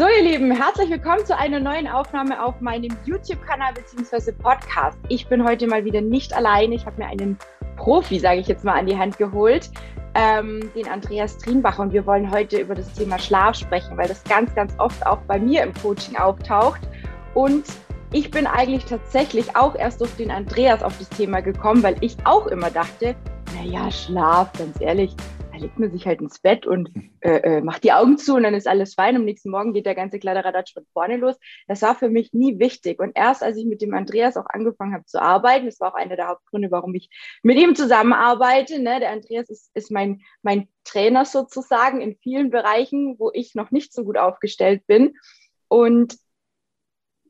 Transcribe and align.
So, 0.00 0.06
ihr 0.08 0.22
Lieben, 0.22 0.50
herzlich 0.50 0.88
willkommen 0.88 1.26
zu 1.26 1.36
einer 1.36 1.60
neuen 1.60 1.86
Aufnahme 1.86 2.42
auf 2.42 2.58
meinem 2.62 2.96
YouTube-Kanal 3.04 3.74
bzw. 3.74 4.32
Podcast. 4.32 4.96
Ich 5.08 5.26
bin 5.26 5.44
heute 5.44 5.66
mal 5.66 5.84
wieder 5.84 6.00
nicht 6.00 6.32
alleine. 6.32 6.74
Ich 6.74 6.86
habe 6.86 7.02
mir 7.02 7.06
einen 7.06 7.36
Profi, 7.76 8.18
sage 8.18 8.40
ich 8.40 8.46
jetzt 8.46 8.64
mal, 8.64 8.78
an 8.78 8.86
die 8.86 8.96
Hand 8.96 9.18
geholt, 9.18 9.70
ähm, 10.14 10.70
den 10.74 10.88
Andreas 10.88 11.36
Trienbach. 11.36 11.78
Und 11.78 11.92
wir 11.92 12.06
wollen 12.06 12.30
heute 12.30 12.60
über 12.60 12.74
das 12.74 12.90
Thema 12.94 13.18
Schlaf 13.18 13.56
sprechen, 13.56 13.98
weil 13.98 14.08
das 14.08 14.24
ganz, 14.24 14.54
ganz 14.54 14.72
oft 14.78 15.06
auch 15.06 15.18
bei 15.28 15.38
mir 15.38 15.64
im 15.64 15.74
Coaching 15.74 16.16
auftaucht. 16.16 16.80
Und 17.34 17.66
ich 18.10 18.30
bin 18.30 18.46
eigentlich 18.46 18.86
tatsächlich 18.86 19.54
auch 19.54 19.74
erst 19.74 20.00
durch 20.00 20.16
den 20.16 20.30
Andreas 20.30 20.82
auf 20.82 20.96
das 20.96 21.10
Thema 21.10 21.42
gekommen, 21.42 21.82
weil 21.82 21.96
ich 22.00 22.16
auch 22.24 22.46
immer 22.46 22.70
dachte, 22.70 23.14
naja, 23.54 23.90
Schlaf, 23.90 24.50
ganz 24.54 24.80
ehrlich, 24.80 25.14
legt 25.60 25.78
man 25.78 25.92
sich 25.92 26.06
halt 26.06 26.20
ins 26.20 26.40
Bett 26.40 26.66
und 26.66 26.90
äh, 27.20 27.36
äh, 27.38 27.60
macht 27.60 27.84
die 27.84 27.92
Augen 27.92 28.18
zu 28.18 28.34
und 28.34 28.42
dann 28.42 28.54
ist 28.54 28.66
alles 28.66 28.94
fein. 28.94 29.16
Am 29.16 29.24
nächsten 29.24 29.50
Morgen 29.50 29.72
geht 29.72 29.86
der 29.86 29.94
ganze 29.94 30.18
Kladderadatsch 30.18 30.72
von 30.72 30.86
vorne 30.92 31.16
los. 31.16 31.36
Das 31.68 31.82
war 31.82 31.94
für 31.94 32.08
mich 32.08 32.32
nie 32.32 32.58
wichtig. 32.58 33.00
Und 33.00 33.12
erst 33.14 33.42
als 33.42 33.56
ich 33.56 33.66
mit 33.66 33.82
dem 33.82 33.94
Andreas 33.94 34.36
auch 34.36 34.46
angefangen 34.48 34.94
habe 34.94 35.04
zu 35.04 35.20
arbeiten, 35.20 35.66
das 35.66 35.80
war 35.80 35.92
auch 35.92 35.96
einer 35.96 36.16
der 36.16 36.28
Hauptgründe, 36.28 36.70
warum 36.70 36.94
ich 36.94 37.10
mit 37.42 37.58
ihm 37.58 37.74
zusammenarbeite. 37.74 38.80
Ne? 38.80 39.00
Der 39.00 39.10
Andreas 39.10 39.48
ist, 39.50 39.70
ist 39.74 39.90
mein, 39.90 40.22
mein 40.42 40.68
Trainer 40.84 41.24
sozusagen 41.24 42.00
in 42.00 42.16
vielen 42.16 42.50
Bereichen, 42.50 43.16
wo 43.18 43.30
ich 43.32 43.54
noch 43.54 43.70
nicht 43.70 43.92
so 43.92 44.04
gut 44.04 44.18
aufgestellt 44.18 44.86
bin. 44.86 45.14
Und 45.68 46.16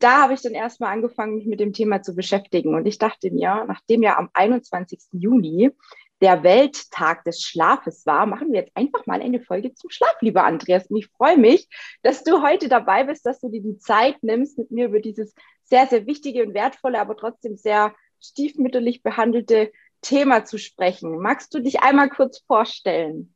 da 0.00 0.22
habe 0.22 0.32
ich 0.32 0.40
dann 0.40 0.54
erstmal 0.54 0.92
angefangen, 0.92 1.36
mich 1.36 1.46
mit 1.46 1.60
dem 1.60 1.72
Thema 1.72 2.02
zu 2.02 2.14
beschäftigen. 2.14 2.74
Und 2.74 2.86
ich 2.86 2.98
dachte 2.98 3.30
mir, 3.30 3.64
nachdem 3.68 4.02
ja 4.02 4.16
am 4.16 4.30
21. 4.32 4.98
Juni 5.12 5.70
der 6.20 6.42
Welttag 6.42 7.24
des 7.24 7.42
Schlafes 7.42 8.04
war, 8.06 8.26
machen 8.26 8.52
wir 8.52 8.60
jetzt 8.60 8.76
einfach 8.76 9.06
mal 9.06 9.22
eine 9.22 9.40
Folge 9.40 9.74
zum 9.74 9.90
Schlaf, 9.90 10.16
lieber 10.20 10.44
Andreas. 10.44 10.86
Und 10.86 10.98
ich 10.98 11.08
freue 11.08 11.38
mich, 11.38 11.68
dass 12.02 12.24
du 12.24 12.42
heute 12.42 12.68
dabei 12.68 13.04
bist, 13.04 13.24
dass 13.24 13.40
du 13.40 13.48
dir 13.48 13.62
die 13.62 13.78
Zeit 13.78 14.22
nimmst, 14.22 14.58
mit 14.58 14.70
mir 14.70 14.86
über 14.86 15.00
dieses 15.00 15.34
sehr, 15.64 15.86
sehr 15.86 16.06
wichtige 16.06 16.44
und 16.44 16.54
wertvolle, 16.54 17.00
aber 17.00 17.16
trotzdem 17.16 17.56
sehr 17.56 17.94
stiefmütterlich 18.20 19.02
behandelte 19.02 19.72
Thema 20.02 20.44
zu 20.44 20.58
sprechen. 20.58 21.18
Magst 21.18 21.54
du 21.54 21.60
dich 21.60 21.80
einmal 21.80 22.10
kurz 22.10 22.40
vorstellen? 22.46 23.34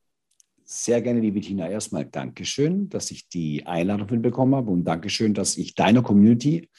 Sehr 0.65 1.03
gerne, 1.03 1.21
liebe 1.21 1.41
Tina. 1.41 1.69
Erstmal 1.69 2.07
Dankeschön, 2.07 2.89
dass 2.89 3.11
ich 3.11 3.29
die 3.29 3.67
Einladung 3.67 4.23
bekommen 4.23 4.55
habe 4.55 4.71
und 4.71 4.85
Dankeschön, 4.85 5.35
dass 5.35 5.59
ich 5.59 5.75
deiner 5.75 6.03
Community 6.03 6.71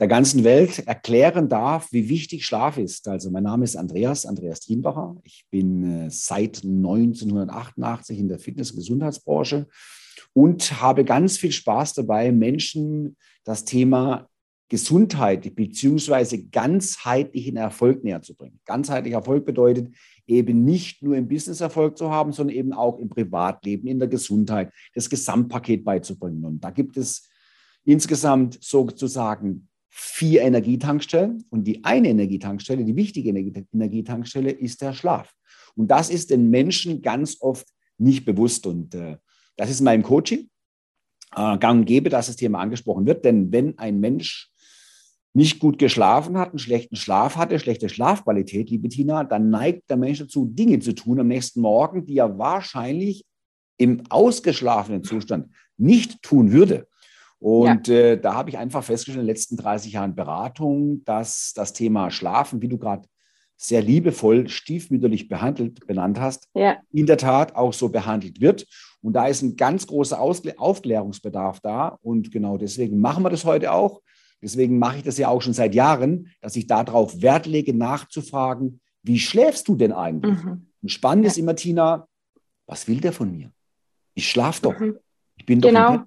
der 0.00 0.08
ganzen 0.08 0.44
Welt 0.44 0.86
erklären 0.86 1.50
darf, 1.50 1.92
wie 1.92 2.08
wichtig 2.08 2.46
Schlaf 2.46 2.78
ist. 2.78 3.06
Also 3.06 3.30
mein 3.30 3.42
Name 3.42 3.64
ist 3.64 3.76
Andreas, 3.76 4.24
Andreas 4.24 4.60
Thienbacher. 4.60 5.16
Ich 5.24 5.44
bin 5.50 6.06
äh, 6.06 6.10
seit 6.10 6.64
1988 6.64 8.18
in 8.18 8.28
der 8.28 8.38
Fitness- 8.38 8.70
und 8.70 8.78
Gesundheitsbranche 8.78 9.68
und 10.32 10.80
habe 10.80 11.04
ganz 11.04 11.36
viel 11.36 11.52
Spaß 11.52 11.94
dabei, 11.94 12.32
Menschen 12.32 13.16
das 13.44 13.66
Thema 13.66 14.26
Gesundheit 14.70 15.54
beziehungsweise 15.54 16.46
ganzheitlichen 16.46 17.56
Erfolg 17.56 18.02
näher 18.02 18.22
zu 18.22 18.34
bringen. 18.34 18.60
Ganzheitlicher 18.64 19.16
Erfolg 19.16 19.44
bedeutet 19.44 19.92
eben 20.26 20.64
nicht 20.64 21.02
nur 21.02 21.16
im 21.16 21.28
Business 21.28 21.60
Erfolg 21.60 21.98
zu 21.98 22.10
haben, 22.10 22.32
sondern 22.32 22.56
eben 22.56 22.72
auch 22.72 22.98
im 23.00 23.08
Privatleben, 23.08 23.88
in 23.88 23.98
der 23.98 24.08
Gesundheit, 24.08 24.72
das 24.94 25.10
Gesamtpaket 25.10 25.84
beizubringen. 25.84 26.44
Und 26.44 26.64
da 26.64 26.70
gibt 26.70 26.96
es 26.96 27.28
insgesamt 27.84 28.62
sozusagen 28.62 29.68
vier 29.90 30.42
Energietankstellen 30.42 31.44
und 31.50 31.64
die 31.64 31.84
eine 31.84 32.08
Energietankstelle, 32.08 32.84
die 32.84 32.96
wichtige 32.96 33.30
Energietankstelle 33.30 34.50
ist 34.50 34.80
der 34.80 34.92
Schlaf. 34.92 35.34
Und 35.74 35.90
das 35.90 36.10
ist 36.10 36.30
den 36.30 36.48
Menschen 36.50 37.02
ganz 37.02 37.36
oft 37.40 37.66
nicht 37.98 38.24
bewusst. 38.24 38.66
Und 38.66 38.94
äh, 38.94 39.16
das 39.56 39.70
ist 39.70 39.80
in 39.80 39.84
meinem 39.84 40.02
Coaching 40.02 40.48
äh, 41.34 41.58
gang 41.58 41.80
und 41.80 41.84
gäbe, 41.86 42.08
dass 42.08 42.28
das 42.28 42.36
Thema 42.36 42.60
angesprochen 42.60 43.06
wird. 43.06 43.24
Denn 43.24 43.52
wenn 43.52 43.78
ein 43.78 44.00
Mensch 44.00 44.50
nicht 45.32 45.60
gut 45.60 45.78
geschlafen 45.78 46.36
hat, 46.38 46.50
einen 46.50 46.58
schlechten 46.58 46.96
Schlaf 46.96 47.36
hatte, 47.36 47.58
schlechte 47.58 47.88
Schlafqualität, 47.88 48.70
liebe 48.70 48.88
Tina, 48.88 49.24
dann 49.24 49.50
neigt 49.50 49.88
der 49.88 49.96
Mensch 49.96 50.18
dazu, 50.18 50.46
Dinge 50.46 50.80
zu 50.80 50.92
tun 50.94 51.20
am 51.20 51.28
nächsten 51.28 51.60
Morgen, 51.60 52.04
die 52.04 52.18
er 52.18 52.38
wahrscheinlich 52.38 53.24
im 53.76 54.02
ausgeschlafenen 54.10 55.04
Zustand 55.04 55.54
nicht 55.76 56.20
tun 56.22 56.52
würde. 56.52 56.86
Und 57.40 57.88
ja. 57.88 57.94
äh, 57.94 58.20
da 58.20 58.34
habe 58.34 58.50
ich 58.50 58.58
einfach 58.58 58.84
festgestellt 58.84 59.22
in 59.22 59.26
den 59.26 59.34
letzten 59.34 59.56
30 59.56 59.94
Jahren 59.94 60.14
Beratung, 60.14 61.02
dass 61.04 61.52
das 61.54 61.72
Thema 61.72 62.10
Schlafen, 62.10 62.60
wie 62.60 62.68
du 62.68 62.78
gerade 62.78 63.08
sehr 63.56 63.82
liebevoll 63.82 64.48
stiefmütterlich 64.48 65.28
behandelt, 65.28 65.86
benannt 65.86 66.20
hast, 66.20 66.48
ja. 66.54 66.78
in 66.92 67.06
der 67.06 67.18
Tat 67.18 67.56
auch 67.56 67.72
so 67.72 67.88
behandelt 67.88 68.40
wird. 68.40 68.66
Und 69.02 69.14
da 69.14 69.26
ist 69.26 69.42
ein 69.42 69.56
ganz 69.56 69.86
großer 69.86 70.20
Ausklä 70.20 70.54
Aufklärungsbedarf 70.56 71.60
da. 71.60 71.98
Und 72.02 72.30
genau 72.30 72.58
deswegen 72.58 73.00
machen 73.00 73.22
wir 73.22 73.30
das 73.30 73.44
heute 73.44 73.72
auch. 73.72 74.00
Deswegen 74.42 74.78
mache 74.78 74.98
ich 74.98 75.02
das 75.02 75.18
ja 75.18 75.28
auch 75.28 75.42
schon 75.42 75.52
seit 75.52 75.74
Jahren, 75.74 76.28
dass 76.40 76.56
ich 76.56 76.66
darauf 76.66 77.20
Wert 77.20 77.46
lege, 77.46 77.74
nachzufragen, 77.74 78.80
wie 79.02 79.18
schläfst 79.18 79.68
du 79.68 79.76
denn 79.76 79.92
eigentlich? 79.92 80.42
Mhm. 80.42 80.66
Und 80.82 80.88
spannend 80.88 81.24
ja. 81.24 81.30
ist 81.30 81.38
immer, 81.38 81.56
Tina, 81.56 82.06
was 82.66 82.88
will 82.88 83.00
der 83.00 83.12
von 83.12 83.30
mir? 83.30 83.50
Ich 84.14 84.28
schlaf 84.28 84.60
doch. 84.60 84.78
Mhm. 84.78 84.98
Ich 85.36 85.46
bin 85.46 85.60
doch 85.60 85.68
genau. 85.68 86.04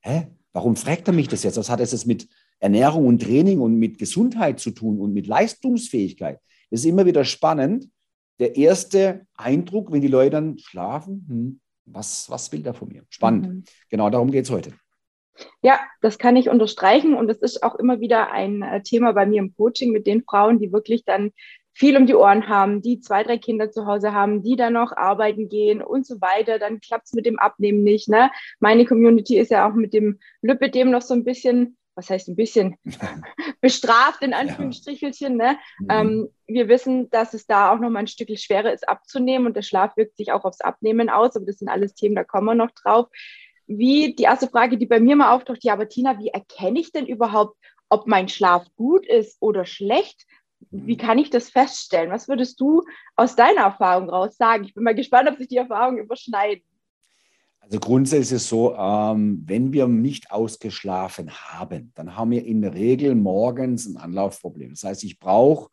Hä? 0.00 0.28
Warum 0.52 0.76
fragt 0.76 1.08
er 1.08 1.14
mich 1.14 1.28
das 1.28 1.42
jetzt? 1.42 1.56
Was 1.56 1.70
hat 1.70 1.80
es 1.80 1.92
jetzt 1.92 2.06
mit 2.06 2.28
Ernährung 2.58 3.06
und 3.06 3.22
Training 3.22 3.60
und 3.60 3.76
mit 3.76 3.98
Gesundheit 3.98 4.60
zu 4.60 4.70
tun 4.70 5.00
und 5.00 5.12
mit 5.12 5.26
Leistungsfähigkeit? 5.26 6.38
Das 6.70 6.80
ist 6.80 6.86
immer 6.86 7.06
wieder 7.06 7.24
spannend. 7.24 7.88
Der 8.38 8.56
erste 8.56 9.26
Eindruck, 9.34 9.92
wenn 9.92 10.00
die 10.00 10.08
Leute 10.08 10.30
dann 10.30 10.58
schlafen, 10.58 11.26
hm, 11.28 11.60
was, 11.84 12.30
was 12.30 12.52
will 12.52 12.62
der 12.62 12.74
von 12.74 12.88
mir? 12.88 13.04
Spannend. 13.08 13.46
Mhm. 13.48 13.64
Genau 13.90 14.10
darum 14.10 14.30
geht 14.30 14.44
es 14.44 14.50
heute. 14.50 14.72
Ja, 15.62 15.80
das 16.00 16.18
kann 16.18 16.36
ich 16.36 16.48
unterstreichen 16.48 17.14
und 17.14 17.30
es 17.30 17.38
ist 17.38 17.62
auch 17.62 17.74
immer 17.76 18.00
wieder 18.00 18.30
ein 18.30 18.62
äh, 18.62 18.82
Thema 18.82 19.12
bei 19.12 19.26
mir 19.26 19.40
im 19.40 19.54
Coaching 19.56 19.90
mit 19.90 20.06
den 20.06 20.22
Frauen, 20.22 20.58
die 20.58 20.72
wirklich 20.72 21.04
dann 21.04 21.32
viel 21.74 21.96
um 21.96 22.06
die 22.06 22.14
Ohren 22.14 22.48
haben, 22.48 22.82
die 22.82 23.00
zwei, 23.00 23.22
drei 23.22 23.38
Kinder 23.38 23.70
zu 23.70 23.86
Hause 23.86 24.12
haben, 24.12 24.42
die 24.42 24.56
dann 24.56 24.74
noch 24.74 24.92
arbeiten 24.92 25.48
gehen 25.48 25.82
und 25.82 26.06
so 26.06 26.20
weiter, 26.20 26.58
dann 26.58 26.80
klappt 26.80 27.06
es 27.06 27.12
mit 27.14 27.26
dem 27.26 27.38
Abnehmen 27.38 27.82
nicht. 27.82 28.08
Ne? 28.08 28.30
Meine 28.60 28.84
Community 28.84 29.38
ist 29.38 29.50
ja 29.50 29.68
auch 29.68 29.74
mit 29.74 29.94
dem 29.94 30.18
Lipidem 30.42 30.90
noch 30.90 31.02
so 31.02 31.14
ein 31.14 31.24
bisschen, 31.24 31.78
was 31.94 32.10
heißt 32.10 32.28
ein 32.28 32.36
bisschen, 32.36 32.76
bestraft 33.60 34.22
in 34.22 34.34
Anführungsstrichelchen. 34.34 35.36
Ne? 35.36 35.56
Mhm. 35.80 35.88
Ähm, 35.90 36.28
wir 36.46 36.68
wissen, 36.68 37.08
dass 37.10 37.32
es 37.32 37.46
da 37.46 37.72
auch 37.72 37.78
noch 37.78 37.90
mal 37.90 38.00
ein 38.00 38.06
Stück 38.06 38.28
schwerer 38.38 38.72
ist 38.72 38.88
abzunehmen 38.88 39.46
und 39.46 39.56
der 39.56 39.62
Schlaf 39.62 39.96
wirkt 39.96 40.16
sich 40.16 40.32
auch 40.32 40.44
aufs 40.44 40.60
Abnehmen 40.60 41.08
aus, 41.08 41.36
aber 41.36 41.46
das 41.46 41.58
sind 41.58 41.68
alles 41.68 41.94
Themen, 41.94 42.14
da 42.14 42.24
kommen 42.24 42.46
wir 42.46 42.54
noch 42.54 42.72
drauf. 42.72 43.08
Wie 43.66 44.14
die 44.14 44.24
erste 44.24 44.48
Frage, 44.48 44.76
die 44.76 44.86
bei 44.86 45.00
mir 45.00 45.16
mal 45.16 45.34
auftaucht, 45.34 45.64
ja, 45.64 45.72
aber 45.72 45.88
Tina, 45.88 46.18
wie 46.18 46.28
erkenne 46.28 46.80
ich 46.80 46.92
denn 46.92 47.06
überhaupt, 47.06 47.56
ob 47.88 48.06
mein 48.06 48.28
Schlaf 48.28 48.66
gut 48.76 49.06
ist 49.06 49.36
oder 49.40 49.64
schlecht? 49.64 50.26
Wie 50.70 50.96
kann 50.96 51.18
ich 51.18 51.30
das 51.30 51.50
feststellen? 51.50 52.10
Was 52.10 52.28
würdest 52.28 52.60
du 52.60 52.82
aus 53.16 53.36
deiner 53.36 53.62
Erfahrung 53.62 54.10
raus 54.10 54.36
sagen? 54.36 54.64
Ich 54.64 54.74
bin 54.74 54.84
mal 54.84 54.94
gespannt, 54.94 55.28
ob 55.28 55.38
sich 55.38 55.48
die 55.48 55.56
Erfahrungen 55.56 55.98
überschneiden. 55.98 56.62
Also 57.60 57.78
grundsätzlich 57.78 58.32
ist 58.32 58.42
es 58.42 58.48
so, 58.48 58.74
ähm, 58.74 59.44
wenn 59.46 59.72
wir 59.72 59.86
nicht 59.86 60.32
ausgeschlafen 60.32 61.30
haben, 61.30 61.92
dann 61.94 62.16
haben 62.16 62.32
wir 62.32 62.44
in 62.44 62.60
der 62.60 62.74
Regel 62.74 63.14
morgens 63.14 63.86
ein 63.86 63.96
Anlaufproblem. 63.96 64.70
Das 64.70 64.82
heißt, 64.82 65.04
ich 65.04 65.20
brauche 65.20 65.70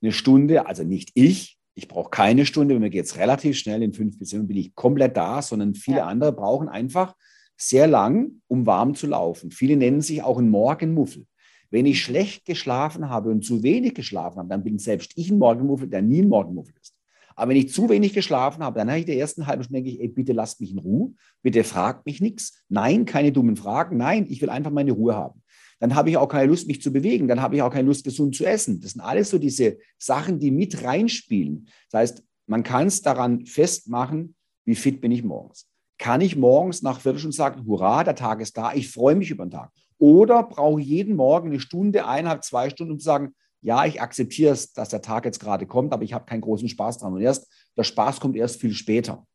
eine 0.00 0.12
Stunde, 0.12 0.66
also 0.66 0.84
nicht 0.84 1.10
ich, 1.14 1.58
ich 1.74 1.88
brauche 1.88 2.10
keine 2.10 2.46
Stunde, 2.46 2.74
bei 2.74 2.80
mir 2.80 2.90
geht 2.90 3.06
es 3.06 3.18
relativ 3.18 3.58
schnell, 3.58 3.82
in 3.82 3.92
fünf 3.92 4.18
bis 4.18 4.30
sieben 4.30 4.46
bin 4.46 4.56
ich 4.56 4.74
komplett 4.74 5.16
da, 5.16 5.42
sondern 5.42 5.74
viele 5.74 5.98
ja. 5.98 6.06
andere 6.06 6.32
brauchen 6.32 6.68
einfach 6.68 7.14
sehr 7.56 7.86
lang, 7.86 8.40
um 8.46 8.64
warm 8.66 8.94
zu 8.94 9.08
laufen. 9.08 9.50
Viele 9.50 9.76
nennen 9.76 10.02
sich 10.02 10.22
auch 10.22 10.38
ein 10.38 10.48
Morgenmuffel. 10.48 11.26
Wenn 11.70 11.86
ich 11.86 12.02
schlecht 12.02 12.44
geschlafen 12.44 13.08
habe 13.08 13.30
und 13.30 13.44
zu 13.44 13.62
wenig 13.62 13.94
geschlafen 13.94 14.38
habe, 14.38 14.48
dann 14.48 14.64
bin 14.64 14.78
selbst 14.78 15.12
ich 15.16 15.30
ein 15.30 15.38
Morgenmuffel, 15.38 15.88
der 15.88 16.02
nie 16.02 16.22
ein 16.22 16.28
Morgenmuffel 16.28 16.74
ist. 16.80 16.94
Aber 17.36 17.50
wenn 17.50 17.58
ich 17.58 17.72
zu 17.72 17.88
wenig 17.88 18.14
geschlafen 18.14 18.64
habe, 18.64 18.78
dann 18.78 18.88
habe 18.88 19.00
ich 19.00 19.04
der 19.04 19.18
ersten 19.18 19.46
halben 19.46 19.62
Stunde, 19.62 19.82
denke 19.82 19.90
ich, 19.90 20.00
ey, 20.00 20.08
bitte 20.08 20.32
lasst 20.32 20.60
mich 20.60 20.72
in 20.72 20.78
Ruhe, 20.78 21.12
bitte 21.42 21.64
fragt 21.64 22.06
mich 22.06 22.20
nichts. 22.20 22.64
Nein, 22.70 23.04
keine 23.04 23.30
dummen 23.30 23.56
Fragen. 23.56 23.98
Nein, 23.98 24.26
ich 24.28 24.40
will 24.40 24.48
einfach 24.48 24.70
meine 24.70 24.92
Ruhe 24.92 25.14
haben. 25.14 25.42
Dann 25.78 25.94
habe 25.94 26.08
ich 26.08 26.16
auch 26.16 26.28
keine 26.28 26.46
Lust, 26.46 26.66
mich 26.66 26.80
zu 26.80 26.90
bewegen. 26.90 27.28
Dann 27.28 27.42
habe 27.42 27.56
ich 27.56 27.62
auch 27.62 27.70
keine 27.70 27.88
Lust, 27.88 28.04
gesund 28.04 28.34
zu 28.34 28.46
essen. 28.46 28.80
Das 28.80 28.92
sind 28.92 29.02
alles 29.02 29.28
so 29.28 29.38
diese 29.38 29.76
Sachen, 29.98 30.38
die 30.38 30.50
mit 30.50 30.82
reinspielen. 30.82 31.68
Das 31.90 32.00
heißt, 32.00 32.24
man 32.46 32.62
kann 32.62 32.86
es 32.86 33.02
daran 33.02 33.44
festmachen, 33.44 34.34
wie 34.64 34.74
fit 34.74 35.02
bin 35.02 35.12
ich 35.12 35.22
morgens. 35.22 35.68
Kann 35.98 36.22
ich 36.22 36.36
morgens 36.36 36.82
nach 36.82 37.00
Viertelstunde 37.00 37.36
sagen, 37.36 37.66
hurra, 37.66 38.04
der 38.04 38.14
Tag 38.14 38.40
ist 38.40 38.56
da, 38.56 38.72
ich 38.72 38.90
freue 38.90 39.14
mich 39.14 39.30
über 39.30 39.44
den 39.44 39.50
Tag. 39.50 39.72
Oder 39.98 40.42
brauche 40.42 40.80
ich 40.80 40.86
jeden 40.86 41.16
Morgen 41.16 41.48
eine 41.48 41.60
Stunde, 41.60 42.06
eineinhalb, 42.06 42.44
zwei 42.44 42.70
Stunden, 42.70 42.92
um 42.92 42.98
zu 42.98 43.04
sagen, 43.04 43.34
ja, 43.62 43.84
ich 43.84 44.00
akzeptiere 44.00 44.52
es, 44.52 44.72
dass 44.72 44.90
der 44.90 45.02
Tag 45.02 45.24
jetzt 45.24 45.40
gerade 45.40 45.66
kommt, 45.66 45.92
aber 45.92 46.04
ich 46.04 46.12
habe 46.12 46.26
keinen 46.26 46.42
großen 46.42 46.68
Spaß 46.68 46.98
dran. 46.98 47.14
Und 47.14 47.22
erst, 47.22 47.50
der 47.76 47.84
Spaß 47.84 48.20
kommt 48.20 48.36
erst 48.36 48.60
viel 48.60 48.74
später. 48.74 49.26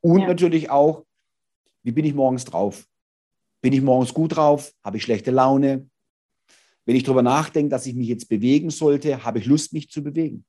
Und 0.00 0.20
ja. 0.20 0.28
natürlich 0.28 0.70
auch, 0.70 1.04
wie 1.82 1.92
bin 1.92 2.04
ich 2.04 2.14
morgens 2.14 2.44
drauf? 2.44 2.86
Bin 3.60 3.72
ich 3.72 3.82
morgens 3.82 4.14
gut 4.14 4.36
drauf? 4.36 4.72
Habe 4.82 4.96
ich 4.96 5.02
schlechte 5.02 5.30
Laune? 5.30 5.88
Wenn 6.86 6.96
ich 6.96 7.02
darüber 7.02 7.22
nachdenke, 7.22 7.70
dass 7.70 7.86
ich 7.86 7.94
mich 7.94 8.08
jetzt 8.08 8.28
bewegen 8.28 8.70
sollte, 8.70 9.24
habe 9.24 9.38
ich 9.38 9.46
Lust, 9.46 9.72
mich 9.72 9.90
zu 9.90 10.02
bewegen? 10.02 10.44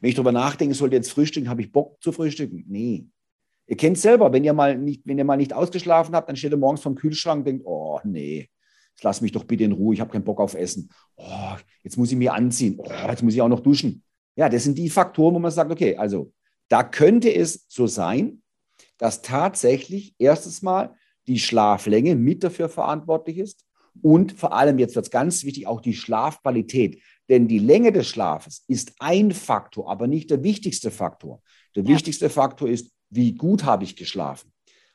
Wenn 0.00 0.10
ich 0.10 0.14
darüber 0.14 0.32
nachdenke, 0.32 0.74
sollte 0.74 0.96
jetzt 0.96 1.10
frühstücken, 1.10 1.48
habe 1.48 1.62
ich 1.62 1.72
Bock 1.72 2.02
zu 2.02 2.12
frühstücken? 2.12 2.64
Nee. 2.68 3.06
Ihr 3.66 3.76
kennt 3.76 3.96
es 3.96 4.02
selber, 4.02 4.32
wenn 4.32 4.44
ihr 4.44 4.52
mal 4.52 4.76
nicht, 4.76 5.02
wenn 5.06 5.18
ihr 5.18 5.24
mal 5.24 5.36
nicht 5.36 5.52
ausgeschlafen 5.52 6.14
habt, 6.14 6.28
dann 6.28 6.36
steht 6.36 6.52
ihr 6.52 6.58
morgens 6.58 6.82
vom 6.82 6.94
Kühlschrank 6.94 7.40
und 7.40 7.46
denkt, 7.46 7.66
oh 7.66 8.00
nee, 8.04 8.50
lass 9.02 9.20
mich 9.20 9.32
doch 9.32 9.44
bitte 9.44 9.64
in 9.64 9.72
Ruhe, 9.72 9.94
ich 9.94 10.00
habe 10.00 10.10
keinen 10.10 10.24
Bock 10.24 10.40
auf 10.40 10.54
Essen. 10.54 10.90
Oh, 11.16 11.54
jetzt 11.82 11.96
muss 11.96 12.10
ich 12.12 12.18
mir 12.18 12.34
anziehen. 12.34 12.78
Oh, 12.78 13.08
jetzt 13.08 13.22
muss 13.22 13.34
ich 13.34 13.42
auch 13.42 13.48
noch 13.48 13.60
duschen. 13.60 14.02
Ja, 14.36 14.48
das 14.48 14.64
sind 14.64 14.78
die 14.78 14.90
Faktoren, 14.90 15.34
wo 15.34 15.38
man 15.38 15.50
sagt, 15.50 15.70
okay, 15.70 15.96
also 15.96 16.32
da 16.68 16.82
könnte 16.82 17.34
es 17.34 17.66
so 17.68 17.86
sein, 17.86 18.42
dass 18.98 19.22
tatsächlich 19.22 20.14
erstens 20.18 20.62
mal 20.62 20.94
die 21.26 21.38
Schlaflänge 21.38 22.14
mit 22.14 22.42
dafür 22.42 22.68
verantwortlich 22.68 23.38
ist 23.38 23.64
und 24.00 24.32
vor 24.32 24.54
allem, 24.54 24.78
jetzt 24.78 24.94
wird 24.94 25.04
es 25.04 25.10
ganz 25.10 25.44
wichtig, 25.44 25.66
auch 25.66 25.80
die 25.80 25.94
Schlafqualität. 25.94 27.02
Denn 27.28 27.46
die 27.46 27.58
Länge 27.58 27.92
des 27.92 28.08
Schlafes 28.08 28.64
ist 28.68 28.94
ein 28.98 29.32
Faktor, 29.32 29.90
aber 29.90 30.06
nicht 30.06 30.30
der 30.30 30.42
wichtigste 30.42 30.90
Faktor. 30.90 31.42
Der 31.76 31.84
ja. 31.84 31.90
wichtigste 31.90 32.30
Faktor 32.30 32.68
ist, 32.68 32.90
wie 33.10 33.34
gut 33.34 33.64
habe 33.64 33.84
ich 33.84 33.96
geschlafen. 33.96 34.52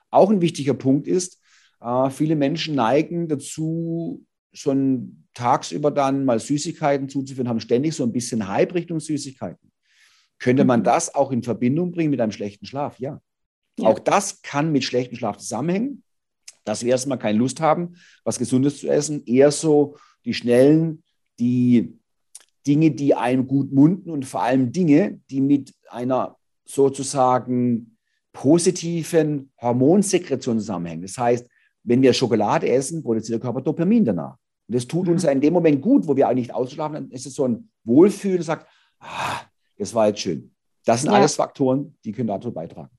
Auch 0.09 0.30
ein 0.30 0.42
wichtiger 0.42 0.74
Punkt 0.74 1.07
ist, 1.07 1.39
äh, 1.81 2.09
viele 2.09 2.35
Menschen 2.35 2.75
neigen 2.75 3.27
dazu, 3.27 4.25
schon 4.53 5.25
tagsüber 5.33 5.91
dann 5.91 6.25
mal 6.25 6.39
Süßigkeiten 6.39 7.09
zuzuführen, 7.09 7.50
haben 7.50 7.59
ständig 7.59 7.94
so 7.94 8.03
ein 8.03 8.12
bisschen 8.12 8.47
Hype 8.47 8.74
Richtung 8.74 9.00
Süßigkeiten. 9.00 9.71
Könnte 10.39 10.65
man 10.65 10.81
mhm. 10.81 10.85
das 10.85 11.13
auch 11.13 11.31
in 11.31 11.44
Verbindung 11.44 11.91
bringen 11.91 12.12
mit 12.12 12.21
einem 12.21 12.31
schlechten 12.31 12.65
Schlaf? 12.65 13.00
Ja. 13.00 13.21
ja. 13.79 13.88
Auch 13.88 14.00
das 14.00 14.41
kann 14.41 14.71
mit 14.71 14.83
schlechtem 14.83 15.18
Schlaf 15.18 15.38
zusammenhängen, 15.38 16.03
dass 16.63 16.83
wir 16.83 16.91
erstmal 16.91 17.19
keine 17.19 17.38
Lust 17.38 17.62
haben, 17.62 17.95
was 18.23 18.39
Gesundes 18.39 18.80
zu 18.80 18.88
essen, 18.88 19.23
eher 19.25 19.51
so 19.51 19.97
die 20.25 20.33
schnellen, 20.33 21.03
die 21.39 22.00
Dinge, 22.65 22.91
die 22.91 23.15
einem 23.15 23.47
gut 23.47 23.71
munden 23.71 24.09
und 24.09 24.25
vor 24.25 24.44
allem 24.44 24.71
Dinge, 24.71 25.21
die 25.30 25.39
mit 25.39 25.73
einer 25.89 26.35
sozusagen 26.65 27.97
positiven 28.33 29.51
Hormonsekretion 29.62 30.59
zusammenhängen. 30.59 31.03
Das 31.03 31.18
heißt, 31.18 31.47
wenn 31.88 32.01
wir 32.01 32.13
Schokolade 32.13 32.68
essen, 32.68 33.01
produziert 33.01 33.42
der 33.42 33.45
Körper 33.45 33.62
Dopamin 33.62 34.04
danach. 34.04 34.36
Und 34.68 34.75
das 34.75 34.88
tut 34.88 35.07
uns 35.07 35.24
mhm. 35.24 35.31
in 35.31 35.42
dem 35.42 35.54
Moment 35.54 35.81
gut, 35.81 36.07
wo 36.07 36.16
wir 36.16 36.28
eigentlich 36.28 36.48
nicht 36.48 36.56
ausschlafen, 36.56 36.94
dann 36.94 37.12
ist 37.12 37.25
es 37.25 37.34
so 37.34 37.48
ein 37.48 37.69
Wohlfühlen, 37.86 38.42
sagt, 38.42 38.68
ah, 39.00 39.39
das 39.78 39.95
war 39.95 40.07
jetzt 40.07 40.19
schön. 40.19 40.54
Das 40.86 41.01
sind 41.01 41.12
ja. 41.12 41.18
alles 41.18 41.36
Faktoren, 41.36 41.98
die 42.04 42.12
können 42.12 42.28
dazu 42.28 42.51
beitragen. 42.51 42.89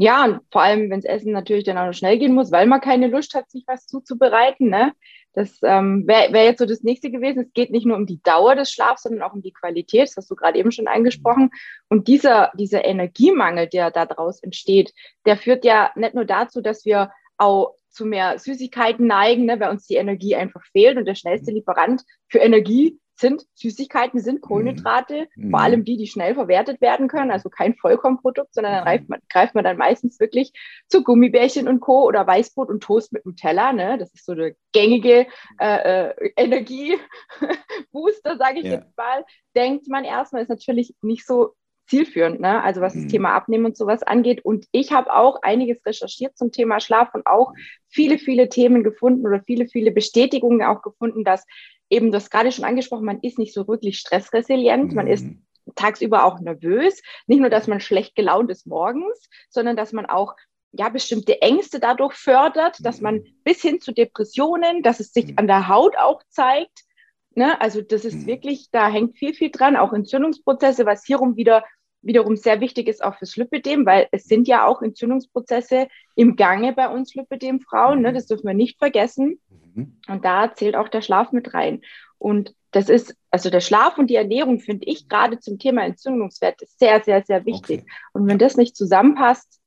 Ja, 0.00 0.24
und 0.24 0.40
vor 0.52 0.62
allem, 0.62 0.90
wenn 0.90 1.00
das 1.00 1.10
Essen 1.10 1.32
natürlich 1.32 1.64
dann 1.64 1.76
auch 1.76 1.86
noch 1.86 1.92
schnell 1.92 2.18
gehen 2.18 2.32
muss, 2.32 2.52
weil 2.52 2.66
man 2.66 2.80
keine 2.80 3.08
Lust 3.08 3.34
hat, 3.34 3.50
sich 3.50 3.64
was 3.66 3.86
zuzubereiten. 3.86 4.70
Ne? 4.70 4.92
Das 5.32 5.58
ähm, 5.62 6.06
wäre 6.06 6.32
wär 6.32 6.44
jetzt 6.44 6.60
so 6.60 6.66
das 6.66 6.84
nächste 6.84 7.10
gewesen. 7.10 7.40
Es 7.40 7.52
geht 7.52 7.72
nicht 7.72 7.84
nur 7.84 7.96
um 7.96 8.06
die 8.06 8.22
Dauer 8.22 8.54
des 8.54 8.70
Schlafs, 8.70 9.02
sondern 9.02 9.22
auch 9.22 9.34
um 9.34 9.42
die 9.42 9.52
Qualität. 9.52 10.08
Das 10.08 10.16
hast 10.16 10.30
du 10.30 10.36
gerade 10.36 10.56
eben 10.56 10.70
schon 10.70 10.86
angesprochen. 10.86 11.50
Und 11.88 12.06
dieser, 12.06 12.52
dieser 12.56 12.84
Energiemangel, 12.84 13.66
der 13.66 13.90
daraus 13.90 14.40
entsteht, 14.40 14.94
der 15.26 15.36
führt 15.36 15.64
ja 15.64 15.90
nicht 15.96 16.14
nur 16.14 16.24
dazu, 16.24 16.60
dass 16.60 16.84
wir 16.84 17.10
auch 17.38 17.74
zu 17.90 18.04
mehr 18.04 18.38
Süßigkeiten 18.38 19.06
neigen, 19.06 19.46
ne, 19.46 19.58
weil 19.58 19.70
uns 19.70 19.86
die 19.86 19.96
Energie 19.96 20.36
einfach 20.36 20.62
fehlt. 20.72 20.98
Und 20.98 21.06
der 21.06 21.14
schnellste 21.14 21.52
Lieferant 21.52 22.02
für 22.28 22.38
Energie 22.38 23.00
sind 23.18 23.44
Süßigkeiten, 23.54 24.20
sind 24.20 24.40
Kohlenhydrate, 24.40 25.28
mhm. 25.34 25.50
vor 25.50 25.60
allem 25.60 25.84
die, 25.84 25.96
die 25.96 26.06
schnell 26.06 26.34
verwertet 26.34 26.80
werden 26.80 27.08
können, 27.08 27.32
also 27.32 27.50
kein 27.50 27.74
Vollkornprodukt, 27.74 28.54
sondern 28.54 28.74
dann 28.74 28.84
greift 28.84 29.08
man, 29.08 29.20
greift 29.28 29.54
man 29.56 29.64
dann 29.64 29.76
meistens 29.76 30.20
wirklich 30.20 30.52
zu 30.86 31.02
Gummibärchen 31.02 31.66
und 31.66 31.80
Co. 31.80 32.04
oder 32.04 32.26
Weißbrot 32.26 32.68
und 32.68 32.82
Toast 32.82 33.12
mit 33.12 33.26
Nutella. 33.26 33.72
Ne? 33.72 33.98
Das 33.98 34.14
ist 34.14 34.24
so 34.24 34.34
der 34.34 34.54
gängige 34.72 35.26
äh, 35.58 36.10
äh, 36.10 36.32
Energiebooster, 36.36 38.36
sage 38.38 38.60
ich 38.60 38.66
ja. 38.66 38.74
jetzt 38.74 38.96
mal. 38.96 39.24
Denkt 39.56 39.88
man 39.88 40.04
erstmal, 40.04 40.42
ist 40.42 40.48
natürlich 40.48 40.94
nicht 41.02 41.26
so 41.26 41.54
zielführend, 41.88 42.40
ne? 42.40 42.62
also 42.62 42.80
was 42.80 42.94
das 42.94 43.04
mhm. 43.04 43.08
Thema 43.08 43.34
Abnehmen 43.34 43.66
und 43.66 43.76
sowas 43.76 44.02
angeht. 44.02 44.44
Und 44.44 44.66
ich 44.72 44.92
habe 44.92 45.12
auch 45.14 45.42
einiges 45.42 45.84
recherchiert 45.84 46.36
zum 46.36 46.52
Thema 46.52 46.80
Schlaf 46.80 47.14
und 47.14 47.26
auch 47.26 47.52
viele, 47.88 48.18
viele 48.18 48.48
Themen 48.48 48.84
gefunden 48.84 49.26
oder 49.26 49.42
viele, 49.44 49.66
viele 49.66 49.90
Bestätigungen 49.90 50.62
auch 50.62 50.82
gefunden, 50.82 51.24
dass 51.24 51.44
eben 51.90 52.12
das 52.12 52.30
gerade 52.30 52.52
schon 52.52 52.64
angesprochen, 52.64 53.04
man 53.04 53.20
ist 53.20 53.38
nicht 53.38 53.54
so 53.54 53.66
wirklich 53.66 53.98
stressresilient, 53.98 54.90
mhm. 54.90 54.96
man 54.96 55.06
ist 55.06 55.24
mhm. 55.24 55.42
tagsüber 55.74 56.24
auch 56.24 56.40
nervös. 56.40 57.02
Nicht 57.26 57.40
nur, 57.40 57.50
dass 57.50 57.66
man 57.66 57.80
schlecht 57.80 58.14
gelaunt 58.14 58.50
ist 58.50 58.66
morgens, 58.66 59.28
sondern 59.48 59.76
dass 59.76 59.92
man 59.92 60.06
auch 60.06 60.34
ja, 60.72 60.90
bestimmte 60.90 61.40
Ängste 61.40 61.80
dadurch 61.80 62.14
fördert, 62.14 62.76
dass 62.80 63.00
man 63.00 63.16
mhm. 63.16 63.40
bis 63.44 63.62
hin 63.62 63.80
zu 63.80 63.92
Depressionen, 63.92 64.82
dass 64.82 65.00
es 65.00 65.12
sich 65.12 65.28
mhm. 65.28 65.34
an 65.36 65.46
der 65.46 65.68
Haut 65.68 65.96
auch 65.96 66.22
zeigt. 66.28 66.84
Ne? 67.34 67.60
Also 67.60 67.80
das 67.82 68.04
ist 68.04 68.26
wirklich, 68.26 68.68
da 68.70 68.88
hängt 68.88 69.16
viel, 69.16 69.32
viel 69.32 69.50
dran, 69.50 69.76
auch 69.76 69.92
Entzündungsprozesse, 69.92 70.86
was 70.86 71.04
hierum 71.04 71.36
wieder 71.36 71.64
wiederum 72.02 72.36
sehr 72.36 72.60
wichtig 72.60 72.88
ist 72.88 73.02
auch 73.02 73.16
fürs 73.16 73.36
Lipidem, 73.36 73.84
weil 73.84 74.08
es 74.12 74.24
sind 74.24 74.48
ja 74.48 74.66
auch 74.66 74.82
Entzündungsprozesse 74.82 75.88
im 76.14 76.36
Gange 76.36 76.72
bei 76.72 76.88
uns 76.88 77.14
Lipidem-Frauen, 77.14 78.02
ne? 78.02 78.12
das 78.12 78.26
dürfen 78.26 78.46
wir 78.46 78.54
nicht 78.54 78.78
vergessen. 78.78 79.40
Mhm. 79.74 79.98
Und 80.08 80.24
da 80.24 80.54
zählt 80.54 80.76
auch 80.76 80.88
der 80.88 81.02
Schlaf 81.02 81.32
mit 81.32 81.54
rein. 81.54 81.82
Und 82.18 82.54
das 82.70 82.88
ist, 82.88 83.16
also 83.30 83.50
der 83.50 83.60
Schlaf 83.60 83.98
und 83.98 84.08
die 84.08 84.16
Ernährung 84.16 84.60
finde 84.60 84.86
ich 84.86 85.08
gerade 85.08 85.38
zum 85.38 85.58
Thema 85.58 85.84
Entzündungswerte 85.84 86.66
sehr, 86.66 87.02
sehr, 87.02 87.22
sehr 87.24 87.46
wichtig. 87.46 87.82
Okay. 87.82 87.92
Und 88.12 88.26
wenn 88.26 88.38
das 88.38 88.56
nicht 88.56 88.76
zusammenpasst, 88.76 89.60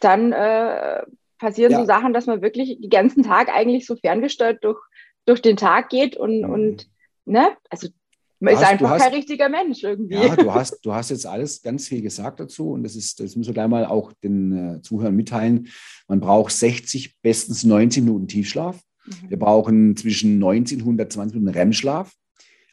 dann 0.00 0.32
äh, 0.32 1.02
passieren 1.38 1.72
ja. 1.72 1.78
so 1.78 1.84
Sachen, 1.86 2.12
dass 2.12 2.26
man 2.26 2.42
wirklich 2.42 2.78
den 2.80 2.90
ganzen 2.90 3.22
Tag 3.22 3.48
eigentlich 3.48 3.86
so 3.86 3.96
ferngesteuert 3.96 4.62
durch, 4.62 4.80
durch 5.24 5.40
den 5.40 5.56
Tag 5.56 5.88
geht 5.88 6.16
und, 6.16 6.42
mhm. 6.42 6.50
und 6.50 6.86
ne, 7.24 7.56
also 7.70 7.88
man 8.44 8.54
ist 8.54 8.60
hast, 8.60 8.70
einfach 8.72 8.90
hast, 8.90 9.02
kein 9.02 9.14
richtiger 9.14 9.48
Mensch 9.48 9.82
irgendwie. 9.82 10.14
Ja, 10.14 10.36
du 10.36 10.52
hast, 10.54 10.78
du 10.82 10.92
hast 10.92 11.10
jetzt 11.10 11.26
alles 11.26 11.62
ganz 11.62 11.88
viel 11.88 12.02
gesagt 12.02 12.40
dazu 12.40 12.70
und 12.70 12.82
das 12.82 12.96
ist, 12.96 13.20
das 13.20 13.36
müssen 13.36 13.48
wir 13.48 13.54
gleich 13.54 13.68
mal 13.68 13.86
auch 13.86 14.12
den 14.22 14.76
äh, 14.76 14.82
Zuhörern 14.82 15.16
mitteilen. 15.16 15.68
Man 16.08 16.20
braucht 16.20 16.52
60, 16.52 17.20
bestens 17.22 17.64
90 17.64 18.04
Minuten 18.04 18.28
Tiefschlaf. 18.28 18.80
Mhm. 19.06 19.30
Wir 19.30 19.38
brauchen 19.38 19.96
zwischen 19.96 20.38
19 20.38 20.78
und 20.78 20.82
120 20.82 21.40
Minuten 21.40 21.56
REM-Schlaf. 21.56 22.12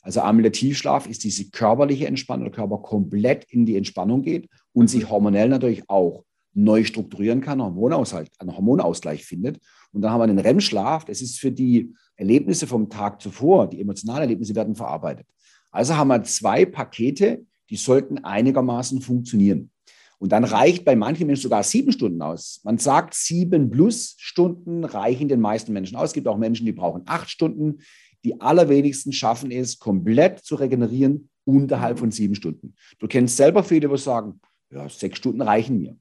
Also 0.02 0.22
einmal 0.22 0.44
der 0.44 0.52
Tiefschlaf 0.52 1.08
ist 1.08 1.24
diese 1.24 1.50
körperliche 1.52 2.08
Entspannung, 2.08 2.46
der 2.46 2.54
Körper 2.54 2.80
komplett 2.80 3.46
in 3.46 3.66
die 3.66 3.78
Entspannung 3.78 4.24
geht 4.24 4.50
und 4.74 4.90
sich 4.90 5.10
hormonell 5.10 5.50
natürlich 5.50 5.88
auch 5.90 6.24
neu 6.54 6.84
strukturieren 6.84 7.42
kann, 7.42 7.62
Hormonaushalt, 7.62 8.30
einen 8.40 8.56
Hormonausgleich 8.56 9.24
findet. 9.24 9.60
Und 9.94 10.02
dann 10.02 10.12
haben 10.12 10.22
wir 10.22 10.28
den 10.28 10.40
REM-Schlaf, 10.40 11.06
das 11.06 11.22
ist 11.22 11.40
für 11.40 11.52
die 11.52 11.94
Erlebnisse 12.16 12.68
vom 12.68 12.90
Tag 12.90 13.22
zuvor, 13.22 13.70
die 13.70 13.80
emotionalen 13.80 14.24
Erlebnisse 14.24 14.56
werden 14.56 14.76
verarbeitet. 14.76 15.28
Also 15.72 15.96
haben 15.96 16.10
wir 16.10 16.24
zwei 16.24 16.66
Pakete, 16.66 17.46
die 17.70 17.78
sollten 17.78 18.20
einigermaßen 18.20 19.02
funktionieren. 19.02 19.72
Und 20.20 20.32
dann 20.34 20.44
reicht 20.44 20.86
bei 20.86 20.96
manchen 20.96 21.26
Menschen 21.26 21.44
sogar 21.44 21.64
sieben 21.64 21.92
Stunden 21.92 22.22
aus. 22.22 22.62
Man 22.64 22.78
sagt, 22.78 23.16
sieben 23.16 23.72
plus 23.72 24.16
Stunden 24.20 24.84
reichen 24.84 25.28
den 25.28 25.40
meisten 25.40 25.74
Menschen 25.74 25.98
aus. 25.98 26.10
Es 26.10 26.14
gibt 26.14 26.28
auch 26.28 26.38
Menschen, 26.38 26.66
die 26.68 26.74
brauchen 26.74 27.02
acht 27.08 27.30
Stunden. 27.30 27.80
Die 28.24 28.40
allerwenigsten 28.40 29.14
schaffen 29.14 29.50
es, 29.50 29.80
komplett 29.80 30.40
zu 30.40 30.56
regenerieren 30.56 31.30
unterhalb 31.44 31.98
von 31.98 32.12
sieben 32.12 32.36
Stunden. 32.36 32.76
Du 33.00 33.08
kennst 33.08 33.36
selber 33.36 33.64
viele, 33.64 33.90
die 33.90 33.98
sagen, 33.98 34.40
ja, 34.70 34.88
sechs 34.90 35.18
Stunden 35.18 35.42
reichen 35.42 35.80
mir. 35.80 35.98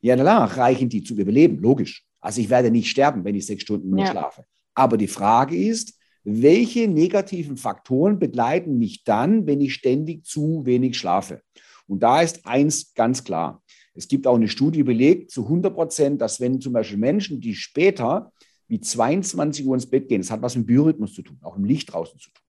Ja, 0.00 0.16
danach 0.16 0.56
reichen 0.56 0.88
die 0.88 1.04
zu 1.04 1.14
überleben, 1.14 1.58
logisch. 1.58 2.04
Also 2.20 2.40
ich 2.40 2.50
werde 2.50 2.70
nicht 2.72 2.90
sterben, 2.90 3.24
wenn 3.24 3.36
ich 3.36 3.46
sechs 3.46 3.62
Stunden 3.62 3.90
nur 3.90 4.00
ja. 4.00 4.10
schlafe. 4.10 4.44
Aber 4.74 4.96
die 4.96 5.06
Frage 5.06 5.56
ist, 5.56 5.94
welche 6.24 6.88
negativen 6.88 7.56
Faktoren 7.56 8.18
begleiten 8.18 8.78
mich 8.78 9.04
dann, 9.04 9.46
wenn 9.46 9.60
ich 9.60 9.74
ständig 9.74 10.24
zu 10.24 10.64
wenig 10.64 10.96
schlafe? 10.96 11.42
Und 11.86 12.02
da 12.02 12.20
ist 12.20 12.46
eins 12.46 12.94
ganz 12.94 13.24
klar. 13.24 13.62
Es 13.94 14.06
gibt 14.06 14.26
auch 14.26 14.36
eine 14.36 14.48
Studie 14.48 14.82
belegt 14.82 15.30
zu 15.30 15.44
100 15.44 15.74
Prozent, 15.74 16.20
dass 16.20 16.40
wenn 16.40 16.60
zum 16.60 16.72
Beispiel 16.72 16.98
Menschen, 16.98 17.40
die 17.40 17.54
später 17.54 18.32
wie 18.68 18.80
22 18.80 19.66
Uhr 19.66 19.74
ins 19.74 19.90
Bett 19.90 20.08
gehen, 20.08 20.20
das 20.20 20.30
hat 20.30 20.42
was 20.42 20.56
mit 20.56 20.66
Biorhythmus 20.66 21.14
zu 21.14 21.22
tun, 21.22 21.38
auch 21.42 21.56
im 21.56 21.64
Licht 21.64 21.92
draußen 21.92 22.18
zu 22.18 22.30
tun, 22.30 22.44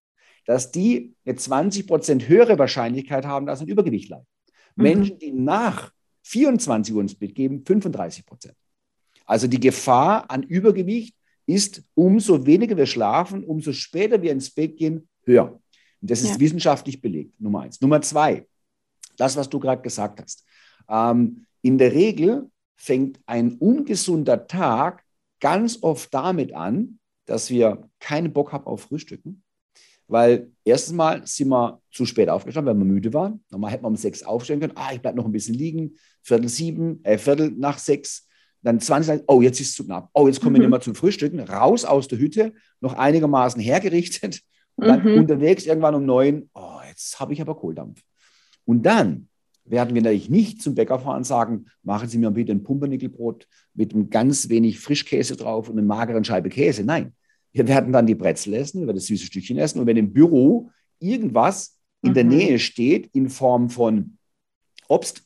dass 0.46 0.70
die 0.70 1.14
eine 1.24 1.34
20 1.34 1.86
Prozent 1.86 2.28
höhere 2.28 2.58
Wahrscheinlichkeit 2.58 3.26
haben, 3.26 3.46
dass 3.46 3.58
sie 3.58 3.64
ein 3.64 3.68
Übergewicht 3.68 4.08
leiden. 4.08 4.26
Mhm. 4.76 4.82
Menschen, 4.82 5.18
die 5.18 5.32
nach 5.32 5.90
24 6.22 6.94
Uhr 6.94 7.02
ins 7.02 7.14
Bett 7.16 7.34
gehen, 7.34 7.64
35 7.64 8.24
Prozent. 8.24 8.54
Also 9.24 9.48
die 9.48 9.60
Gefahr 9.60 10.30
an 10.30 10.42
Übergewicht 10.42 11.16
ist, 11.46 11.82
umso 11.94 12.46
weniger 12.46 12.76
wir 12.76 12.86
schlafen, 12.86 13.44
umso 13.44 13.72
später 13.72 14.20
wir 14.20 14.32
ins 14.32 14.50
Bett 14.50 14.76
gehen, 14.76 15.08
höher. 15.24 15.60
Und 16.00 16.10
das 16.10 16.22
ist 16.22 16.34
ja. 16.34 16.40
wissenschaftlich 16.40 17.00
belegt, 17.00 17.40
Nummer 17.40 17.60
eins. 17.60 17.80
Nummer 17.80 18.00
zwei, 18.02 18.46
das, 19.16 19.36
was 19.36 19.48
du 19.48 19.58
gerade 19.58 19.82
gesagt 19.82 20.20
hast. 20.20 20.44
Ähm, 20.88 21.46
in 21.62 21.78
der 21.78 21.92
Regel 21.92 22.50
fängt 22.76 23.20
ein 23.26 23.54
ungesunder 23.54 24.46
Tag 24.46 25.04
ganz 25.40 25.78
oft 25.82 26.12
damit 26.12 26.52
an, 26.54 26.98
dass 27.26 27.50
wir 27.50 27.88
keinen 28.00 28.32
Bock 28.32 28.52
haben 28.52 28.66
auf 28.66 28.82
Frühstücken. 28.82 29.42
Weil 30.08 30.50
erstens 30.64 30.94
mal 30.94 31.26
sind 31.26 31.48
wir 31.48 31.80
zu 31.90 32.04
spät 32.04 32.28
aufgestanden, 32.28 32.74
weil 32.74 32.86
wir 32.86 32.92
müde 32.92 33.14
waren. 33.14 33.44
Normal 33.50 33.70
hätten 33.70 33.84
wir 33.84 33.88
um 33.88 33.96
sechs 33.96 34.22
aufstehen 34.22 34.60
können. 34.60 34.76
Ah, 34.76 34.92
ich 34.92 35.00
bleibe 35.00 35.16
noch 35.16 35.24
ein 35.24 35.32
bisschen 35.32 35.54
liegen. 35.54 35.96
Viertel 36.22 36.48
sieben, 36.48 37.02
äh, 37.04 37.16
Viertel 37.16 37.52
nach 37.52 37.78
sechs 37.78 38.26
dann 38.62 38.80
20, 38.80 39.24
oh, 39.26 39.42
jetzt 39.42 39.60
ist 39.60 39.70
es 39.70 39.74
zu 39.74 39.84
knapp. 39.84 40.08
Oh, 40.14 40.26
jetzt 40.26 40.40
kommen 40.40 40.52
mhm. 40.52 40.56
wir 40.56 40.60
nicht 40.60 40.70
mehr 40.70 40.80
zum 40.80 40.94
Frühstücken. 40.94 41.40
Raus 41.40 41.84
aus 41.84 42.08
der 42.08 42.18
Hütte, 42.18 42.52
noch 42.80 42.94
einigermaßen 42.94 43.60
hergerichtet. 43.60 44.40
Und 44.76 44.86
dann 44.86 45.02
mhm. 45.04 45.18
unterwegs 45.18 45.66
irgendwann 45.66 45.94
um 45.94 46.06
neun, 46.06 46.48
oh, 46.54 46.78
jetzt 46.88 47.20
habe 47.20 47.34
ich 47.34 47.42
aber 47.42 47.54
Kohldampf. 47.54 48.02
Und 48.64 48.84
dann 48.86 49.28
werden 49.64 49.94
wir 49.94 50.02
natürlich 50.02 50.30
nicht 50.30 50.62
zum 50.62 50.74
Bäcker 50.74 50.98
fahren 50.98 51.18
und 51.18 51.24
sagen, 51.24 51.66
machen 51.82 52.08
Sie 52.08 52.18
mir 52.18 52.30
bitte 52.30 52.52
ein 52.52 52.62
Pumpernickelbrot 52.62 53.46
mit 53.74 53.92
einem 53.92 54.10
ganz 54.10 54.48
wenig 54.48 54.80
Frischkäse 54.80 55.36
drauf 55.36 55.68
und 55.68 55.78
einer 55.78 55.86
mageren 55.86 56.24
Scheibe 56.24 56.48
Käse. 56.48 56.84
Nein, 56.84 57.12
wir 57.52 57.68
werden 57.68 57.92
dann 57.92 58.06
die 58.06 58.14
Brezel 58.14 58.54
essen, 58.54 58.80
wir 58.80 58.86
werden 58.86 58.96
das 58.96 59.06
süße 59.06 59.26
Stückchen 59.26 59.58
essen 59.58 59.78
und 59.78 59.86
wenn 59.86 59.96
im 59.96 60.12
Büro 60.12 60.70
irgendwas 60.98 61.78
in 62.02 62.10
mhm. 62.10 62.14
der 62.14 62.24
Nähe 62.24 62.58
steht 62.58 63.14
in 63.14 63.28
Form 63.28 63.70
von 63.70 64.16
Obst 64.88 65.22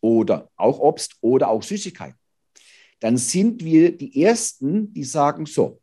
oder 0.00 0.50
auch 0.56 0.78
Obst 0.78 1.16
oder 1.20 1.48
auch 1.48 1.62
Süßigkeit, 1.62 2.14
dann 3.00 3.16
sind 3.16 3.64
wir 3.64 3.96
die 3.96 4.22
Ersten, 4.22 4.92
die 4.92 5.04
sagen, 5.04 5.46
so, 5.46 5.80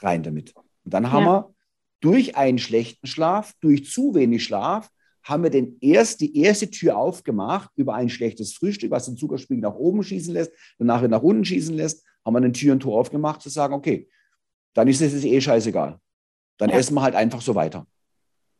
rein 0.00 0.22
damit. 0.22 0.54
Und 0.84 0.94
dann 0.94 1.12
haben 1.12 1.24
ja. 1.24 1.32
wir 1.32 1.54
durch 2.00 2.36
einen 2.36 2.58
schlechten 2.58 3.06
Schlaf, 3.06 3.54
durch 3.60 3.90
zu 3.90 4.14
wenig 4.14 4.44
Schlaf, 4.44 4.90
haben 5.22 5.42
wir 5.42 5.50
den 5.50 5.76
erst, 5.80 6.20
die 6.20 6.36
erste 6.38 6.70
Tür 6.70 6.96
aufgemacht 6.96 7.70
über 7.76 7.94
ein 7.94 8.08
schlechtes 8.08 8.54
Frühstück, 8.54 8.90
was 8.90 9.04
den 9.04 9.16
Zuckerspiegel 9.16 9.60
nach 9.60 9.74
oben 9.74 10.02
schießen 10.02 10.32
lässt, 10.32 10.52
danach 10.78 11.06
nach 11.06 11.22
unten 11.22 11.44
schießen 11.44 11.74
lässt, 11.76 12.04
haben 12.24 12.34
wir 12.34 12.38
eine 12.38 12.52
Tür 12.52 12.72
und 12.72 12.80
Tor 12.80 12.98
aufgemacht, 12.98 13.42
zu 13.42 13.50
sagen, 13.50 13.74
okay, 13.74 14.08
dann 14.74 14.88
ist 14.88 15.00
es 15.00 15.24
eh 15.24 15.40
scheißegal. 15.40 15.98
Dann 16.58 16.70
ja. 16.70 16.76
essen 16.76 16.94
wir 16.94 17.02
halt 17.02 17.14
einfach 17.14 17.42
so 17.42 17.54
weiter. 17.54 17.86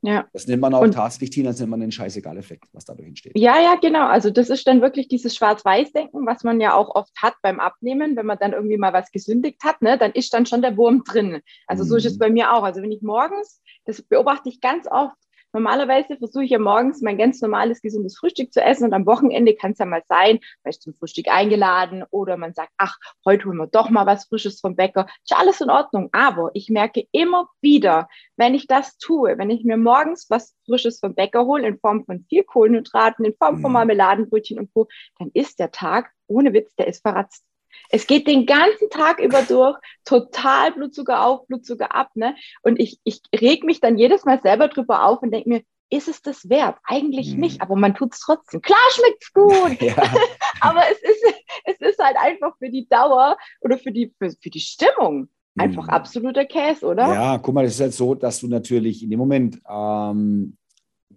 Ja. 0.03 0.27
Das 0.33 0.47
nennt 0.47 0.63
man 0.63 0.73
auch 0.73 0.81
und, 0.81 0.93
tatsächlich, 0.93 1.31
Tina, 1.31 1.51
das 1.51 1.61
nennt 1.61 1.71
man 1.71 1.81
den 1.81 1.93
Scheißegal-Effekt, 1.93 2.69
was 2.73 2.85
dadurch 2.85 3.09
entsteht. 3.09 3.37
Ja, 3.37 3.61
ja, 3.61 3.75
genau. 3.75 4.07
Also 4.07 4.31
das 4.31 4.49
ist 4.49 4.67
dann 4.67 4.81
wirklich 4.81 5.09
dieses 5.09 5.37
Schwarz-Weiß-Denken, 5.37 6.27
was 6.27 6.43
man 6.43 6.61
ja 6.61 6.75
auch 6.75 6.95
oft 6.95 7.13
hat 7.21 7.35
beim 7.43 7.61
Abnehmen, 7.61 8.17
wenn 8.17 8.27
man 8.27 8.39
dann 8.39 8.53
irgendwie 8.53 8.79
mal 8.79 8.93
was 8.93 9.11
gesündigt 9.11 9.63
hat, 9.63 9.83
ne, 9.83 9.99
dann 9.99 10.13
ist 10.13 10.33
dann 10.33 10.47
schon 10.47 10.63
der 10.63 10.77
Wurm 10.77 11.05
drin. 11.05 11.41
Also 11.67 11.85
mhm. 11.85 11.89
so 11.89 11.97
ist 11.97 12.07
es 12.07 12.15
mhm. 12.15 12.19
bei 12.19 12.31
mir 12.31 12.53
auch. 12.53 12.63
Also 12.63 12.83
wenn 12.83 12.93
ich 12.93 13.03
morgens, 13.03 13.63
das 13.85 14.01
beobachte 14.01 14.49
ich 14.49 14.61
ganz 14.61 14.87
oft, 14.91 15.17
Normalerweise 15.53 16.17
versuche 16.17 16.45
ich 16.45 16.51
ja 16.51 16.59
morgens 16.59 17.01
mein 17.03 17.19
ganz 17.19 17.41
normales, 17.41 17.83
gesundes 17.83 18.17
Frühstück 18.17 18.53
zu 18.53 18.63
essen 18.63 18.85
und 18.85 18.93
am 18.93 19.07
Wochenende 19.07 19.55
kann 19.55 19.73
es 19.73 19.79
ja 19.79 19.87
mal 19.87 20.03
sein, 20.09 20.39
vielleicht 20.63 20.83
zum 20.83 20.95
Frühstück 20.95 21.29
eingeladen 21.29 22.05
oder 22.11 22.37
man 22.37 22.55
sagt, 22.55 22.71
ach, 22.77 22.97
heute 23.25 23.47
holen 23.47 23.57
wir 23.59 23.67
doch 23.67 23.91
mal 23.91 24.07
was 24.07 24.27
Frisches 24.27 24.61
vom 24.61 24.77
Bäcker. 24.77 25.07
Ist 25.25 25.37
alles 25.37 25.61
in 25.61 25.71
Ordnung. 25.71 26.09
Aber 26.13 26.51
ich 26.55 26.69
merke 26.69 27.05
immer 27.11 27.49
wieder, 27.61 28.09
wenn 28.37 28.55
ich 28.55 28.67
das 28.69 28.97
tue, 28.99 29.39
wenn 29.39 29.51
ich 29.51 29.65
mir 29.65 29.77
morgens 29.77 30.31
was 30.31 30.55
Frisches 30.67 31.01
vom 31.01 31.15
Bäcker 31.15 31.45
hole 31.47 31.67
in 31.67 31.79
Form 31.79 32.05
von 32.05 32.25
viel 32.29 32.45
Kohlenhydraten, 32.45 33.25
in 33.25 33.35
Form 33.35 33.61
von 33.61 33.71
mhm. 33.71 33.75
Marmeladenbrötchen 33.75 34.59
und 34.59 34.73
Co., 34.73 34.87
dann 35.19 35.31
ist 35.35 35.59
der 35.59 35.73
Tag, 35.73 36.13
ohne 36.29 36.53
Witz, 36.53 36.75
der 36.77 36.87
ist 36.87 37.03
verratzt. 37.03 37.45
Es 37.91 38.07
geht 38.07 38.27
den 38.27 38.47
ganzen 38.47 38.91
Tag 38.91 39.21
über 39.21 39.43
durch, 39.43 39.77
total 40.05 40.73
Blutzucker 40.73 41.25
auf, 41.25 41.47
Blutzucker 41.47 41.95
ab. 41.95 42.11
Ne? 42.15 42.37
Und 42.63 42.79
ich, 42.79 43.01
ich 43.05 43.23
reg 43.35 43.65
mich 43.65 43.81
dann 43.81 43.99
jedes 43.99 44.25
Mal 44.25 44.41
selber 44.41 44.69
drüber 44.69 45.05
auf 45.05 45.23
und 45.23 45.33
denke 45.33 45.49
mir, 45.49 45.63
ist 45.91 46.09
es 46.09 46.23
das 46.23 46.49
wert? 46.49 46.77
Eigentlich 46.85 47.35
mhm. 47.35 47.41
nicht, 47.41 47.63
aber 47.63 47.77
man 47.77 47.95
tut 47.95 48.15
es 48.15 48.21
trotzdem. 48.21 48.63
Klar 48.63 48.79
schmeckt 48.93 49.23
es 49.23 49.33
gut, 49.33 49.81
ja. 49.83 49.97
aber 50.61 50.83
es 50.91 50.99
ist, 51.03 51.35
es 51.65 51.81
ist 51.81 51.99
halt 51.99 52.17
einfach 52.17 52.57
für 52.59 52.71
die 52.71 52.89
Dauer 52.89 53.37
oder 53.61 53.77
für 53.77 53.91
die, 53.91 54.15
für, 54.19 54.31
für 54.31 54.51
die 54.51 54.61
Stimmung 54.61 55.29
einfach 55.59 55.85
mhm. 55.85 55.91
absoluter 55.91 56.45
Käse, 56.45 56.87
oder? 56.87 57.13
Ja, 57.13 57.39
guck 57.39 57.55
mal, 57.55 57.65
es 57.65 57.75
ist 57.75 57.81
halt 57.81 57.95
so, 57.95 58.15
dass 58.15 58.41
du 58.41 58.47
natürlich 58.47 59.03
in 59.03 59.11
dem 59.11 59.19
Moment 59.19 59.61
ähm, 59.69 60.57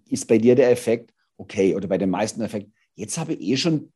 ist 0.09 0.27
bei 0.27 0.39
dir 0.39 0.55
der 0.55 0.71
Effekt, 0.71 1.13
okay, 1.37 1.75
oder 1.75 1.87
bei 1.87 1.97
den 1.97 2.09
meisten 2.09 2.41
Effekt, 2.41 2.71
jetzt 2.95 3.17
habe 3.17 3.33
ich 3.33 3.41
eh 3.41 3.57
schon 3.57 3.91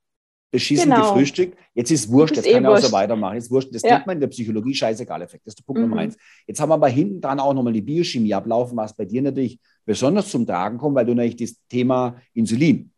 beschissen 0.51 0.89
genau. 0.89 1.13
gefrühstückt. 1.13 1.57
Jetzt 1.73 1.91
ist 1.91 2.09
wurscht, 2.09 2.35
jetzt 2.35 2.47
eh 2.47 2.53
kann 2.53 2.65
er 2.65 2.71
auch 2.71 2.77
so 2.77 2.91
weitermachen. 2.91 3.35
Jetzt 3.35 3.51
wurscht. 3.51 3.73
Das 3.73 3.81
ja. 3.81 3.95
nennt 3.95 4.07
man 4.07 4.17
in 4.17 4.21
der 4.21 4.27
Psychologie 4.27 4.73
scheißegal 4.73 5.21
Effekt. 5.21 5.45
Das 5.45 5.51
ist 5.51 5.59
der 5.59 5.65
Punkt 5.65 5.81
mhm. 5.81 5.89
Nummer 5.89 6.01
eins. 6.01 6.17
Jetzt 6.47 6.59
haben 6.59 6.69
wir 6.69 6.75
aber 6.75 6.87
hinten 6.87 7.21
dran 7.21 7.39
auch 7.39 7.53
nochmal 7.53 7.73
die 7.73 7.81
Biochemie 7.81 8.33
ablaufen, 8.33 8.77
was 8.77 8.95
bei 8.95 9.05
dir 9.05 9.21
natürlich 9.21 9.59
besonders 9.85 10.29
zum 10.29 10.45
Tragen 10.45 10.77
kommt, 10.77 10.95
weil 10.95 11.05
du 11.05 11.13
natürlich 11.13 11.35
das 11.35 11.55
Thema 11.67 12.15
Insulin 12.33 12.91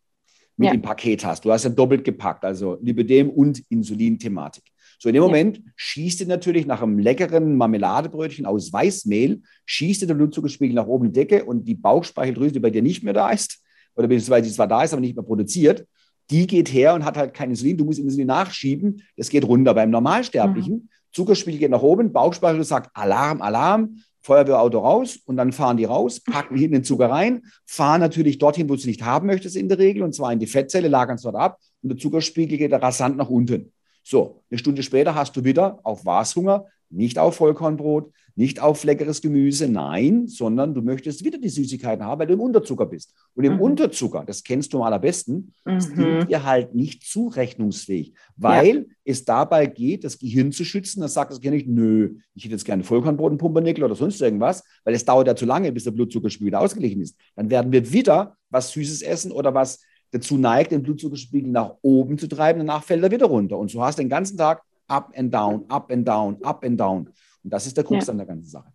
mit 0.56 0.68
ja. 0.68 0.74
im 0.74 0.82
Paket 0.82 1.24
hast. 1.24 1.44
Du 1.44 1.52
hast 1.52 1.64
ja 1.64 1.70
doppelt 1.70 2.04
gepackt, 2.04 2.44
also 2.44 2.78
Lipidem 2.82 3.30
und 3.30 3.62
Insulin-Thematik. 3.70 4.64
So 4.98 5.08
in 5.08 5.14
dem 5.14 5.22
Moment 5.22 5.56
ja. 5.56 5.62
schießt 5.76 6.20
dir 6.20 6.26
natürlich 6.26 6.66
nach 6.66 6.82
einem 6.82 6.98
leckeren 6.98 7.56
Marmeladebrötchen 7.56 8.44
aus 8.44 8.70
Weißmehl, 8.70 9.40
schießt 9.64 10.02
dir 10.02 10.06
der 10.06 10.14
Blutzuckerspiegel 10.14 10.74
nach 10.74 10.86
oben 10.86 11.06
in 11.06 11.12
die 11.12 11.20
Decke 11.20 11.44
und 11.46 11.66
die 11.66 11.74
Bauchspeicheldrüse, 11.74 12.52
die 12.52 12.60
bei 12.60 12.70
dir 12.70 12.82
nicht 12.82 13.02
mehr 13.02 13.14
da 13.14 13.30
ist, 13.30 13.62
oder 13.96 14.06
beziehungsweise 14.06 14.48
die 14.48 14.54
zwar 14.54 14.68
da 14.68 14.82
ist, 14.82 14.92
aber 14.92 15.00
nicht 15.00 15.16
mehr 15.16 15.24
produziert, 15.24 15.86
die 16.30 16.46
geht 16.46 16.72
her 16.72 16.94
und 16.94 17.04
hat 17.04 17.16
halt 17.16 17.34
kein 17.34 17.50
Insulin. 17.50 17.76
Du 17.76 17.84
musst 17.84 17.98
Insulin 17.98 18.28
nachschieben. 18.28 19.02
Das 19.16 19.28
geht 19.28 19.44
runter. 19.44 19.74
Beim 19.74 19.90
Normalsterblichen, 19.90 20.74
mhm. 20.74 20.88
Zuckerspiegel 21.12 21.58
geht 21.58 21.70
nach 21.70 21.82
oben, 21.82 22.12
Bauchspeichel 22.12 22.62
sagt 22.64 22.90
Alarm, 22.94 23.42
Alarm, 23.42 23.96
Feuerwehrauto 24.22 24.78
raus 24.78 25.18
und 25.24 25.36
dann 25.36 25.52
fahren 25.52 25.76
die 25.76 25.86
raus, 25.86 26.20
packen 26.20 26.56
hinten 26.56 26.74
den 26.74 26.84
Zucker 26.84 27.10
rein, 27.10 27.42
fahren 27.66 28.00
natürlich 28.00 28.38
dorthin, 28.38 28.68
wo 28.68 28.74
du 28.74 28.80
es 28.80 28.86
nicht 28.86 29.02
haben 29.02 29.26
möchtest 29.26 29.56
in 29.56 29.68
der 29.68 29.78
Regel, 29.78 30.02
und 30.02 30.14
zwar 30.14 30.32
in 30.32 30.38
die 30.38 30.46
Fettzelle, 30.46 30.88
lagern 30.88 31.16
es 31.16 31.22
dort 31.22 31.36
ab 31.36 31.58
und 31.82 31.88
der 31.88 31.98
Zuckerspiegel 31.98 32.58
geht 32.58 32.72
rasant 32.72 33.16
nach 33.16 33.30
unten. 33.30 33.72
So, 34.02 34.42
eine 34.50 34.58
Stunde 34.58 34.82
später 34.82 35.14
hast 35.14 35.36
du 35.36 35.44
wieder 35.44 35.80
auf 35.84 36.04
Washunger, 36.04 36.66
nicht 36.90 37.18
auf 37.18 37.36
Vollkornbrot, 37.36 38.12
nicht 38.34 38.60
auf 38.60 38.84
leckeres 38.84 39.20
Gemüse, 39.20 39.68
nein, 39.68 40.26
sondern 40.26 40.74
du 40.74 40.82
möchtest 40.82 41.24
wieder 41.24 41.38
die 41.38 41.48
Süßigkeiten 41.48 42.04
haben, 42.04 42.20
weil 42.20 42.26
du 42.26 42.34
im 42.34 42.40
Unterzucker 42.40 42.86
bist. 42.86 43.14
Und 43.34 43.44
im 43.44 43.54
mhm. 43.54 43.60
Unterzucker, 43.60 44.24
das 44.26 44.42
kennst 44.42 44.72
du 44.72 44.78
am 44.78 44.84
allerbesten, 44.84 45.52
mhm. 45.64 45.80
sind 45.80 46.28
wir 46.28 46.44
halt 46.44 46.74
nicht 46.74 47.04
zurechnungsfähig, 47.04 48.14
weil 48.36 48.76
ja. 48.76 48.84
es 49.04 49.24
dabei 49.24 49.66
geht, 49.66 50.04
das 50.04 50.18
Gehirn 50.18 50.52
zu 50.52 50.64
schützen. 50.64 51.00
Das 51.00 51.14
sagt 51.14 51.32
das 51.32 51.40
Gehirn 51.40 51.54
nicht, 51.54 51.68
nö, 51.68 52.16
ich 52.34 52.44
hätte 52.44 52.54
jetzt 52.54 52.64
gerne 52.64 52.82
Vollkornbrot 52.82 53.32
und 53.32 53.38
Pumpernickel 53.38 53.84
oder 53.84 53.94
sonst 53.94 54.20
irgendwas, 54.20 54.64
weil 54.84 54.94
es 54.94 55.04
dauert 55.04 55.26
ja 55.26 55.36
zu 55.36 55.44
lange, 55.44 55.70
bis 55.72 55.84
der 55.84 55.90
Blutzuckerspiegel 55.90 56.54
ausgeglichen 56.54 57.02
ist. 57.02 57.16
Dann 57.36 57.50
werden 57.50 57.72
wir 57.72 57.92
wieder 57.92 58.36
was 58.48 58.72
Süßes 58.72 59.02
essen 59.02 59.32
oder 59.32 59.54
was 59.54 59.80
dazu 60.12 60.36
neigt, 60.36 60.72
den 60.72 60.82
Blutzuckerspiegel 60.82 61.50
nach 61.50 61.74
oben 61.82 62.18
zu 62.18 62.26
treiben, 62.26 62.60
danach 62.60 62.82
fällt 62.82 63.02
er 63.02 63.10
wieder 63.10 63.26
runter. 63.26 63.58
Und 63.58 63.70
so 63.70 63.82
hast 63.82 63.98
du 63.98 64.02
den 64.02 64.08
ganzen 64.08 64.36
Tag 64.36 64.62
up 64.90 65.12
and 65.16 65.32
down, 65.32 65.64
up 65.68 65.90
and 65.90 66.06
down, 66.06 66.38
up 66.42 66.64
and 66.64 66.78
down. 66.78 67.06
Und 67.42 67.52
das 67.52 67.66
ist 67.66 67.76
der 67.76 67.84
Krux 67.84 68.06
ja. 68.06 68.12
an 68.12 68.18
der 68.18 68.26
ganzen 68.26 68.48
Sache. 68.48 68.72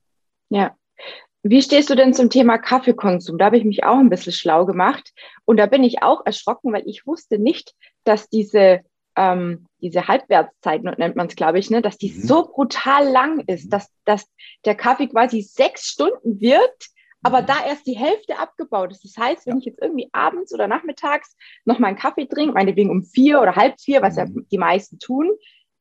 Ja. 0.50 0.76
Wie 1.44 1.62
stehst 1.62 1.92
du 1.92 1.96
denn 1.96 2.14
zum 2.14 2.32
Thema 2.32 2.58
Kaffeekonsum? 2.58 3.38
Da 3.38 3.46
habe 3.46 3.58
ich 3.58 3.66
mich 3.66 3.84
auch 3.84 4.00
ein 4.00 4.10
bisschen 4.10 4.34
schlau 4.34 4.66
gemacht. 4.66 5.14
Und 5.46 5.58
da 5.58 5.68
bin 5.68 5.84
ich 5.84 6.02
auch 6.02 6.26
erschrocken, 6.26 6.74
weil 6.74 6.88
ich 6.88 7.06
wusste 7.06 7.38
nicht, 7.38 7.76
dass 8.04 8.30
diese, 8.30 8.82
ähm, 9.16 9.68
diese 9.80 10.08
Halbwertszeit, 10.08 10.84
nennt 10.84 11.16
man 11.16 11.28
es, 11.28 11.36
glaube 11.36 11.60
ich, 11.60 11.70
ne, 11.70 11.84
dass 11.84 12.00
die 12.00 12.12
mhm. 12.12 12.22
so 12.22 12.48
brutal 12.48 13.08
lang 13.08 13.42
ist, 13.42 13.70
dass, 13.72 13.92
dass 14.06 14.28
der 14.66 14.74
Kaffee 14.74 15.08
quasi 15.08 15.42
sechs 15.42 15.86
Stunden 15.86 16.42
wirkt, 16.42 16.90
aber 17.22 17.44
mhm. 17.44 17.46
da 17.46 17.64
erst 17.64 17.86
die 17.86 17.98
Hälfte 17.98 18.40
abgebaut 18.40 18.92
ist. 18.92 19.04
Das 19.04 19.16
heißt, 19.16 19.46
wenn 19.46 19.56
ja. 19.56 19.60
ich 19.60 19.66
jetzt 19.66 19.82
irgendwie 19.84 20.10
abends 20.14 20.52
oder 20.52 20.68
nachmittags 20.68 21.36
noch 21.64 21.78
mal 21.78 21.90
einen 21.90 21.98
Kaffee 21.98 22.26
trinke, 22.26 22.54
meinetwegen 22.54 22.90
um 22.90 23.04
vier 23.04 23.40
oder 23.40 23.56
halb 23.56 23.80
vier, 23.80 24.02
was 24.02 24.16
mhm. 24.16 24.20
ja 24.20 24.44
die 24.52 24.58
meisten 24.58 24.98
tun, 24.98 25.30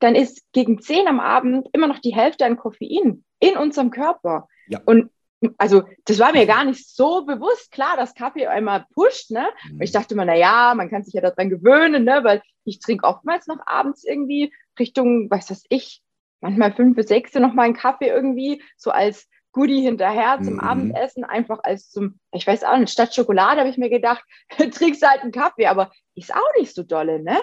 dann 0.04 0.14
ist 0.14 0.42
gegen 0.52 0.82
zehn 0.82 1.08
am 1.08 1.18
Abend 1.18 1.68
immer 1.73 1.87
noch 1.87 1.99
die 1.99 2.14
Hälfte 2.14 2.44
an 2.44 2.58
Koffein 2.58 3.25
in 3.40 3.56
unserem 3.56 3.90
Körper. 3.90 4.49
Ja. 4.68 4.80
Und 4.84 5.11
also 5.56 5.84
das 6.04 6.18
war 6.18 6.32
mir 6.32 6.44
gar 6.46 6.64
nicht 6.64 6.88
so 6.88 7.25
bewusst. 7.25 7.70
Klar, 7.70 7.96
dass 7.96 8.14
Kaffee 8.14 8.46
einmal 8.46 8.84
pusht, 8.94 9.30
ne? 9.30 9.46
Mhm. 9.70 9.80
Ich 9.80 9.92
dachte 9.92 10.12
immer, 10.12 10.26
na 10.26 10.34
ja, 10.34 10.75
man 10.76 10.90
kann 10.90 11.04
sich 11.04 11.14
ja 11.14 11.23
daran 11.23 11.49
gewöhnen, 11.49 12.04
ne? 12.04 12.20
Weil 12.23 12.42
ich 12.64 12.80
trinke 12.80 13.06
oftmals 13.06 13.46
noch 13.46 13.66
abends 13.66 14.04
irgendwie 14.04 14.52
Richtung, 14.78 15.30
was 15.30 15.50
weiß 15.50 15.64
ich, 15.70 16.02
manchmal 16.40 16.73
fünf 16.75 16.96
bis 16.96 17.08
sechs 17.08 17.32
noch 17.34 17.54
mal 17.54 17.62
einen 17.62 17.75
Kaffee 17.75 18.08
irgendwie, 18.08 18.62
so 18.76 18.90
als 18.90 19.26
Goodie 19.52 19.82
hinterher 19.82 20.38
zum 20.42 20.54
mhm. 20.54 20.61
Abendessen, 20.61 21.25
einfach 21.25 21.61
als 21.62 21.90
zum, 21.90 22.18
ich 22.32 22.46
weiß 22.46 22.64
auch 22.64 22.76
nicht, 22.76 22.92
statt 22.92 23.14
Schokolade 23.14 23.61
habe 23.61 23.70
ich 23.70 23.78
mir 23.78 23.88
gedacht, 23.88 24.23
trinkst 24.58 25.06
halt 25.06 25.23
einen 25.23 25.32
Kaffee, 25.32 25.66
aber 25.66 25.92
ist 26.14 26.34
auch 26.34 26.58
nicht 26.58 26.75
so 26.75 26.82
dolle, 26.82 27.23
ne? 27.23 27.38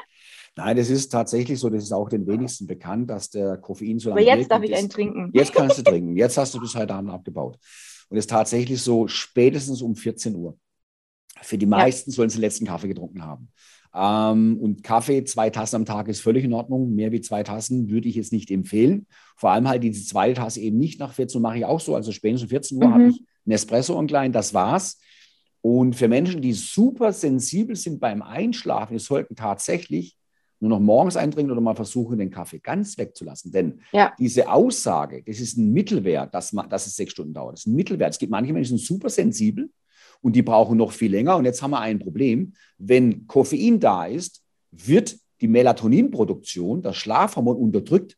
Nein, 0.55 0.75
das 0.75 0.89
ist 0.89 1.10
tatsächlich 1.10 1.60
so, 1.60 1.70
das 1.70 1.84
ist 1.84 1.93
auch 1.93 2.10
den 2.10 2.27
wenigsten 2.27 2.67
bekannt, 2.67 3.10
dass 3.10 3.29
der 3.29 3.58
Koffein 3.58 4.00
so 4.00 4.10
lange 4.10 4.22
Aber 4.22 4.38
jetzt 4.38 4.51
darf 4.51 4.63
ich 4.63 4.75
einen 4.75 4.89
trinken. 4.89 5.31
Jetzt 5.34 5.53
kannst 5.53 5.77
du 5.77 5.81
trinken. 5.81 6.17
Jetzt 6.17 6.38
hast 6.38 6.53
du 6.53 6.60
bis 6.60 6.75
heute 6.75 6.93
Abend 6.93 7.10
abgebaut. 7.10 7.58
Und 8.10 8.17
es 8.17 8.24
ist 8.25 8.29
tatsächlich 8.29 8.81
so, 8.81 9.08
spätestens 9.08 9.81
um 9.81 9.96
14 9.96 10.36
Uhr. 10.36 10.58
Für 11.41 11.58
die 11.58 11.65
meisten 11.65 12.12
ja. 12.12 12.15
sollen 12.15 12.29
sie 12.29 12.38
den 12.38 12.41
letzten 12.41 12.65
Kaffee 12.65 12.89
getrunken 12.89 13.24
haben. 13.24 13.48
Ähm, 13.93 14.58
und 14.60 14.84
Kaffee, 14.84 15.24
zwei 15.24 15.50
Tassen 15.50 15.77
am 15.77 15.86
Tag 15.86 16.10
ist 16.10 16.22
völlig 16.22 16.43
in 16.43 16.53
Ordnung. 16.53 16.93
Mehr 16.93 17.12
wie 17.13 17.22
zwei 17.22 17.43
Tassen 17.43 17.89
würde 17.89 18.10
ich 18.10 18.15
jetzt 18.15 18.34
nicht 18.34 18.51
empfehlen. 18.51 19.08
Vor 19.38 19.51
allem 19.51 19.67
halt 19.67 19.84
diese 19.84 20.05
zweite 20.05 20.36
Tasse 20.36 20.60
eben 20.60 20.77
nicht 20.77 21.00
nach 21.00 21.13
14 21.13 21.39
Uhr 21.39 21.41
mache 21.41 21.60
ich 21.60 21.65
auch 21.65 21.79
so. 21.79 21.96
Also 21.96 22.12
spätestens 22.12 22.48
um 22.48 22.50
14 22.50 22.77
Uhr 22.77 22.88
mhm. 22.88 22.93
habe 22.93 23.08
ich 23.08 23.24
ein 23.46 23.51
Espresso 23.51 23.98
und 23.98 24.08
klein, 24.08 24.34
das 24.34 24.53
war's. 24.53 25.00
Und 25.62 25.96
für 25.96 26.08
Menschen, 26.08 26.41
die 26.41 26.53
super 26.53 27.13
sensibel 27.13 27.75
sind 27.75 28.00
beim 28.00 28.22
Einschlafen, 28.22 28.93
die 28.93 29.00
sollten 29.00 29.36
tatsächlich 29.36 30.17
nur 30.61 30.69
noch 30.69 30.79
morgens 30.79 31.17
eintrinken 31.17 31.51
oder 31.51 31.59
mal 31.59 31.75
versuchen, 31.75 32.19
den 32.19 32.29
Kaffee 32.29 32.59
ganz 32.59 32.97
wegzulassen. 32.97 33.51
Denn 33.51 33.81
ja. 33.91 34.13
diese 34.19 34.49
Aussage, 34.49 35.23
das 35.25 35.39
ist 35.39 35.57
ein 35.57 35.73
Mittelwert, 35.73 36.33
dass, 36.33 36.51
dass 36.69 36.87
es 36.87 36.95
sechs 36.95 37.11
Stunden 37.13 37.33
dauert. 37.33 37.53
Das 37.53 37.61
ist 37.61 37.67
ein 37.67 37.75
Mittelwert. 37.75 38.11
Es 38.11 38.19
gibt 38.19 38.31
manche 38.31 38.53
Menschen, 38.53 38.75
die 38.75 38.83
sind 38.83 38.87
super 38.87 39.09
sensibel 39.09 39.71
und 40.21 40.35
die 40.35 40.43
brauchen 40.43 40.77
noch 40.77 40.91
viel 40.91 41.11
länger. 41.11 41.35
Und 41.35 41.45
jetzt 41.45 41.63
haben 41.63 41.71
wir 41.71 41.79
ein 41.79 41.97
Problem. 41.97 42.53
Wenn 42.77 43.25
Koffein 43.25 43.79
da 43.79 44.05
ist, 44.05 44.43
wird 44.71 45.17
die 45.41 45.47
Melatoninproduktion, 45.47 46.83
das 46.83 46.95
Schlafhormon, 46.95 47.57
unterdrückt, 47.57 48.17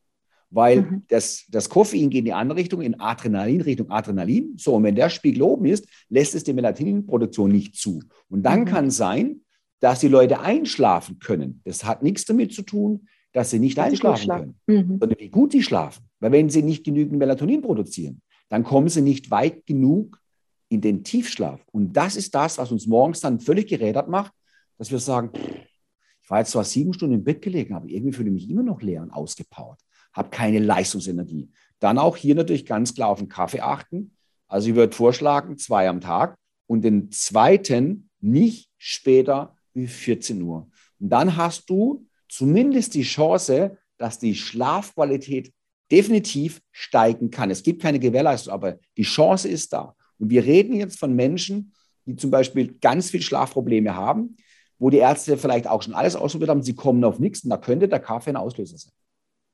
weil 0.50 0.82
mhm. 0.82 1.04
das, 1.08 1.46
das 1.50 1.70
Koffein 1.70 2.10
geht 2.10 2.20
in 2.20 2.26
die 2.26 2.34
andere 2.34 2.60
Richtung, 2.60 2.82
in 2.82 3.00
Adrenalin, 3.00 3.62
Richtung 3.62 3.90
Adrenalin. 3.90 4.56
So, 4.58 4.76
und 4.76 4.84
wenn 4.84 4.96
der 4.96 5.10
Spiegel 5.10 5.44
oben 5.44 5.66
ist, 5.66 5.88
lässt 6.10 6.36
es 6.36 6.44
die 6.44 6.54
Melatoninproduktion 6.54 7.50
nicht 7.50 7.76
zu. 7.76 8.02
Und 8.30 8.44
dann 8.44 8.62
mhm. 8.62 8.66
kann 8.66 8.88
es 8.88 8.98
sein, 8.98 9.43
dass 9.84 10.00
die 10.00 10.08
Leute 10.08 10.40
einschlafen 10.40 11.20
können. 11.20 11.62
Das 11.66 11.84
hat 11.84 12.04
nichts 12.04 12.24
damit 12.24 12.54
zu 12.54 12.62
tun, 12.62 13.10
dass 13.34 13.50
sie 13.50 13.60
nicht 13.60 13.78
dass 13.78 13.88
einschlafen 13.88 14.30
können, 14.30 14.60
mhm. 14.66 14.98
sondern 14.98 15.20
wie 15.20 15.30
gut 15.30 15.52
sie 15.52 15.62
schlafen. 15.62 16.06
Weil 16.22 16.32
wenn 16.32 16.50
sie 16.50 16.64
nicht 16.64 16.86
genügend 16.86 17.20
Melatonin 17.20 17.62
produzieren, 17.62 18.22
dann 18.48 18.64
kommen 18.64 18.88
sie 18.88 19.02
nicht 19.02 19.30
weit 19.30 19.66
genug 19.66 20.22
in 20.70 20.80
den 20.80 21.04
Tiefschlaf. 21.04 21.60
Und 21.74 21.92
das 21.98 22.16
ist 22.16 22.34
das, 22.34 22.58
was 22.60 22.72
uns 22.72 22.88
morgens 22.88 23.20
dann 23.20 23.42
völlig 23.42 23.68
gerädert 23.68 24.08
macht, 24.08 24.32
dass 24.78 24.90
wir 24.90 25.00
sagen, 25.00 25.32
ich 25.34 26.30
war 26.30 26.40
jetzt 26.40 26.52
zwar 26.52 26.64
sieben 26.64 26.94
Stunden 26.94 27.16
im 27.16 27.26
Bett 27.26 27.42
gelegen, 27.42 27.74
aber 27.74 27.90
irgendwie 27.90 28.14
fühle 28.14 28.30
ich 28.30 28.36
mich 28.36 28.50
immer 28.50 28.64
noch 28.64 28.82
leer 28.82 29.02
und 29.02 29.12
ausgepowert, 29.12 29.82
habe 30.14 30.30
keine 30.30 30.60
Leistungsenergie. 30.60 31.52
Dann 31.80 31.98
auch 31.98 32.16
hier 32.16 32.36
natürlich 32.36 32.66
ganz 32.66 32.96
klar 32.96 33.10
auf 33.10 33.20
den 33.20 33.28
Kaffee 33.28 33.60
achten. 33.60 34.16
Also 34.48 34.70
ich 34.70 34.76
würde 34.76 34.96
vorschlagen, 34.96 35.58
zwei 35.58 35.90
am 35.90 36.00
Tag 36.00 36.38
und 36.68 36.86
den 36.86 37.12
zweiten 37.12 38.10
nicht 38.22 38.70
später 38.78 39.58
wie 39.74 39.88
14 39.88 40.42
Uhr. 40.42 40.68
Und 41.00 41.10
dann 41.10 41.36
hast 41.36 41.70
du 41.70 42.06
zumindest 42.30 42.94
die 42.94 43.04
Chance, 43.04 43.78
dass 43.98 44.20
die 44.20 44.36
Schlafqualität 44.36 45.54
definitiv 45.92 46.62
steigen 46.72 47.30
kann. 47.30 47.52
Es 47.52 47.64
gibt 47.64 47.82
keine 47.82 48.00
Gewährleistung, 48.00 48.54
aber 48.54 48.80
die 48.98 49.04
Chance 49.04 49.48
ist 49.48 49.74
da. 49.74 49.96
Und 50.18 50.30
wir 50.30 50.44
reden 50.44 50.76
jetzt 50.76 50.98
von 50.98 51.14
Menschen, 51.16 51.74
die 52.06 52.16
zum 52.16 52.32
Beispiel 52.32 52.78
ganz 52.80 53.12
viel 53.12 53.22
Schlafprobleme 53.22 53.96
haben, 53.96 54.38
wo 54.80 54.90
die 54.90 54.98
Ärzte 54.98 55.38
vielleicht 55.38 55.68
auch 55.68 55.82
schon 55.82 55.94
alles 55.94 56.16
ausprobiert 56.16 56.50
haben, 56.50 56.64
sie 56.64 56.76
kommen 56.76 57.04
auf 57.04 57.20
nichts 57.20 57.44
und 57.44 57.50
da 57.50 57.58
könnte 57.58 57.88
der 57.88 58.00
Kaffee 58.00 58.32
ein 58.32 58.36
Auslöser 58.36 58.78
sein. 58.78 58.92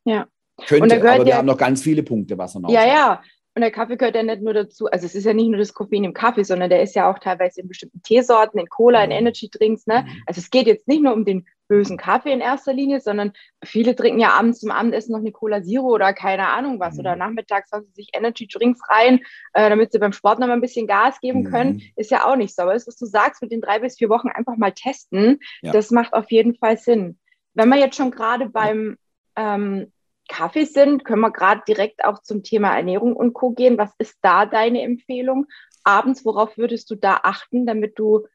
Ja. 0.05 0.27
Könnte, 0.65 0.95
aber 1.11 1.25
wir 1.25 1.37
haben 1.37 1.45
noch 1.45 1.57
ganz 1.57 1.81
viele 1.81 2.03
Punkte, 2.03 2.37
was 2.37 2.55
noch 2.55 2.69
Ja, 2.69 2.85
ja. 2.85 3.21
Und 3.55 3.61
der 3.61 3.71
Kaffee 3.71 3.97
gehört 3.97 4.15
ja 4.15 4.23
nicht 4.23 4.41
nur 4.41 4.53
dazu, 4.53 4.85
also 4.87 5.05
es 5.05 5.15
ist 5.15 5.25
ja 5.25 5.33
nicht 5.33 5.49
nur 5.49 5.57
das 5.57 5.73
Koffein 5.73 6.03
im 6.03 6.13
Kaffee, 6.13 6.43
sondern 6.43 6.69
der 6.69 6.81
ist 6.81 6.95
ja 6.95 7.11
auch 7.11 7.19
teilweise 7.19 7.61
in 7.61 7.67
bestimmten 7.67 8.01
Teesorten, 8.01 8.59
in 8.59 8.69
Cola, 8.69 9.03
in 9.03 9.11
Energy 9.11 9.49
Drinks. 9.49 9.87
Ne? 9.87 10.03
Mhm. 10.03 10.23
Also 10.27 10.39
es 10.39 10.49
geht 10.49 10.67
jetzt 10.67 10.87
nicht 10.87 11.01
nur 11.01 11.13
um 11.13 11.25
den 11.25 11.45
bösen 11.67 11.97
Kaffee 11.97 12.31
in 12.31 12.41
erster 12.41 12.73
Linie, 12.73 12.99
sondern 12.99 13.33
viele 13.63 13.95
trinken 13.95 14.19
ja 14.19 14.29
abends 14.29 14.59
zum 14.59 14.71
Abendessen 14.71 15.11
noch 15.11 15.19
eine 15.19 15.31
Cola 15.31 15.61
Zero 15.61 15.87
oder 15.87 16.13
keine 16.13 16.47
Ahnung 16.49 16.79
was. 16.79 16.95
Mhm. 16.95 16.99
Oder 17.01 17.15
nachmittags 17.15 17.71
haben 17.71 17.85
sie 17.85 17.91
sich 17.91 18.09
Energy 18.13 18.47
Drinks 18.47 18.81
rein, 18.89 19.21
äh, 19.53 19.69
damit 19.69 19.91
sie 19.91 19.99
beim 19.99 20.13
Sport 20.13 20.39
noch 20.39 20.47
mal 20.47 20.53
ein 20.53 20.61
bisschen 20.61 20.87
Gas 20.87 21.19
geben 21.19 21.41
mhm. 21.41 21.51
können. 21.51 21.81
Ist 21.95 22.11
ja 22.11 22.25
auch 22.25 22.35
nicht 22.35 22.55
so. 22.55 22.63
Aber 22.63 22.73
das, 22.73 22.87
was 22.87 22.97
du 22.97 23.05
sagst, 23.05 23.41
mit 23.41 23.51
den 23.51 23.61
drei 23.61 23.79
bis 23.79 23.97
vier 23.97 24.09
Wochen 24.09 24.29
einfach 24.29 24.57
mal 24.57 24.71
testen, 24.71 25.39
ja. 25.61 25.71
das 25.71 25.91
macht 25.91 26.13
auf 26.13 26.31
jeden 26.31 26.55
Fall 26.55 26.77
Sinn. 26.77 27.19
Wenn 27.53 27.69
wir 27.69 27.77
jetzt 27.77 27.95
schon 27.95 28.11
gerade 28.11 28.49
beim 28.49 28.97
ähm, 29.35 29.91
Kaffee 30.29 30.65
sind, 30.65 31.03
können 31.03 31.21
wir 31.21 31.31
gerade 31.31 31.61
direkt 31.67 32.05
auch 32.05 32.21
zum 32.21 32.43
Thema 32.43 32.75
Ernährung 32.75 33.15
und 33.15 33.33
Co. 33.33 33.51
gehen. 33.51 33.77
Was 33.77 33.91
ist 33.97 34.17
da 34.21 34.45
deine 34.45 34.83
Empfehlung? 34.83 35.47
Abends, 35.83 36.23
worauf 36.23 36.57
würdest 36.57 36.89
du 36.91 36.95
da 36.95 37.19
achten, 37.23 37.65
damit 37.65 37.99
du 37.99 38.25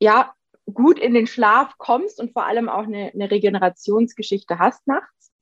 ja 0.00 0.34
gut 0.72 0.98
in 0.98 1.14
den 1.14 1.26
Schlaf 1.26 1.78
kommst 1.78 2.20
und 2.20 2.32
vor 2.32 2.44
allem 2.44 2.68
auch 2.68 2.84
eine, 2.84 3.12
eine 3.14 3.30
Regenerationsgeschichte 3.30 4.58
hast 4.58 4.86
nachts? 4.86 5.32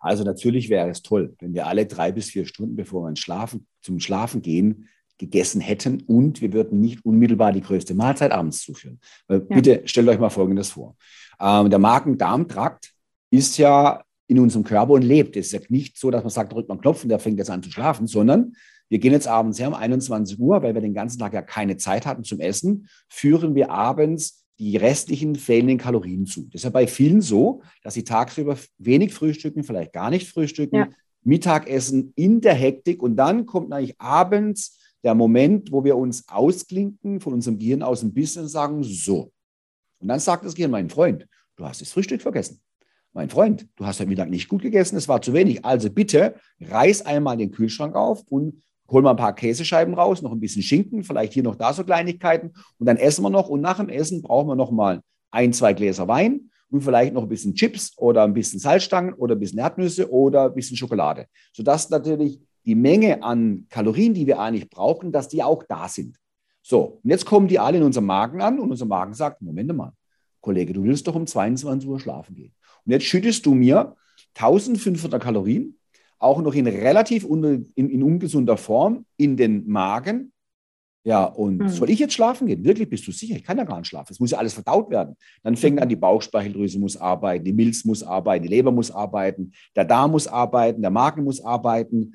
Also 0.00 0.24
natürlich 0.24 0.70
wäre 0.70 0.88
es 0.88 1.02
toll, 1.02 1.34
wenn 1.40 1.54
wir 1.54 1.66
alle 1.66 1.86
drei 1.86 2.12
bis 2.12 2.30
vier 2.30 2.46
Stunden, 2.46 2.76
bevor 2.76 3.04
wir 3.04 3.16
schlafen, 3.16 3.66
zum 3.82 4.00
Schlafen 4.00 4.42
gehen, 4.42 4.88
gegessen 5.18 5.60
hätten 5.60 6.02
und 6.02 6.40
wir 6.40 6.52
würden 6.52 6.80
nicht 6.80 7.04
unmittelbar 7.04 7.52
die 7.52 7.60
größte 7.60 7.94
Mahlzeit 7.94 8.30
abends 8.30 8.62
zuführen. 8.62 9.00
Ja. 9.28 9.38
Bitte 9.38 9.82
stellt 9.84 10.08
euch 10.08 10.18
mal 10.18 10.30
Folgendes 10.30 10.70
vor. 10.70 10.96
Ähm, 11.40 11.70
der 11.70 11.78
Magen-Darm-Trakt 11.78 12.92
ist 13.30 13.58
ja 13.58 14.04
in 14.28 14.38
unserem 14.38 14.62
Körper 14.62 14.92
und 14.92 15.02
lebt. 15.02 15.36
Es 15.36 15.46
ist 15.46 15.52
ja 15.52 15.60
nicht 15.68 15.98
so, 15.98 16.10
dass 16.10 16.22
man 16.22 16.30
sagt, 16.30 16.52
drückt 16.52 16.68
man 16.68 16.76
einen 16.76 16.82
Knopf 16.82 17.02
und 17.02 17.08
der 17.08 17.18
fängt 17.18 17.38
jetzt 17.38 17.50
an 17.50 17.62
zu 17.62 17.70
schlafen, 17.70 18.06
sondern 18.06 18.54
wir 18.90 18.98
gehen 18.98 19.12
jetzt 19.12 19.26
abends 19.26 19.58
her 19.58 19.68
um 19.68 19.74
21 19.74 20.38
Uhr, 20.38 20.62
weil 20.62 20.74
wir 20.74 20.80
den 20.80 20.94
ganzen 20.94 21.18
Tag 21.18 21.32
ja 21.32 21.42
keine 21.42 21.76
Zeit 21.76 22.06
hatten 22.06 22.24
zum 22.24 22.38
Essen, 22.38 22.88
führen 23.08 23.54
wir 23.54 23.70
abends 23.70 24.44
die 24.58 24.76
restlichen 24.76 25.36
fehlenden 25.36 25.78
Kalorien 25.78 26.26
zu. 26.26 26.42
Das 26.52 26.60
ist 26.60 26.64
ja 26.64 26.70
bei 26.70 26.86
vielen 26.86 27.20
so, 27.20 27.62
dass 27.82 27.94
sie 27.94 28.04
tagsüber 28.04 28.56
wenig 28.78 29.14
frühstücken, 29.14 29.64
vielleicht 29.64 29.92
gar 29.92 30.10
nicht 30.10 30.28
frühstücken, 30.28 30.76
ja. 30.76 30.88
Mittagessen 31.22 32.12
in 32.16 32.40
der 32.40 32.54
Hektik 32.54 33.02
und 33.02 33.16
dann 33.16 33.46
kommt 33.46 33.72
eigentlich 33.72 34.00
abends 34.00 34.78
der 35.04 35.14
Moment, 35.14 35.70
wo 35.72 35.84
wir 35.84 35.96
uns 35.96 36.28
ausklinken 36.28 37.20
von 37.20 37.34
unserem 37.34 37.58
Gehirn 37.58 37.82
aus 37.82 38.02
ein 38.02 38.14
bisschen 38.14 38.42
und 38.42 38.48
sagen, 38.48 38.82
so. 38.82 39.32
Und 40.00 40.08
dann 40.08 40.20
sagt 40.20 40.44
das 40.44 40.54
Gehirn, 40.54 40.70
mein 40.70 40.90
Freund, 40.90 41.26
du 41.56 41.64
hast 41.64 41.80
das 41.80 41.90
Frühstück 41.90 42.20
vergessen 42.22 42.60
mein 43.18 43.30
Freund, 43.30 43.66
du 43.74 43.84
hast 43.84 43.98
heute 43.98 44.08
Mittag 44.08 44.30
nicht 44.30 44.48
gut 44.48 44.62
gegessen, 44.62 44.94
es 44.94 45.08
war 45.08 45.20
zu 45.20 45.32
wenig. 45.32 45.64
Also 45.64 45.90
bitte 45.90 46.36
reiß 46.60 47.04
einmal 47.04 47.36
den 47.36 47.50
Kühlschrank 47.50 47.96
auf 47.96 48.22
und 48.28 48.62
hol 48.88 49.02
mal 49.02 49.10
ein 49.10 49.16
paar 49.16 49.34
Käsescheiben 49.34 49.94
raus, 49.94 50.22
noch 50.22 50.30
ein 50.30 50.38
bisschen 50.38 50.62
Schinken, 50.62 51.02
vielleicht 51.02 51.32
hier 51.32 51.42
noch 51.42 51.56
da 51.56 51.72
so 51.72 51.82
Kleinigkeiten 51.82 52.52
und 52.78 52.86
dann 52.86 52.96
essen 52.96 53.24
wir 53.24 53.30
noch 53.30 53.48
und 53.48 53.60
nach 53.60 53.78
dem 53.78 53.88
Essen 53.88 54.22
brauchen 54.22 54.46
wir 54.46 54.54
noch 54.54 54.70
mal 54.70 55.00
ein, 55.32 55.52
zwei 55.52 55.72
Gläser 55.72 56.06
Wein 56.06 56.50
und 56.70 56.82
vielleicht 56.82 57.12
noch 57.12 57.24
ein 57.24 57.28
bisschen 57.28 57.56
Chips 57.56 57.92
oder 57.98 58.22
ein 58.22 58.34
bisschen 58.34 58.60
Salzstangen 58.60 59.14
oder 59.14 59.34
ein 59.34 59.40
bisschen 59.40 59.58
Erdnüsse 59.58 60.12
oder 60.12 60.44
ein 60.44 60.54
bisschen 60.54 60.76
Schokolade, 60.76 61.26
sodass 61.52 61.90
natürlich 61.90 62.38
die 62.66 62.76
Menge 62.76 63.24
an 63.24 63.66
Kalorien, 63.68 64.14
die 64.14 64.28
wir 64.28 64.38
eigentlich 64.38 64.70
brauchen, 64.70 65.10
dass 65.10 65.26
die 65.26 65.42
auch 65.42 65.64
da 65.64 65.88
sind. 65.88 66.16
So, 66.62 67.00
und 67.02 67.10
jetzt 67.10 67.26
kommen 67.26 67.48
die 67.48 67.58
alle 67.58 67.78
in 67.78 67.82
unserem 67.82 68.06
Magen 68.06 68.40
an 68.40 68.60
und 68.60 68.70
unser 68.70 68.86
Magen 68.86 69.12
sagt, 69.12 69.42
Moment 69.42 69.74
mal, 69.74 69.92
Kollege, 70.40 70.72
du 70.72 70.84
willst 70.84 71.08
doch 71.08 71.16
um 71.16 71.26
22 71.26 71.88
Uhr 71.88 71.98
schlafen 71.98 72.36
gehen. 72.36 72.54
Und 72.88 72.92
jetzt 72.92 73.04
schüttest 73.04 73.44
du 73.44 73.52
mir 73.52 73.94
1500 74.34 75.22
Kalorien, 75.22 75.78
auch 76.18 76.40
noch 76.40 76.54
in 76.54 76.66
relativ 76.66 77.24
in, 77.24 77.70
in 77.74 78.02
ungesunder 78.02 78.56
Form, 78.56 79.04
in 79.18 79.36
den 79.36 79.68
Magen. 79.68 80.32
Ja, 81.04 81.24
und 81.24 81.58
mhm. 81.58 81.68
soll 81.68 81.90
ich 81.90 81.98
jetzt 81.98 82.14
schlafen 82.14 82.46
gehen? 82.46 82.64
Wirklich, 82.64 82.88
bist 82.88 83.06
du 83.06 83.12
sicher? 83.12 83.36
Ich 83.36 83.44
kann 83.44 83.58
ja 83.58 83.64
gar 83.64 83.76
nicht 83.76 83.88
schlafen. 83.88 84.10
Es 84.10 84.20
muss 84.20 84.30
ja 84.30 84.38
alles 84.38 84.54
verdaut 84.54 84.88
werden. 84.88 85.16
Dann 85.42 85.54
fängt 85.54 85.76
mhm. 85.76 85.82
an, 85.82 85.88
die 85.90 85.96
Bauchspeicheldrüse 85.96 86.78
muss 86.78 86.96
arbeiten, 86.96 87.44
die 87.44 87.52
Milz 87.52 87.84
muss 87.84 88.02
arbeiten, 88.02 88.44
die 88.44 88.48
Leber 88.48 88.72
muss 88.72 88.90
arbeiten, 88.90 89.52
der 89.76 89.84
Darm 89.84 90.12
muss 90.12 90.26
arbeiten, 90.26 90.80
der 90.80 90.90
Magen 90.90 91.24
muss 91.24 91.42
arbeiten, 91.42 92.14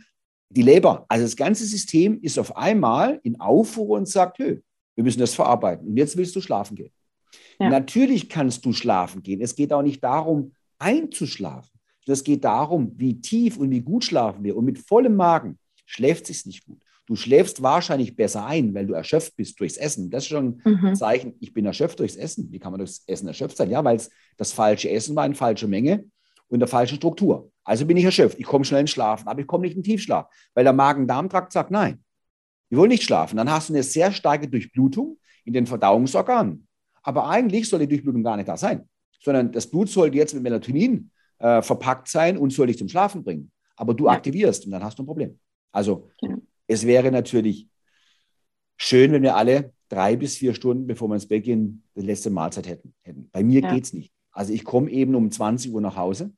die 0.49 0.63
Leber. 0.63 1.05
Also 1.07 1.23
das 1.23 1.35
ganze 1.35 1.65
System 1.65 2.19
ist 2.23 2.39
auf 2.39 2.57
einmal 2.57 3.19
in 3.21 3.39
Aufruhr 3.39 3.97
und 3.97 4.07
sagt, 4.07 4.39
Hö, 4.39 4.59
wir 4.95 5.03
müssen 5.03 5.19
das 5.19 5.35
verarbeiten. 5.35 5.87
Und 5.87 5.97
jetzt 5.97 6.17
willst 6.17 6.35
du 6.35 6.41
schlafen 6.41 6.75
gehen. 6.75 6.91
Ja. 7.59 7.69
Natürlich 7.69 8.27
kannst 8.27 8.65
du 8.65 8.73
schlafen 8.73 9.21
gehen. 9.21 9.39
Es 9.39 9.55
geht 9.55 9.71
auch 9.71 9.83
nicht 9.83 10.03
darum, 10.03 10.53
einzuschlafen. 10.83 11.71
Es 12.05 12.23
geht 12.23 12.43
darum, 12.43 12.93
wie 12.97 13.21
tief 13.21 13.57
und 13.57 13.71
wie 13.71 13.81
gut 13.81 14.03
schlafen 14.03 14.43
wir. 14.43 14.57
Und 14.57 14.65
mit 14.65 14.77
vollem 14.77 15.15
Magen 15.15 15.57
schläft 15.85 16.29
es 16.29 16.37
sich 16.37 16.45
nicht 16.45 16.65
gut. 16.65 16.83
Du 17.05 17.15
schläfst 17.15 17.61
wahrscheinlich 17.61 18.15
besser 18.15 18.45
ein, 18.45 18.73
weil 18.73 18.87
du 18.87 18.93
erschöpft 18.93 19.35
bist 19.35 19.59
durchs 19.59 19.77
Essen. 19.77 20.09
Das 20.09 20.23
ist 20.23 20.29
schon 20.29 20.61
mhm. 20.63 20.85
ein 20.85 20.95
Zeichen, 20.95 21.35
ich 21.39 21.53
bin 21.53 21.65
erschöpft 21.65 21.99
durchs 21.99 22.15
Essen. 22.15 22.51
Wie 22.51 22.59
kann 22.59 22.71
man 22.71 22.79
durchs 22.79 23.03
Essen 23.07 23.27
erschöpft 23.27 23.57
sein? 23.57 23.69
Ja, 23.69 23.83
weil 23.83 24.01
das 24.37 24.53
falsche 24.53 24.89
Essen 24.89 25.15
war 25.15 25.25
in 25.25 25.35
falscher 25.35 25.67
Menge 25.67 26.05
und 26.47 26.59
der 26.59 26.67
falschen 26.67 26.95
Struktur. 26.95 27.51
Also 27.63 27.85
bin 27.85 27.97
ich 27.97 28.05
erschöpft. 28.05 28.39
Ich 28.39 28.45
komme 28.45 28.63
schnell 28.63 28.81
ins 28.81 28.91
Schlafen, 28.91 29.27
aber 29.27 29.41
ich 29.41 29.47
komme 29.47 29.65
nicht 29.65 29.75
in 29.75 29.83
Tiefschlaf, 29.83 30.27
weil 30.53 30.63
der 30.63 30.73
Magen-Darm-Trakt 30.73 31.51
sagt, 31.51 31.71
nein, 31.71 32.03
ich 32.69 32.77
will 32.77 32.87
nicht 32.87 33.03
schlafen. 33.03 33.35
Dann 33.37 33.51
hast 33.51 33.69
du 33.69 33.73
eine 33.73 33.83
sehr 33.83 34.11
starke 34.11 34.47
Durchblutung 34.47 35.17
in 35.45 35.53
den 35.53 35.65
Verdauungsorganen. 35.65 36.67
Aber 37.01 37.29
eigentlich 37.29 37.67
soll 37.67 37.79
die 37.79 37.87
Durchblutung 37.87 38.23
gar 38.23 38.37
nicht 38.37 38.47
da 38.47 38.55
sein 38.55 38.87
sondern 39.23 39.51
das 39.51 39.67
Blut 39.67 39.89
sollte 39.89 40.17
jetzt 40.17 40.33
mit 40.33 40.43
Melatonin 40.43 41.09
äh, 41.39 41.61
verpackt 41.61 42.07
sein 42.07 42.37
und 42.37 42.51
soll 42.51 42.67
dich 42.67 42.77
zum 42.77 42.89
Schlafen 42.89 43.23
bringen. 43.23 43.51
Aber 43.75 43.93
du 43.93 44.05
ja. 44.05 44.11
aktivierst 44.11 44.65
und 44.65 44.71
dann 44.71 44.83
hast 44.83 44.99
du 44.99 45.03
ein 45.03 45.07
Problem. 45.07 45.39
Also 45.71 46.09
ja. 46.21 46.37
es 46.67 46.85
wäre 46.85 47.11
natürlich 47.11 47.67
schön, 48.77 49.11
wenn 49.11 49.23
wir 49.23 49.35
alle 49.35 49.73
drei 49.89 50.15
bis 50.15 50.35
vier 50.37 50.53
Stunden, 50.53 50.87
bevor 50.87 51.07
wir 51.07 51.15
ins 51.15 51.27
Bett 51.27 51.43
gehen, 51.43 51.83
die 51.95 52.01
letzte 52.01 52.29
Mahlzeit 52.29 52.67
hätten. 52.67 52.93
hätten. 53.01 53.29
Bei 53.31 53.43
mir 53.43 53.61
ja. 53.61 53.73
geht 53.73 53.85
es 53.85 53.93
nicht. 53.93 54.11
Also 54.31 54.53
ich 54.53 54.63
komme 54.63 54.89
eben 54.91 55.15
um 55.15 55.31
20 55.31 55.71
Uhr 55.71 55.81
nach 55.81 55.95
Hause 55.95 56.33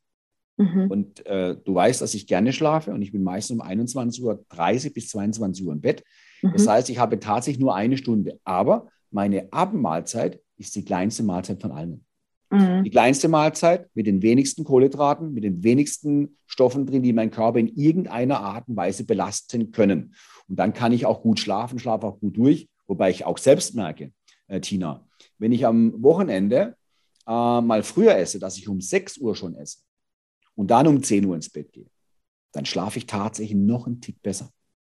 mhm. 0.56 0.90
und 0.90 1.26
äh, 1.26 1.56
du 1.56 1.74
weißt, 1.74 2.00
dass 2.02 2.14
ich 2.14 2.26
gerne 2.26 2.52
schlafe 2.52 2.92
und 2.92 3.02
ich 3.02 3.12
bin 3.12 3.22
meistens 3.22 3.58
um 3.58 3.66
21.30 3.66 4.22
Uhr 4.22 4.92
bis 4.94 5.08
22 5.08 5.66
Uhr 5.66 5.72
im 5.72 5.80
Bett. 5.80 6.04
Mhm. 6.42 6.52
Das 6.52 6.66
heißt, 6.66 6.90
ich 6.90 6.98
habe 6.98 7.18
tatsächlich 7.18 7.60
nur 7.60 7.74
eine 7.74 7.96
Stunde. 7.96 8.38
Aber 8.44 8.88
meine 9.10 9.52
Abendmahlzeit 9.52 10.40
ist 10.58 10.74
die 10.74 10.84
kleinste 10.84 11.22
Mahlzeit 11.22 11.60
von 11.60 11.72
allen. 11.72 12.05
Mhm. 12.50 12.84
Die 12.84 12.90
kleinste 12.90 13.28
Mahlzeit 13.28 13.88
mit 13.94 14.06
den 14.06 14.22
wenigsten 14.22 14.64
Kohlenhydraten, 14.64 15.32
mit 15.32 15.44
den 15.44 15.62
wenigsten 15.62 16.36
Stoffen 16.46 16.86
drin, 16.86 17.02
die 17.02 17.12
meinen 17.12 17.30
Körper 17.30 17.58
in 17.58 17.68
irgendeiner 17.68 18.40
Art 18.40 18.68
und 18.68 18.76
Weise 18.76 19.04
belasten 19.04 19.72
können. 19.72 20.14
Und 20.48 20.56
dann 20.56 20.72
kann 20.72 20.92
ich 20.92 21.06
auch 21.06 21.22
gut 21.22 21.40
schlafen, 21.40 21.78
schlafe 21.78 22.06
auch 22.06 22.20
gut 22.20 22.36
durch, 22.36 22.68
wobei 22.86 23.10
ich 23.10 23.24
auch 23.24 23.38
selbst 23.38 23.74
merke, 23.74 24.12
äh, 24.46 24.60
Tina, 24.60 25.04
wenn 25.38 25.52
ich 25.52 25.66
am 25.66 26.02
Wochenende 26.02 26.76
äh, 27.26 27.60
mal 27.60 27.82
früher 27.82 28.16
esse, 28.16 28.38
dass 28.38 28.56
ich 28.56 28.68
um 28.68 28.80
6 28.80 29.18
Uhr 29.18 29.34
schon 29.34 29.54
esse 29.56 29.78
und 30.54 30.70
dann 30.70 30.86
um 30.86 31.02
10 31.02 31.24
Uhr 31.24 31.34
ins 31.34 31.50
Bett 31.50 31.72
gehe, 31.72 31.86
dann 32.52 32.64
schlafe 32.64 32.98
ich 32.98 33.06
tatsächlich 33.06 33.56
noch 33.56 33.86
einen 33.86 34.00
Tick 34.00 34.22
besser. 34.22 34.50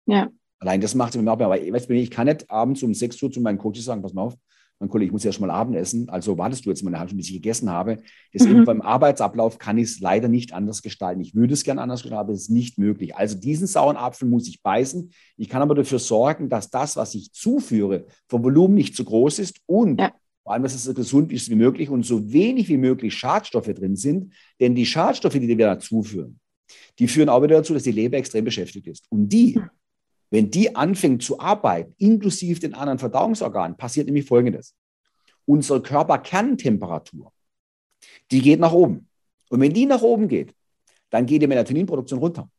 Ja. 0.06 0.28
Allein 0.58 0.80
das 0.80 0.94
macht 0.94 1.14
es 1.14 1.20
mir 1.20 1.30
auch, 1.30 1.40
aber 1.40 1.60
ich 1.60 2.10
kann 2.10 2.26
nicht 2.26 2.50
abends 2.50 2.82
um 2.82 2.92
6 2.92 3.22
Uhr 3.22 3.30
zu 3.30 3.40
meinem 3.40 3.58
Coach 3.58 3.80
sagen, 3.80 4.02
pass 4.02 4.14
mal 4.14 4.22
auf, 4.22 4.36
mein 4.78 4.90
Kollege, 4.90 5.06
ich 5.06 5.12
muss 5.12 5.24
erst 5.24 5.40
mal 5.40 5.50
Abendessen, 5.50 6.08
also 6.10 6.36
wartest 6.36 6.66
du 6.66 6.70
jetzt 6.70 6.82
mal 6.82 6.90
eine 6.90 6.98
halbe 6.98 7.08
Stunde, 7.10 7.22
bis 7.22 7.28
ich 7.28 7.36
gegessen 7.36 7.70
habe. 7.70 7.98
Deswegen 8.34 8.60
mhm. 8.60 8.64
beim 8.64 8.82
Arbeitsablauf 8.82 9.58
kann 9.58 9.78
ich 9.78 9.84
es 9.84 10.00
leider 10.00 10.28
nicht 10.28 10.52
anders 10.52 10.82
gestalten. 10.82 11.20
Ich 11.22 11.34
würde 11.34 11.54
es 11.54 11.64
gerne 11.64 11.80
anders 11.80 12.02
gestalten, 12.02 12.20
aber 12.20 12.32
es 12.34 12.42
ist 12.42 12.50
nicht 12.50 12.76
möglich. 12.76 13.16
Also 13.16 13.38
diesen 13.38 13.66
sauren 13.66 13.96
Apfel 13.96 14.28
muss 14.28 14.48
ich 14.48 14.62
beißen. 14.62 15.10
Ich 15.38 15.48
kann 15.48 15.62
aber 15.62 15.74
dafür 15.74 15.98
sorgen, 15.98 16.48
dass 16.50 16.70
das, 16.70 16.96
was 16.96 17.14
ich 17.14 17.32
zuführe, 17.32 18.06
vom 18.28 18.44
Volumen 18.44 18.74
nicht 18.74 18.94
zu 18.94 19.04
groß 19.04 19.38
ist 19.38 19.60
und 19.64 19.98
ja. 19.98 20.12
vor 20.42 20.52
allem, 20.52 20.62
dass 20.62 20.74
es 20.74 20.84
so 20.84 20.92
gesund 20.92 21.32
ist 21.32 21.48
wie 21.48 21.56
möglich 21.56 21.88
und 21.88 22.04
so 22.04 22.30
wenig 22.30 22.68
wie 22.68 22.76
möglich 22.76 23.14
Schadstoffe 23.14 23.72
drin 23.72 23.96
sind. 23.96 24.34
Denn 24.60 24.74
die 24.74 24.86
Schadstoffe, 24.86 25.34
die 25.34 25.48
wir 25.48 25.56
da 25.56 25.78
zuführen, 25.78 26.38
die 26.98 27.08
führen 27.08 27.30
auch 27.30 27.42
wieder 27.42 27.56
dazu, 27.56 27.72
dass 27.72 27.84
die 27.84 27.92
Leber 27.92 28.18
extrem 28.18 28.44
beschäftigt 28.44 28.86
ist. 28.88 29.06
Und 29.08 29.28
die 29.30 29.54
hm. 29.54 29.70
Wenn 30.30 30.50
die 30.50 30.74
anfängt 30.74 31.22
zu 31.22 31.38
arbeiten, 31.38 31.94
inklusive 31.98 32.60
den 32.60 32.74
anderen 32.74 32.98
Verdauungsorganen, 32.98 33.76
passiert 33.76 34.06
nämlich 34.06 34.26
Folgendes. 34.26 34.74
Unsere 35.44 35.80
Körperkerntemperatur, 35.80 37.32
die 38.30 38.42
geht 38.42 38.60
nach 38.60 38.72
oben. 38.72 39.08
Und 39.48 39.60
wenn 39.60 39.72
die 39.72 39.86
nach 39.86 40.02
oben 40.02 40.26
geht, 40.26 40.54
dann 41.10 41.26
geht 41.26 41.42
die 41.42 41.46
Melatoninproduktion 41.46 42.18
runter. 42.18 42.50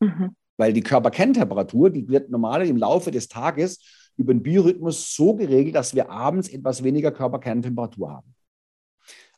Mhm. 0.00 0.34
Weil 0.56 0.72
die 0.72 0.82
Körperkerntemperatur, 0.82 1.90
die 1.90 2.08
wird 2.08 2.30
normal 2.30 2.66
im 2.66 2.76
Laufe 2.76 3.10
des 3.10 3.28
Tages 3.28 3.80
über 4.16 4.32
den 4.32 4.42
Biorhythmus 4.42 5.14
so 5.14 5.34
geregelt, 5.34 5.74
dass 5.74 5.94
wir 5.94 6.10
abends 6.10 6.48
etwas 6.48 6.82
weniger 6.82 7.12
Körperkerntemperatur 7.12 8.10
haben. 8.10 8.34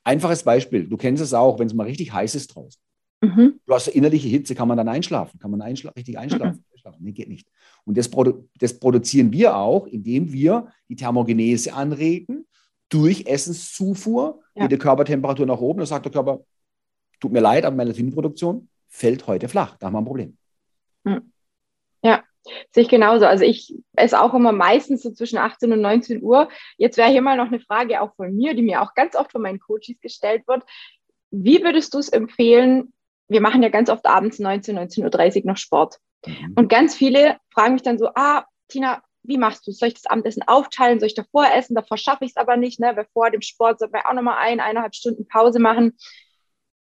Einfaches 0.05 0.43
Beispiel, 0.43 0.89
du 0.89 0.97
kennst 0.97 1.23
es 1.23 1.35
auch, 1.35 1.59
wenn 1.59 1.67
es 1.67 1.75
mal 1.75 1.85
richtig 1.85 2.13
heiß 2.13 2.35
ist 2.35 2.55
draußen. 2.55 2.81
Mhm. 3.21 3.61
Du 3.67 3.75
hast 3.75 3.89
innerliche 3.89 4.29
Hitze, 4.29 4.55
kann 4.55 4.69
man 4.69 4.77
dann 4.79 4.89
einschlafen? 4.89 5.39
Kann 5.39 5.51
man 5.51 5.61
einschla 5.61 5.91
richtig 5.91 6.19
einschlafen? 6.19 6.59
Mhm. 6.59 6.68
Nee, 6.99 7.13
geht 7.13 7.29
nicht. 7.29 7.49
Und 7.85 7.97
das, 7.97 8.09
produ 8.09 8.49
das 8.59 8.79
produzieren 8.79 9.33
wir 9.33 9.57
auch, 9.57 9.87
indem 9.87 10.33
wir 10.33 10.69
die 10.89 10.97
Thermogenese 10.97 11.73
anregen 11.73 12.47
durch 12.89 13.27
Essenszufuhr, 13.27 14.41
ja. 14.55 14.63
geht 14.63 14.73
die 14.73 14.79
Körpertemperatur 14.79 15.47
nach 15.47 15.61
oben. 15.61 15.79
Dann 15.79 15.87
sagt 15.87 16.05
der 16.05 16.13
Körper, 16.13 16.41
tut 17.21 17.33
mir 17.33 17.41
leid, 17.41 17.65
aber 17.65 17.77
meine 17.77 17.89
Melatoninproduktion 17.89 18.69
fällt 18.89 19.27
heute 19.27 19.49
flach. 19.49 19.77
Da 19.77 19.87
haben 19.87 19.95
wir 19.95 20.01
ein 20.01 20.05
Problem. 20.05 20.37
Hm. 21.05 21.33
Ja, 22.03 22.23
sehe 22.71 22.85
ich 22.85 22.89
genauso. 22.89 23.27
Also 23.27 23.45
ich 23.45 23.75
esse 23.97 24.21
auch 24.21 24.35
immer 24.35 24.53
meistens 24.53 25.03
so 25.03 25.11
zwischen 25.11 25.39
18 25.39 25.73
und 25.73 25.81
19 25.81 26.23
Uhr. 26.23 26.49
Jetzt 26.77 26.97
wäre 26.97 27.11
hier 27.11 27.23
mal 27.23 27.37
noch 27.37 27.49
eine 27.49 27.61
Frage 27.61 28.01
auch 28.01 28.15
von 28.15 28.35
mir, 28.35 28.55
die 28.55 28.63
mir 28.63 28.83
auch 28.83 28.95
ganz 28.95 29.15
oft 29.15 29.33
von 29.33 29.43
meinen 29.43 29.61
Coaches 29.61 30.01
gestellt 30.01 30.47
wird. 30.47 30.63
Wie 31.31 31.63
würdest 31.63 31.95
du 31.95 31.99
es 31.99 32.09
empfehlen? 32.09 32.93
Wir 33.29 33.41
machen 33.41 33.63
ja 33.63 33.69
ganz 33.69 33.91
oft 33.91 34.07
abends 34.07 34.39
19, 34.39 34.79
19.30 34.79 35.41
Uhr 35.41 35.47
noch 35.47 35.59
Sport. 35.59 35.99
Mhm. 36.27 36.55
Und 36.57 36.69
ganz 36.69 36.95
viele 36.95 37.39
fragen 37.53 37.75
mich 37.75 37.83
dann 37.83 37.99
so, 37.99 38.11
ah, 38.15 38.45
Tina, 38.69 39.03
wie 39.23 39.39
machst 39.39 39.67
du 39.67 39.73
Soll 39.73 39.89
ich 39.89 39.95
das 39.95 40.07
Abendessen 40.07 40.43
aufteilen? 40.47 41.01
Soll 41.01 41.09
ich 41.09 41.15
davor 41.15 41.47
essen? 41.53 41.75
Davor 41.75 41.97
schaffe 41.99 42.25
ich 42.25 42.31
es 42.33 42.37
aber 42.37 42.57
nicht, 42.57 42.81
ne? 42.81 42.93
Weil 42.97 43.07
vor 43.13 43.31
dem 43.31 43.43
Sport 43.43 43.79
sollten 43.79 43.95
wir 43.95 44.09
auch 44.09 44.15
nochmal 44.15 44.39
ein, 44.39 44.61
eineinhalb 44.61 44.95
Stunden 44.95 45.27
Pause 45.29 45.59
machen. 45.59 45.97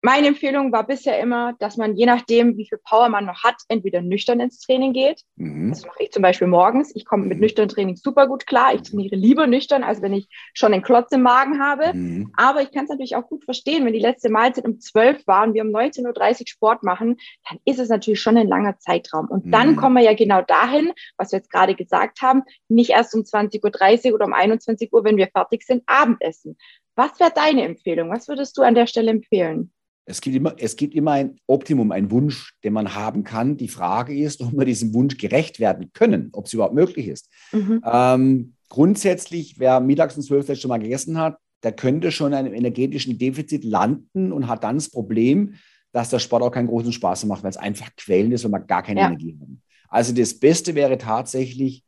Meine 0.05 0.27
Empfehlung 0.27 0.73
war 0.73 0.85
bisher 0.85 1.17
immer, 1.17 1.53
dass 1.59 1.77
man 1.77 1.95
je 1.95 2.05
nachdem, 2.05 2.57
wie 2.57 2.67
viel 2.67 2.77
Power 2.77 3.07
man 3.07 3.25
noch 3.25 3.41
hat, 3.45 3.55
entweder 3.69 4.01
nüchtern 4.01 4.41
ins 4.41 4.59
Training 4.59 4.91
geht. 4.91 5.21
Mhm. 5.37 5.69
Das 5.69 5.85
mache 5.85 6.03
ich 6.03 6.11
zum 6.11 6.21
Beispiel 6.21 6.47
morgens. 6.47 6.93
Ich 6.93 7.05
komme 7.05 7.23
mit 7.23 7.37
mhm. 7.37 7.43
nüchternen 7.43 7.69
Training 7.69 7.95
super 7.95 8.27
gut 8.27 8.45
klar. 8.45 8.73
Ich 8.75 8.81
trainiere 8.81 9.15
lieber 9.15 9.47
nüchtern, 9.47 9.81
als 9.81 10.01
wenn 10.01 10.11
ich 10.11 10.27
schon 10.53 10.73
einen 10.73 10.83
Klotz 10.83 11.13
im 11.13 11.21
Magen 11.21 11.63
habe. 11.63 11.93
Mhm. 11.93 12.33
Aber 12.35 12.61
ich 12.61 12.73
kann 12.73 12.83
es 12.83 12.89
natürlich 12.89 13.15
auch 13.15 13.29
gut 13.29 13.45
verstehen, 13.45 13.85
wenn 13.85 13.93
die 13.93 13.99
letzte 13.99 14.29
Mahlzeit 14.29 14.65
um 14.65 14.77
12 14.77 15.25
war 15.25 15.47
und 15.47 15.53
wir 15.53 15.61
um 15.61 15.69
19.30 15.69 16.41
Uhr 16.41 16.47
Sport 16.47 16.83
machen, 16.83 17.15
dann 17.49 17.59
ist 17.63 17.79
es 17.79 17.87
natürlich 17.87 18.19
schon 18.19 18.35
ein 18.35 18.49
langer 18.49 18.77
Zeitraum. 18.79 19.29
Und 19.29 19.53
dann 19.53 19.71
mhm. 19.71 19.75
kommen 19.77 19.95
wir 19.95 20.03
ja 20.03 20.15
genau 20.15 20.41
dahin, 20.41 20.91
was 21.15 21.31
wir 21.31 21.39
jetzt 21.39 21.49
gerade 21.49 21.75
gesagt 21.75 22.21
haben, 22.21 22.43
nicht 22.67 22.89
erst 22.89 23.15
um 23.15 23.21
20.30 23.21 24.09
Uhr 24.09 24.15
oder 24.15 24.25
um 24.25 24.33
21 24.33 24.91
Uhr, 24.91 25.05
wenn 25.05 25.15
wir 25.15 25.27
fertig 25.27 25.63
sind, 25.63 25.81
Abendessen. 25.85 26.57
Was 26.95 27.21
wäre 27.21 27.31
deine 27.33 27.63
Empfehlung? 27.63 28.11
Was 28.11 28.27
würdest 28.27 28.57
du 28.57 28.63
an 28.63 28.75
der 28.75 28.85
Stelle 28.85 29.09
empfehlen? 29.09 29.71
Es 30.05 30.19
gibt, 30.19 30.35
immer, 30.35 30.53
es 30.57 30.75
gibt 30.75 30.93
immer 30.95 31.11
ein 31.11 31.37
Optimum, 31.47 31.91
einen 31.91 32.11
Wunsch, 32.11 32.53
den 32.63 32.73
man 32.73 32.93
haben 32.93 33.23
kann. 33.23 33.55
Die 33.55 33.69
Frage 33.69 34.13
ist, 34.13 34.41
ob 34.41 34.51
wir 34.51 34.65
diesem 34.65 34.93
Wunsch 34.93 35.17
gerecht 35.17 35.59
werden 35.59 35.91
können, 35.93 36.29
ob 36.33 36.45
es 36.45 36.53
überhaupt 36.53 36.75
möglich 36.75 37.07
ist. 37.07 37.29
Mhm. 37.53 37.81
Ähm, 37.85 38.53
grundsätzlich, 38.67 39.59
wer 39.59 39.79
mittags 39.79 40.17
um 40.17 40.23
12 40.23 40.59
schon 40.59 40.69
mal 40.69 40.79
gegessen 40.79 41.17
hat, 41.17 41.37
der 41.63 41.71
könnte 41.71 42.11
schon 42.11 42.33
in 42.33 42.39
einem 42.39 42.53
energetischen 42.53 43.17
Defizit 43.17 43.63
landen 43.63 44.33
und 44.33 44.47
hat 44.47 44.65
dann 44.65 44.75
das 44.75 44.89
Problem, 44.89 45.55
dass 45.93 46.09
der 46.09 46.19
Sport 46.19 46.43
auch 46.43 46.51
keinen 46.51 46.67
großen 46.67 46.91
Spaß 46.91 47.25
macht, 47.25 47.43
weil 47.43 47.51
es 47.51 47.57
einfach 47.57 47.89
quälend 47.95 48.33
ist, 48.33 48.43
wenn 48.43 48.51
man 48.51 48.67
gar 48.67 48.83
keine 48.83 48.99
ja. 48.99 49.07
Energie 49.07 49.37
hat. 49.39 49.47
Also 49.87 50.13
das 50.13 50.37
Beste 50.37 50.75
wäre 50.75 50.97
tatsächlich 50.97 51.83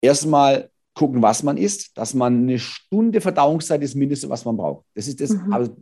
erstmal 0.00 0.68
gucken, 1.00 1.22
was 1.22 1.42
man 1.42 1.56
isst, 1.56 1.96
dass 1.96 2.12
man 2.12 2.42
eine 2.42 2.58
Stunde 2.58 3.22
Verdauungszeit 3.22 3.80
ist 3.80 3.94
das 3.94 3.98
Mindeste, 3.98 4.28
was 4.28 4.44
man 4.44 4.58
braucht. 4.58 4.84
Das 4.94 5.08
ist 5.08 5.18
das, 5.18 5.30
mhm. 5.30 5.50
also, 5.50 5.74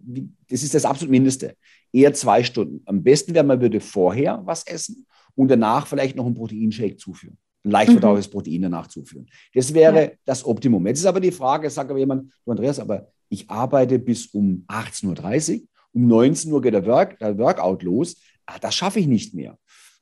das 0.49 0.63
ist 0.63 0.73
das 0.73 0.85
absolut 0.85 1.11
Mindeste. 1.11 1.57
Eher 1.93 2.15
zwei 2.15 2.45
Stunden. 2.45 2.83
Am 2.87 3.03
besten 3.03 3.35
wäre, 3.35 3.45
man 3.45 3.61
würde 3.61 3.81
vorher 3.81 4.41
was 4.45 4.65
essen 4.65 5.09
und 5.35 5.51
danach 5.51 5.89
vielleicht 5.89 6.15
noch 6.15 6.25
einen 6.25 6.37
Proteinshake 6.37 6.99
zuführen. 6.99 7.37
Ein 7.65 7.73
leicht 7.73 7.91
verdauliches 7.91 8.29
mhm. 8.29 8.33
Protein 8.33 8.63
danach 8.63 8.87
zuführen. 8.87 9.27
Das 9.53 9.75
wäre 9.75 10.03
ja. 10.03 10.11
das 10.25 10.45
Optimum. 10.45 10.87
Jetzt 10.87 11.01
ist 11.01 11.07
aber 11.07 11.19
die 11.19 11.33
Frage, 11.33 11.69
sagt 11.69 11.91
aber 11.91 11.99
jemand, 11.99 12.31
du 12.45 12.53
Andreas, 12.53 12.79
aber 12.79 13.09
ich 13.29 13.51
arbeite 13.51 13.99
bis 13.99 14.27
um 14.27 14.65
18.30 14.69 15.55
Uhr, 15.55 15.67
um 15.95 16.07
19 16.07 16.53
Uhr 16.53 16.63
geht 16.63 16.75
der, 16.75 16.87
Work, 16.87 17.19
der 17.19 17.37
Workout 17.39 17.83
los. 17.83 18.23
Ah, 18.47 18.61
das 18.61 18.77
schaffe 18.77 19.01
ich 19.01 19.09
nicht 19.09 19.35
mehr. 19.35 19.59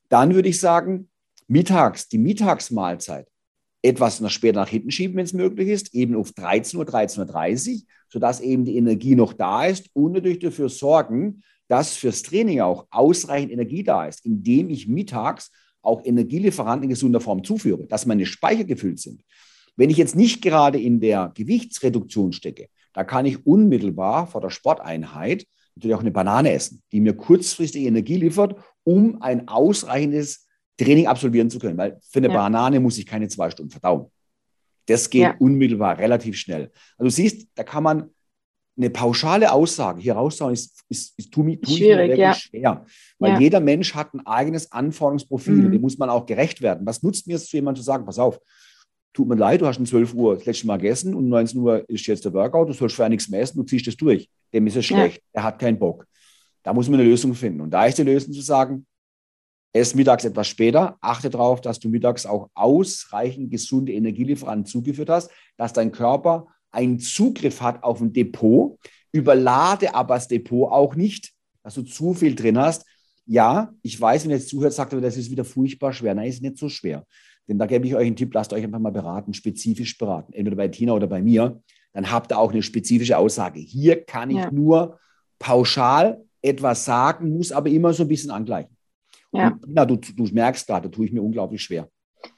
Dann 0.09 0.35
würde 0.35 0.49
ich 0.49 0.59
sagen, 0.59 1.09
mittags, 1.47 2.07
die 2.07 2.19
Mittagsmahlzeit 2.19 3.27
etwas 3.81 4.19
nach 4.21 4.31
später 4.31 4.59
nach 4.59 4.69
hinten 4.69 4.91
schieben, 4.91 5.17
wenn 5.17 5.25
es 5.25 5.33
möglich 5.33 5.69
ist, 5.69 5.93
eben 5.93 6.15
auf 6.15 6.31
13 6.31 6.79
Uhr, 6.79 6.85
13.30 6.85 7.73
Uhr, 7.73 7.81
sodass 8.09 8.39
eben 8.41 8.65
die 8.65 8.77
Energie 8.77 9.15
noch 9.15 9.33
da 9.33 9.65
ist 9.65 9.89
und 9.93 10.13
natürlich 10.13 10.39
dafür 10.39 10.69
sorgen, 10.69 11.41
dass 11.67 11.95
fürs 11.95 12.23
Training 12.23 12.61
auch 12.61 12.87
ausreichend 12.89 13.51
Energie 13.51 13.83
da 13.83 14.05
ist, 14.05 14.25
indem 14.25 14.69
ich 14.69 14.87
mittags 14.87 15.51
auch 15.81 16.03
Energielieferanten 16.03 16.83
in 16.83 16.89
gesunder 16.89 17.21
Form 17.21 17.43
zuführe, 17.43 17.87
dass 17.87 18.05
meine 18.05 18.25
Speicher 18.25 18.63
gefüllt 18.63 18.99
sind. 18.99 19.21
Wenn 19.75 19.89
ich 19.89 19.97
jetzt 19.97 20.15
nicht 20.15 20.41
gerade 20.41 20.79
in 20.79 20.99
der 20.99 21.31
Gewichtsreduktion 21.35 22.33
stecke, 22.33 22.67
da 22.93 23.03
kann 23.03 23.25
ich 23.25 23.45
unmittelbar 23.45 24.27
vor 24.27 24.41
der 24.41 24.49
Sporteinheit 24.49 25.45
natürlich 25.75 25.95
auch 25.95 26.01
eine 26.01 26.11
Banane 26.11 26.51
essen, 26.51 26.81
die 26.91 26.99
mir 26.99 27.13
kurzfristig 27.13 27.85
Energie 27.85 28.17
liefert, 28.17 28.55
um 28.83 29.21
ein 29.21 29.47
ausreichendes 29.47 30.46
Training 30.77 31.07
absolvieren 31.07 31.49
zu 31.49 31.59
können, 31.59 31.77
weil 31.77 31.97
für 32.09 32.19
eine 32.19 32.29
ja. 32.29 32.33
Banane 32.33 32.79
muss 32.79 32.97
ich 32.97 33.05
keine 33.05 33.27
zwei 33.27 33.49
Stunden 33.49 33.71
verdauen. 33.71 34.11
Das 34.85 35.09
geht 35.09 35.21
ja. 35.21 35.35
unmittelbar, 35.39 35.97
relativ 35.97 36.37
schnell. 36.37 36.71
Also 36.97 37.05
du 37.05 37.09
siehst, 37.09 37.47
da 37.55 37.63
kann 37.63 37.83
man 37.83 38.09
eine 38.77 38.89
pauschale 38.89 39.51
Aussage 39.51 40.01
hier 40.01 40.13
raushauen, 40.13 40.53
ist, 40.53 40.83
ist, 40.87 41.17
ist 41.17 41.31
tu, 41.31 41.43
tu 41.55 41.71
Schwierig, 41.71 42.09
wirklich 42.09 42.19
ja. 42.19 42.33
schwer. 42.33 42.85
Weil 43.17 43.41
jeder 43.41 43.59
Mensch 43.59 43.95
hat 43.95 44.13
ein 44.13 44.25
eigenes 44.25 44.71
Anforderungsprofil, 44.71 45.55
mhm. 45.55 45.71
dem 45.71 45.81
muss 45.81 45.97
man 45.97 46.09
auch 46.09 46.25
gerecht 46.25 46.61
werden. 46.61 46.85
Was 46.85 47.01
nutzt 47.01 47.27
mir 47.27 47.35
es 47.35 47.47
zu 47.47 47.57
jemandem 47.57 47.81
zu 47.81 47.85
sagen, 47.85 48.05
pass 48.05 48.19
auf, 48.19 48.39
tut 49.13 49.27
mir 49.27 49.35
leid, 49.35 49.61
du 49.61 49.65
hast 49.65 49.79
um 49.79 49.85
12 49.85 50.13
Uhr 50.13 50.35
das 50.35 50.45
letzte 50.45 50.67
Mal 50.67 50.77
gegessen 50.77 51.15
und 51.15 51.23
um 51.23 51.29
19 51.29 51.59
Uhr 51.59 51.89
ist 51.89 52.05
jetzt 52.05 52.23
der 52.23 52.33
Workout, 52.33 52.69
du 52.69 52.73
sollst 52.73 52.95
vorher 52.95 53.09
nichts 53.09 53.27
mehr 53.29 53.41
essen, 53.41 53.57
du 53.57 53.63
ziehst 53.63 53.87
das 53.87 53.97
durch. 53.97 54.29
Dem 54.53 54.67
ist 54.67 54.75
es 54.75 54.85
schlecht, 54.85 55.17
ja. 55.17 55.41
er 55.41 55.43
hat 55.43 55.59
keinen 55.59 55.79
Bock. 55.79 56.05
Da 56.61 56.71
muss 56.71 56.87
man 56.87 56.99
eine 56.99 57.09
Lösung 57.09 57.33
finden. 57.33 57.61
Und 57.61 57.71
da 57.71 57.85
ist 57.85 57.97
die 57.97 58.03
Lösung 58.03 58.31
zu 58.31 58.41
sagen, 58.41 58.85
Ess 59.73 59.95
mittags 59.95 60.25
etwas 60.25 60.47
später. 60.47 60.97
Achte 61.01 61.29
darauf, 61.29 61.61
dass 61.61 61.79
du 61.79 61.89
mittags 61.89 62.25
auch 62.25 62.49
ausreichend 62.53 63.51
gesunde 63.51 63.93
Energielieferanten 63.93 64.65
zugeführt 64.65 65.09
hast, 65.09 65.29
dass 65.57 65.73
dein 65.73 65.91
Körper 65.91 66.47
einen 66.71 66.99
Zugriff 66.99 67.61
hat 67.61 67.83
auf 67.83 68.01
ein 68.01 68.13
Depot. 68.13 68.77
Überlade 69.11 69.93
aber 69.95 70.15
das 70.15 70.27
Depot 70.27 70.71
auch 70.71 70.95
nicht, 70.95 71.31
dass 71.63 71.75
du 71.75 71.83
zu 71.83 72.13
viel 72.13 72.35
drin 72.35 72.57
hast. 72.57 72.85
Ja, 73.25 73.73
ich 73.81 73.99
weiß, 73.99 74.23
wenn 74.23 74.31
ihr 74.31 74.37
jetzt 74.37 74.49
zuhört, 74.49 74.73
sagt 74.73 74.93
ihr, 74.93 75.01
das 75.01 75.17
ist 75.17 75.31
wieder 75.31 75.43
furchtbar 75.43 75.91
schwer. 75.91 76.15
Nein, 76.15 76.29
ist 76.29 76.41
nicht 76.41 76.57
so 76.57 76.69
schwer. 76.69 77.05
Denn 77.47 77.57
da 77.57 77.65
gebe 77.65 77.87
ich 77.87 77.95
euch 77.95 78.07
einen 78.07 78.15
Tipp, 78.15 78.33
lasst 78.33 78.53
euch 78.53 78.63
einfach 78.63 78.79
mal 78.79 78.91
beraten, 78.91 79.33
spezifisch 79.33 79.97
beraten, 79.97 80.33
entweder 80.33 80.55
bei 80.55 80.67
Tina 80.67 80.93
oder 80.93 81.07
bei 81.07 81.21
mir. 81.21 81.61
Dann 81.93 82.11
habt 82.11 82.31
ihr 82.31 82.37
auch 82.37 82.51
eine 82.51 82.61
spezifische 82.61 83.17
Aussage. 83.17 83.59
Hier 83.59 84.03
kann 84.03 84.29
ich 84.29 84.37
ja. 84.37 84.51
nur 84.51 84.99
pauschal 85.39 86.23
etwas 86.41 86.85
sagen, 86.85 87.35
muss 87.35 87.51
aber 87.51 87.69
immer 87.69 87.93
so 87.93 88.03
ein 88.03 88.09
bisschen 88.09 88.31
angleichen. 88.31 88.76
Ja. 89.31 89.57
Na, 89.67 89.85
du, 89.85 89.95
du 89.97 90.23
merkst 90.31 90.67
gerade, 90.67 90.89
da 90.89 90.95
tue 90.95 91.05
ich 91.05 91.11
mir 91.11 91.21
unglaublich 91.21 91.61
schwer. 91.61 91.89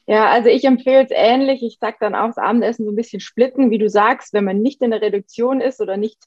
Ja, 0.07 0.29
also 0.29 0.49
ich 0.49 0.65
empfehle 0.65 1.03
es 1.03 1.11
ähnlich. 1.11 1.63
Ich 1.63 1.77
sage 1.79 1.97
dann 1.99 2.15
auch 2.15 2.27
das 2.27 2.37
Abendessen 2.37 2.85
so 2.85 2.91
ein 2.91 2.95
bisschen 2.95 3.19
splitten, 3.19 3.71
wie 3.71 3.77
du 3.77 3.89
sagst, 3.89 4.33
wenn 4.33 4.45
man 4.45 4.61
nicht 4.61 4.81
in 4.81 4.91
der 4.91 5.01
Reduktion 5.01 5.61
ist 5.61 5.81
oder 5.81 5.97
nicht 5.97 6.17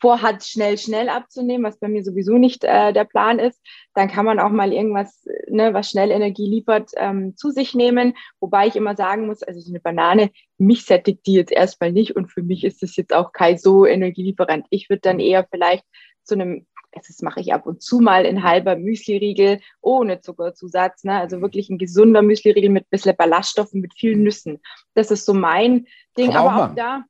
vorhat, 0.00 0.44
schnell, 0.44 0.78
schnell 0.78 1.08
abzunehmen, 1.08 1.64
was 1.64 1.78
bei 1.78 1.88
mir 1.88 2.04
sowieso 2.04 2.38
nicht 2.38 2.64
äh, 2.64 2.92
der 2.92 3.04
Plan 3.04 3.38
ist, 3.38 3.60
dann 3.94 4.08
kann 4.08 4.24
man 4.24 4.38
auch 4.38 4.50
mal 4.50 4.72
irgendwas, 4.72 5.26
ne, 5.48 5.74
was 5.74 5.90
schnell 5.90 6.10
Energie 6.10 6.48
liefert, 6.48 6.92
ähm, 6.96 7.36
zu 7.36 7.50
sich 7.50 7.74
nehmen. 7.74 8.14
Wobei 8.40 8.68
ich 8.68 8.76
immer 8.76 8.94
sagen 8.94 9.26
muss, 9.26 9.42
also 9.42 9.60
so 9.60 9.72
eine 9.72 9.80
Banane, 9.80 10.30
mich 10.56 10.84
sättigt 10.84 11.26
die 11.26 11.34
jetzt 11.34 11.52
erstmal 11.52 11.92
nicht 11.92 12.14
und 12.14 12.30
für 12.30 12.42
mich 12.42 12.64
ist 12.64 12.82
das 12.82 12.96
jetzt 12.96 13.12
auch 13.12 13.32
kein 13.32 13.58
so 13.58 13.86
Energielieferant. 13.86 14.66
Ich 14.70 14.88
würde 14.88 15.00
dann 15.00 15.18
eher 15.18 15.46
vielleicht 15.50 15.84
zu 16.22 16.34
einem 16.34 16.66
das 17.06 17.22
mache 17.22 17.40
ich 17.40 17.52
ab 17.52 17.66
und 17.66 17.82
zu 17.82 18.00
mal 18.00 18.24
in 18.24 18.42
halber 18.42 18.76
Müsliriegel 18.76 19.60
ohne 19.80 20.20
Zuckerzusatz. 20.20 21.04
Ne? 21.04 21.18
Also 21.18 21.40
wirklich 21.40 21.70
ein 21.70 21.78
gesunder 21.78 22.22
Müsliriegel 22.22 22.70
mit 22.70 22.84
ein 22.84 22.90
bisschen 22.90 23.16
Ballaststoffen, 23.16 23.80
mit 23.80 23.94
vielen 23.94 24.22
Nüssen. 24.22 24.60
Das 24.94 25.10
ist 25.10 25.26
so 25.26 25.34
mein 25.34 25.86
Ding. 26.16 26.34
Aber 26.34 26.70
auch, 26.70 26.74
Da 26.74 27.04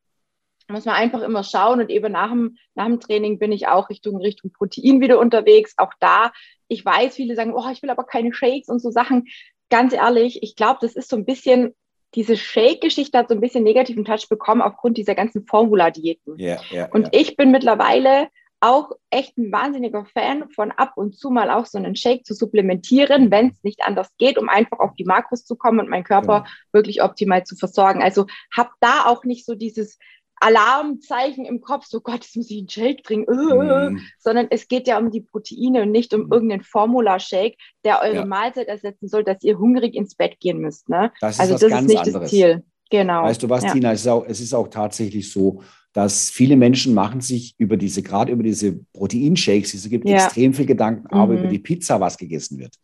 muss 0.74 0.85
man 0.85 0.96
einfach 0.96 1.22
immer 1.22 1.44
schauen 1.44 1.81
und 1.81 1.90
eben 1.90 2.12
nach 2.12 2.31
dem, 2.31 2.57
nach 2.74 2.87
dem 2.87 3.01
Training 3.01 3.38
bin 3.38 3.53
ich 3.53 3.68
auch 3.68 3.88
Richtung, 3.88 4.16
Richtung 4.18 4.53
Protein 4.53 5.01
wieder 5.01 5.18
unterwegs. 5.18 5.74
Auch 5.79 5.92
da, 5.98 6.31
ich 6.68 6.85
weiß, 6.85 7.16
viele 7.16 7.35
sagen, 7.35 7.55
oh, 7.55 7.68
ich 7.72 7.83
will 7.83 7.90
aber 7.90 8.05
keine 8.05 8.33
Shakes 8.33 8.68
und 8.68 8.81
so 8.81 8.90
Sachen. 8.90 9.27
Ganz 9.70 9.92
ehrlich, 9.92 10.42
ich 10.42 10.57
glaube, 10.57 10.79
das 10.83 10.94
ist 10.94 11.09
so 11.09 11.16
ein 11.16 11.24
bisschen, 11.24 11.74
diese 12.14 12.37
Shake-Geschichte 12.37 13.16
hat 13.16 13.29
so 13.29 13.35
ein 13.35 13.40
bisschen 13.40 13.64
negativen 13.64 14.05
Touch 14.05 14.29
bekommen 14.29 14.62
aufgrund 14.62 14.98
dieser 14.98 15.14
ganzen 15.14 15.46
Formula-Diäten. 15.46 16.38
Yeah, 16.38 16.61
yeah, 16.70 16.88
und 16.92 17.03
yeah. 17.03 17.11
ich 17.12 17.37
bin 17.37 17.51
mittlerweile 17.51 18.29
auch 18.60 18.90
echt 19.10 19.38
ein 19.38 19.52
wahnsinniger 19.52 20.04
Fan 20.04 20.50
von 20.50 20.72
ab 20.72 20.92
und 20.96 21.16
zu 21.16 21.30
mal 21.30 21.50
auch 21.50 21.66
so 21.66 21.78
einen 21.78 21.94
Shake 21.94 22.26
zu 22.26 22.34
supplementieren, 22.34 23.30
wenn 23.30 23.50
es 23.50 23.62
nicht 23.62 23.82
anders 23.82 24.08
geht, 24.18 24.38
um 24.38 24.48
einfach 24.48 24.80
auf 24.80 24.94
die 24.94 25.04
Makros 25.04 25.44
zu 25.44 25.56
kommen 25.56 25.80
und 25.80 25.88
meinen 25.88 26.04
Körper 26.04 26.40
genau. 26.40 26.50
wirklich 26.72 27.02
optimal 27.02 27.44
zu 27.44 27.56
versorgen. 27.56 28.02
Also 28.02 28.26
hab 28.56 28.72
da 28.80 29.06
auch 29.06 29.24
nicht 29.24 29.46
so 29.46 29.54
dieses 29.54 29.98
Alarmzeichen 30.40 31.44
im 31.44 31.60
Kopf, 31.60 31.86
so 31.86 32.00
Gott, 32.00 32.24
jetzt 32.24 32.36
muss 32.36 32.50
ich 32.50 32.58
einen 32.58 32.68
Shake 32.68 33.02
trinken, 33.02 33.32
äh, 33.32 33.90
mm. 33.90 34.00
sondern 34.18 34.46
es 34.50 34.68
geht 34.68 34.86
ja 34.86 34.98
um 34.98 35.10
die 35.10 35.20
Proteine 35.20 35.82
und 35.82 35.90
nicht 35.90 36.14
um 36.14 36.28
mm. 36.28 36.32
irgendeinen 36.32 36.62
Formula-Shake, 36.62 37.56
der 37.84 38.00
eure 38.02 38.14
ja. 38.14 38.24
Mahlzeit 38.24 38.68
ersetzen 38.68 39.08
soll, 39.08 39.24
dass 39.24 39.42
ihr 39.42 39.58
hungrig 39.58 39.94
ins 39.94 40.14
Bett 40.14 40.38
gehen 40.40 40.58
müsst. 40.58 40.88
Ne? 40.88 41.12
Das 41.20 41.34
ist 41.34 41.40
also 41.40 41.54
das 41.54 41.62
ist 41.62 41.88
nicht 41.88 41.98
anderes. 41.98 42.20
das 42.20 42.30
Ziel. 42.30 42.64
Genau. 42.90 43.24
Weißt 43.24 43.42
du 43.42 43.48
was, 43.48 43.64
ja. 43.64 43.72
Tina, 43.72 43.92
es 43.92 44.00
ist, 44.00 44.08
auch, 44.08 44.24
es 44.26 44.40
ist 44.40 44.54
auch 44.54 44.68
tatsächlich 44.68 45.30
so, 45.30 45.62
dass 45.98 46.30
viele 46.30 46.56
Menschen 46.56 46.94
machen 46.94 47.20
sich 47.20 47.56
über 47.58 47.76
diese, 47.76 48.04
gerade 48.04 48.30
über 48.30 48.44
diese 48.44 48.78
Proteinshakes, 48.92 49.74
es 49.74 49.88
gibt 49.88 50.08
ja. 50.08 50.14
extrem 50.14 50.54
viel 50.54 50.64
Gedanken, 50.64 51.08
aber 51.08 51.32
mhm. 51.32 51.38
über 51.40 51.48
die 51.48 51.58
Pizza, 51.58 51.98
was 51.98 52.16
gegessen 52.16 52.56
wird 52.61 52.76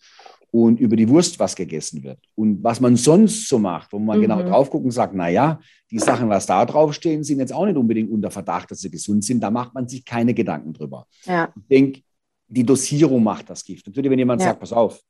und 0.51 0.81
über 0.81 0.97
die 0.97 1.09
Wurst, 1.09 1.39
was 1.39 1.55
gegessen 1.55 2.03
wird 2.03 2.19
und 2.35 2.65
was 2.65 2.81
man 2.81 2.97
sonst 2.97 3.49
so 3.49 3.61
macht, 3.61 3.93
wo 3.93 4.01
man 4.01 4.21
genau 4.21 4.35
mhm. 4.35 4.41
genau 4.41 4.51
drauf 4.51 4.69
guckt 4.69 4.85
und 4.85 4.91
sagt, 4.91 5.15
na 5.15 5.29
ja, 5.29 5.61
die 5.93 6.01
Sachen, 6.01 6.29
was 6.29 6.47
da 6.47 6.67
draufstehen, 6.67 7.23
sind 7.23 7.39
jetzt 7.39 7.53
auch 7.53 7.67
nicht 7.67 7.77
unbedingt 7.77 8.11
unter 8.11 8.33
Verdacht, 8.33 8.73
dass 8.73 8.81
sie 8.81 8.91
gesund 8.91 9.23
sind. 9.23 9.41
Da 9.41 9.49
macht 9.53 9.75
man 9.75 9.87
sich 9.87 10.05
keine 10.05 10.35
Gedanken 10.35 10.73
drüber. 10.73 11.07
Ja. 11.25 11.53
Ich 11.55 11.69
denke, 11.69 12.01
die 12.49 12.67
Dosierung 12.67 13.23
macht 13.23 13.49
das 13.49 13.65
Gift. 13.65 13.87
Natürlich, 13.87 14.11
wenn 14.11 14.19
jemand 14.19 14.41
ja. 14.41 14.49
sagt, 14.49 14.59
pass 14.59 14.73
auf, 14.73 15.01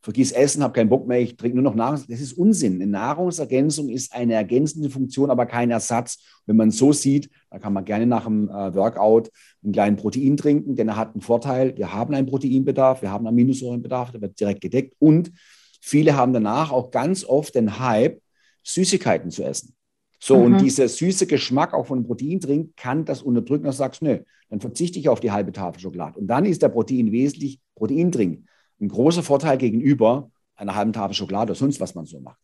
vergiss 0.00 0.32
Essen, 0.32 0.62
habe 0.62 0.72
keinen 0.72 0.88
Bock 0.88 1.06
mehr, 1.06 1.20
ich 1.20 1.36
trinke 1.36 1.56
nur 1.56 1.64
noch 1.64 1.74
Nahrung. 1.74 2.02
Das 2.08 2.20
ist 2.20 2.32
Unsinn. 2.34 2.74
Eine 2.74 2.86
Nahrungsergänzung 2.86 3.88
ist 3.88 4.14
eine 4.14 4.34
ergänzende 4.34 4.90
Funktion, 4.90 5.30
aber 5.30 5.46
kein 5.46 5.70
Ersatz. 5.70 6.18
Wenn 6.46 6.56
man 6.56 6.70
so 6.70 6.92
sieht, 6.92 7.30
dann 7.50 7.60
kann 7.60 7.72
man 7.72 7.84
gerne 7.84 8.06
nach 8.06 8.24
dem 8.24 8.48
äh, 8.48 8.74
Workout 8.74 9.30
einen 9.62 9.72
kleinen 9.72 9.96
Protein 9.96 10.36
trinken, 10.36 10.76
denn 10.76 10.88
er 10.88 10.96
hat 10.96 11.14
einen 11.14 11.20
Vorteil. 11.20 11.76
Wir 11.76 11.92
haben 11.92 12.14
einen 12.14 12.26
Proteinbedarf, 12.26 13.02
wir 13.02 13.10
haben 13.10 13.26
einen 13.26 13.34
Aminosäurenbedarf, 13.34 14.12
der 14.12 14.20
wird 14.20 14.38
direkt 14.38 14.60
gedeckt. 14.60 14.94
Und 14.98 15.32
viele 15.80 16.16
haben 16.16 16.32
danach 16.32 16.70
auch 16.70 16.90
ganz 16.90 17.24
oft 17.24 17.54
den 17.54 17.78
Hype, 17.80 18.20
Süßigkeiten 18.62 19.30
zu 19.30 19.42
essen. 19.42 19.74
So, 20.20 20.36
mhm. 20.36 20.44
und 20.44 20.60
dieser 20.60 20.88
süße 20.88 21.26
Geschmack 21.26 21.74
auch 21.74 21.86
von 21.86 22.04
Proteindrink 22.04 22.76
kann 22.76 23.04
das 23.04 23.22
unterdrücken, 23.22 23.64
dass 23.64 23.76
du 23.76 23.80
sagst, 23.80 24.02
nö, 24.02 24.18
dann 24.50 24.60
verzichte 24.60 24.98
ich 24.98 25.08
auf 25.08 25.20
die 25.20 25.30
halbe 25.30 25.52
Tafel 25.52 25.80
Schokolade. 25.80 26.18
Und 26.18 26.26
dann 26.26 26.44
ist 26.44 26.62
der 26.62 26.68
Protein 26.68 27.12
wesentlich 27.12 27.60
Proteindrink 27.74 28.44
ein 28.80 28.88
großer 28.88 29.22
Vorteil 29.22 29.58
gegenüber 29.58 30.30
einer 30.56 30.74
halben 30.74 30.92
Tafel 30.92 31.14
Schokolade 31.14 31.52
oder 31.52 31.58
sonst 31.58 31.80
was 31.80 31.94
man 31.94 32.06
so 32.06 32.20
macht. 32.20 32.38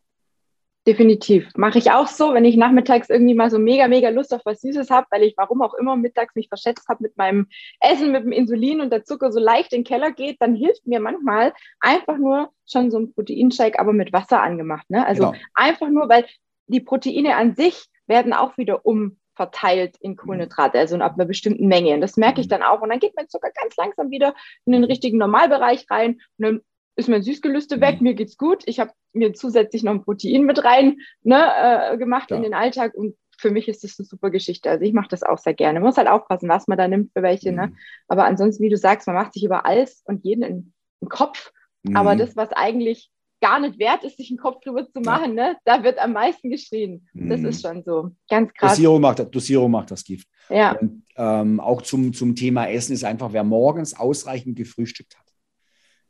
Definitiv. 0.87 1.49
Mache 1.57 1.79
ich 1.79 1.93
auch 1.93 2.09
so, 2.09 2.35
wenn 2.35 2.45
ich 2.45 2.57
nachmittags 2.57 3.09
irgendwie 3.09 3.35
mal 3.35 3.51
so 3.51 3.59
mega, 3.59 3.89
mega 3.89 4.11
Lust 4.11 4.35
auf 4.35 4.43
was 4.45 4.61
Süßes 4.61 4.91
habe, 4.91 5.07
weil 5.11 5.23
ich 5.23 5.35
warum 5.39 5.63
auch 5.63 5.73
immer 5.73 5.97
mittags 5.97 6.35
mich 6.35 6.49
verschätzt 6.49 6.89
habe 6.89 7.03
mit 7.03 7.17
meinem 7.17 7.47
Essen, 7.81 8.13
mit 8.13 8.25
dem 8.25 8.33
Insulin 8.33 8.83
und 8.83 8.91
der 8.91 9.05
Zucker 9.05 9.33
so 9.33 9.41
leicht 9.41 9.73
in 9.73 9.81
den 9.81 9.87
Keller 9.87 10.13
geht, 10.13 10.37
dann 10.41 10.55
hilft 10.55 10.87
mir 10.87 11.01
manchmal 11.01 11.55
einfach 11.81 12.19
nur 12.19 12.51
schon 12.67 12.91
so 12.91 12.99
ein 12.99 13.15
Proteinshake, 13.15 13.79
aber 13.81 13.95
mit 13.95 14.13
Wasser 14.13 14.43
angemacht. 14.43 14.89
Ne? 14.91 15.07
Also 15.07 15.31
genau. 15.31 15.43
einfach 15.55 15.89
nur, 15.89 16.11
weil 16.11 16.27
die 16.67 16.81
Proteine 16.81 17.37
an 17.37 17.55
sich 17.55 17.87
werden 18.07 18.35
auch 18.35 18.59
wieder 18.59 18.85
um 18.85 19.17
verteilt 19.35 19.97
in 20.01 20.17
Kohlenhydrate, 20.17 20.79
also 20.79 20.97
ab 20.99 21.15
einer 21.15 21.25
bestimmten 21.25 21.67
Menge. 21.67 21.95
Und 21.95 22.01
das 22.01 22.17
merke 22.17 22.41
ich 22.41 22.47
mhm. 22.47 22.51
dann 22.51 22.63
auch. 22.63 22.81
Und 22.81 22.91
dann 22.91 23.01
geht 23.01 23.15
mein 23.17 23.29
Zucker 23.29 23.51
ganz 23.61 23.77
langsam 23.77 24.11
wieder 24.11 24.35
in 24.67 24.73
den 24.73 24.85
richtigen 24.85 25.19
Normalbereich 25.19 25.87
rein. 25.91 26.21
Und 26.39 26.45
dann 26.45 26.61
ist 26.97 27.09
mein 27.09 27.23
Süßgelüste 27.23 27.81
weg, 27.81 28.01
mhm. 28.01 28.05
mir 28.05 28.15
geht's 28.15 28.37
gut. 28.37 28.63
Ich 28.67 28.81
habe 28.81 28.93
mir 29.13 29.33
zusätzlich 29.35 29.83
noch 29.83 29.93
ein 29.93 30.05
Protein 30.05 30.45
mit 30.45 30.63
rein 30.65 30.99
ne, 31.23 31.93
äh, 31.93 31.99
gemacht 31.99 32.31
ja. 32.31 32.37
in 32.37 32.43
den 32.43 32.55
Alltag 32.55 32.95
und 32.95 33.17
für 33.37 33.51
mich 33.51 33.69
ist 33.69 33.83
das 33.83 33.99
eine 33.99 34.07
super 34.07 34.31
Geschichte. 34.31 34.71
Also 34.71 34.85
ich 34.85 34.93
mache 34.93 35.09
das 35.09 35.23
auch 35.23 35.39
sehr 35.39 35.55
gerne. 35.55 35.81
Man 35.81 35.89
muss 35.89 35.97
halt 35.97 36.09
aufpassen, 36.09 36.49
was 36.49 36.69
man 36.69 36.79
da 36.79 36.87
nimmt 36.87 37.13
für 37.13 37.23
welche. 37.23 37.53
Ne? 37.53 37.67
Mhm. 37.67 37.73
Ne? 37.73 37.79
Aber 38.09 38.25
ansonsten, 38.27 38.63
wie 38.63 38.71
du 38.71 38.77
sagst, 38.77 39.07
man 39.09 39.17
macht 39.17 39.33
sich 39.35 39.45
über 39.45 39.67
alles 39.67 40.03
und 40.05 40.25
jeden 40.25 40.43
in, 40.43 40.73
in 41.01 41.09
Kopf. 41.09 41.53
Mhm. 41.83 41.97
Aber 41.97 42.17
das, 42.17 42.37
was 42.37 42.53
eigentlich 42.53 43.11
gar 43.45 43.61
nicht 43.61 43.79
wert 43.79 44.03
ist, 44.05 44.17
sich 44.17 44.31
einen 44.31 44.39
Kopf 44.39 44.63
drüber 44.63 44.89
zu 44.91 45.01
machen, 45.01 45.37
ja. 45.37 45.51
ne? 45.51 45.57
da 45.67 45.85
wird 45.85 45.99
am 45.99 46.15
meisten 46.15 46.51
geschrien. 46.51 47.07
Das 47.13 47.41
mhm. 47.41 47.47
ist 47.47 47.61
schon 47.61 47.83
so. 47.85 48.11
Ganz 48.31 48.51
krass. 48.55 48.73
Dosierung 48.73 49.03
macht, 49.03 49.35
Dosierung 49.35 49.71
macht 49.71 49.91
das 49.91 50.03
Gift. 50.03 50.27
Ja. 50.49 50.73
Und, 50.73 51.03
ähm, 51.17 51.61
auch 51.61 51.83
zum, 51.83 52.15
zum 52.15 52.35
Thema 52.35 52.67
Essen 52.71 52.95
ist 52.95 53.05
einfach, 53.05 53.35
wer 53.35 53.45
morgens 53.45 53.95
ausreichend 53.95 54.57
gefrühstückt 54.57 55.19
hat, 55.19 55.27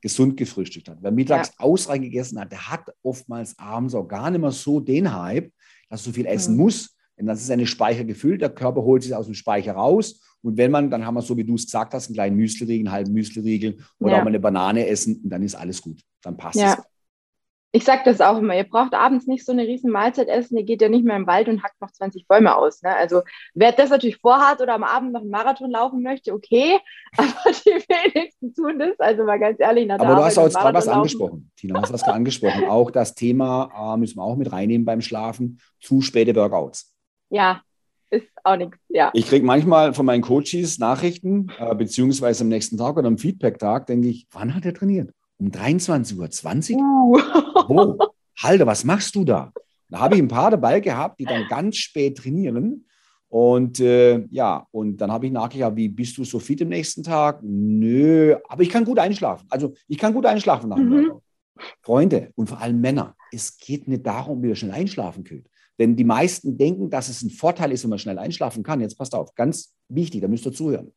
gesund 0.01 0.37
gefrühstückt 0.37 0.88
hat, 0.88 0.99
wer 1.01 1.11
mittags 1.11 1.49
ja. 1.49 1.64
ausreichend 1.64 2.05
gegessen 2.05 2.38
hat, 2.38 2.53
der 2.53 2.70
hat 2.70 2.88
oftmals 3.03 3.59
abends 3.59 3.97
auch 3.97 4.07
gar 4.07 4.31
nicht 4.31 4.40
mehr 4.40 4.53
so 4.53 4.79
den 4.79 5.12
Hype, 5.12 5.51
dass 5.88 6.05
so 6.05 6.12
viel 6.12 6.27
essen 6.27 6.55
mhm. 6.55 6.61
muss. 6.62 6.97
Denn 7.18 7.27
dann 7.27 7.35
ist 7.37 7.47
seine 7.47 7.66
Speicher 7.66 8.05
gefüllt, 8.05 8.42
der 8.42 8.51
Körper 8.51 8.83
holt 8.83 9.03
sich 9.03 9.14
aus 9.14 9.27
dem 9.27 9.35
Speicher 9.35 9.73
raus. 9.73 10.20
Und 10.40 10.57
wenn 10.57 10.70
man, 10.70 10.88
dann 10.88 11.05
haben 11.05 11.14
wir 11.14 11.23
so, 11.23 11.37
wie 11.37 11.44
du 11.44 11.55
es 11.55 11.64
gesagt 11.64 11.94
hast, 11.94 12.07
einen 12.07 12.14
kleinen 12.14 12.37
Müsliriegel, 12.37 12.87
einen 12.87 12.92
halben 12.92 13.12
Müsliriegel 13.12 13.79
oder 13.99 14.12
ja. 14.12 14.18
auch 14.18 14.25
mal 14.25 14.29
eine 14.29 14.40
Banane 14.40 14.87
essen 14.87 15.20
und 15.25 15.31
dann 15.31 15.42
ist 15.42 15.57
alles 15.57 15.83
gut. 15.83 16.01
Dann 16.23 16.37
passt 16.37 16.59
ja. 16.59 16.75
es 16.75 16.93
ich 17.74 17.82
sage 17.82 18.02
das 18.04 18.20
auch 18.20 18.38
immer, 18.38 18.56
ihr 18.56 18.68
braucht 18.68 18.94
abends 18.94 19.26
nicht 19.26 19.44
so 19.44 19.50
eine 19.50 19.66
riesen 19.66 19.90
Mahlzeit 19.90 20.28
essen, 20.28 20.56
ihr 20.56 20.62
geht 20.62 20.80
ja 20.80 20.88
nicht 20.88 21.04
mehr 21.04 21.16
im 21.16 21.26
Wald 21.26 21.48
und 21.48 21.64
hackt 21.64 21.80
noch 21.80 21.90
20 21.90 22.28
Bäume 22.28 22.54
aus. 22.54 22.82
Ne? 22.82 22.94
Also 22.94 23.22
wer 23.52 23.72
das 23.72 23.90
natürlich 23.90 24.18
vorhat 24.18 24.60
oder 24.60 24.74
am 24.74 24.84
Abend 24.84 25.12
noch 25.12 25.22
einen 25.22 25.30
Marathon 25.30 25.72
laufen 25.72 26.00
möchte, 26.00 26.32
okay, 26.32 26.78
aber 27.16 27.32
die 27.50 27.70
wenigsten 27.70 28.54
tun 28.54 28.78
das, 28.78 29.00
also 29.00 29.24
mal 29.24 29.40
ganz 29.40 29.58
ehrlich. 29.58 29.90
Aber 29.90 30.14
du 30.14 30.24
hast 30.24 30.38
auch 30.38 30.44
jetzt 30.44 30.56
gerade 30.56 30.78
was 30.78 30.87
angesprochen, 30.87 31.50
Tina, 31.56 31.74
du 31.74 31.82
hast 31.82 31.92
was 31.92 32.04
angesprochen. 32.04 32.64
Auch 32.68 32.92
das 32.92 33.16
Thema 33.16 33.94
äh, 33.94 33.98
müssen 33.98 34.18
wir 34.18 34.22
auch 34.22 34.37
mit 34.37 34.52
reinnehmen 34.52 34.84
beim 34.84 35.00
Schlafen, 35.00 35.58
zu 35.80 36.00
späte 36.00 36.34
Workouts. 36.37 36.94
Ja, 37.30 37.60
ist 38.10 38.28
auch 38.44 38.56
nichts, 38.56 38.78
ja. 38.88 39.10
Ich 39.14 39.26
kriege 39.26 39.44
manchmal 39.44 39.94
von 39.94 40.06
meinen 40.06 40.22
Coaches 40.22 40.78
Nachrichten, 40.78 41.50
äh, 41.58 41.74
beziehungsweise 41.74 42.44
am 42.44 42.48
nächsten 42.48 42.78
Tag 42.78 42.96
oder 42.96 43.08
am 43.08 43.18
Feedback-Tag, 43.18 43.87
denke 43.87 44.06
ich, 44.06 44.28
wann 44.30 44.54
hat 44.54 44.64
er 44.64 44.74
trainiert? 44.74 45.10
Um 45.38 45.49
23.20 45.49 46.77
Uhr. 46.77 47.20
Uh. 47.68 47.99
Oh, 47.99 47.99
Halter, 48.37 48.66
was 48.66 48.85
machst 48.85 49.14
du 49.14 49.25
da? 49.25 49.53
Da 49.88 50.01
habe 50.01 50.16
ich 50.16 50.23
ein 50.23 50.29
paar 50.29 50.51
dabei 50.51 50.81
gehabt, 50.81 51.20
die 51.20 51.25
dann 51.25 51.47
ganz 51.49 51.77
spät 51.77 52.18
trainieren. 52.18 52.87
Und 53.29 53.81
äh, 53.81 54.25
ja, 54.31 54.66
und 54.70 54.99
dann 54.99 55.11
habe 55.11 55.27
ich 55.27 55.33
nachgedacht, 55.33 55.77
wie 55.77 55.88
bist 55.88 56.16
du 56.18 56.25
so 56.25 56.38
fit 56.38 56.62
am 56.62 56.68
nächsten 56.68 57.03
Tag? 57.03 57.40
Nö, 57.42 58.37
aber 58.49 58.62
ich 58.62 58.70
kann 58.70 58.85
gut 58.85 58.99
einschlafen. 58.99 59.47
Also 59.51 59.75
ich 59.88 59.99
kann 59.99 60.14
gut 60.14 60.27
einschlafen 60.27 60.68
nach 60.68 60.77
mhm. 60.77 61.12
Freunde 61.83 62.31
und 62.37 62.49
vor 62.49 62.61
allem 62.61 62.81
Männer, 62.81 63.14
es 63.33 63.57
geht 63.59 63.88
nicht 63.88 64.07
darum, 64.07 64.42
wie 64.42 64.49
ihr 64.49 64.57
schnell 64.57 64.73
einschlafen 64.73 65.25
könnt. 65.25 65.49
Denn 65.79 65.97
die 65.97 66.05
meisten 66.05 66.57
denken, 66.57 66.90
dass 66.90 67.09
es 67.09 67.23
ein 67.23 67.31
Vorteil 67.31 67.73
ist, 67.73 67.83
wenn 67.83 67.90
man 67.90 67.99
schnell 67.99 68.18
einschlafen 68.18 68.62
kann. 68.62 68.81
Jetzt 68.81 68.97
passt 68.97 69.14
auf, 69.14 69.35
ganz 69.35 69.75
wichtig, 69.88 70.20
da 70.20 70.29
müsst 70.29 70.47
ihr 70.47 70.53
zuhören. 70.53 70.92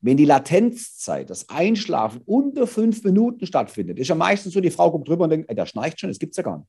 Wenn 0.00 0.16
die 0.16 0.24
Latenzzeit, 0.24 1.28
das 1.28 1.48
Einschlafen 1.48 2.22
unter 2.24 2.66
fünf 2.66 3.02
Minuten 3.02 3.46
stattfindet, 3.46 3.98
ist 3.98 4.08
ja 4.08 4.14
meistens 4.14 4.54
so, 4.54 4.60
die 4.60 4.70
Frau 4.70 4.90
kommt 4.90 5.08
drüber 5.08 5.24
und 5.24 5.30
denkt, 5.30 5.48
ey, 5.48 5.56
der 5.56 5.66
schnarcht 5.66 5.98
schon, 5.98 6.10
das 6.10 6.18
gibt 6.18 6.32
es 6.32 6.36
ja 6.36 6.44
gar 6.44 6.58
nicht. 6.58 6.68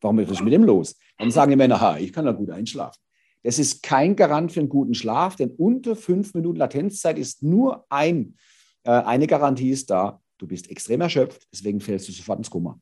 Warum 0.00 0.18
ist 0.18 0.42
mit 0.42 0.52
dem 0.52 0.64
los? 0.64 0.96
Dann 1.18 1.30
sagen 1.30 1.50
die 1.50 1.56
Männer, 1.56 1.80
ha, 1.80 1.98
ich 1.98 2.12
kann 2.12 2.24
ja 2.24 2.32
gut 2.32 2.50
einschlafen. 2.50 2.98
Das 3.42 3.58
ist 3.58 3.82
kein 3.82 4.16
Garant 4.16 4.52
für 4.52 4.60
einen 4.60 4.68
guten 4.68 4.94
Schlaf, 4.94 5.36
denn 5.36 5.50
unter 5.50 5.96
fünf 5.96 6.34
Minuten 6.34 6.58
Latenzzeit 6.58 7.18
ist 7.18 7.42
nur 7.42 7.84
ein, 7.90 8.36
äh, 8.84 8.90
eine 8.90 9.26
Garantie 9.26 9.70
ist 9.70 9.90
da, 9.90 10.20
du 10.38 10.46
bist 10.46 10.70
extrem 10.70 11.02
erschöpft, 11.02 11.46
deswegen 11.52 11.80
fällst 11.80 12.08
du 12.08 12.12
sofort 12.12 12.38
ins 12.38 12.50
Kummer. 12.50 12.78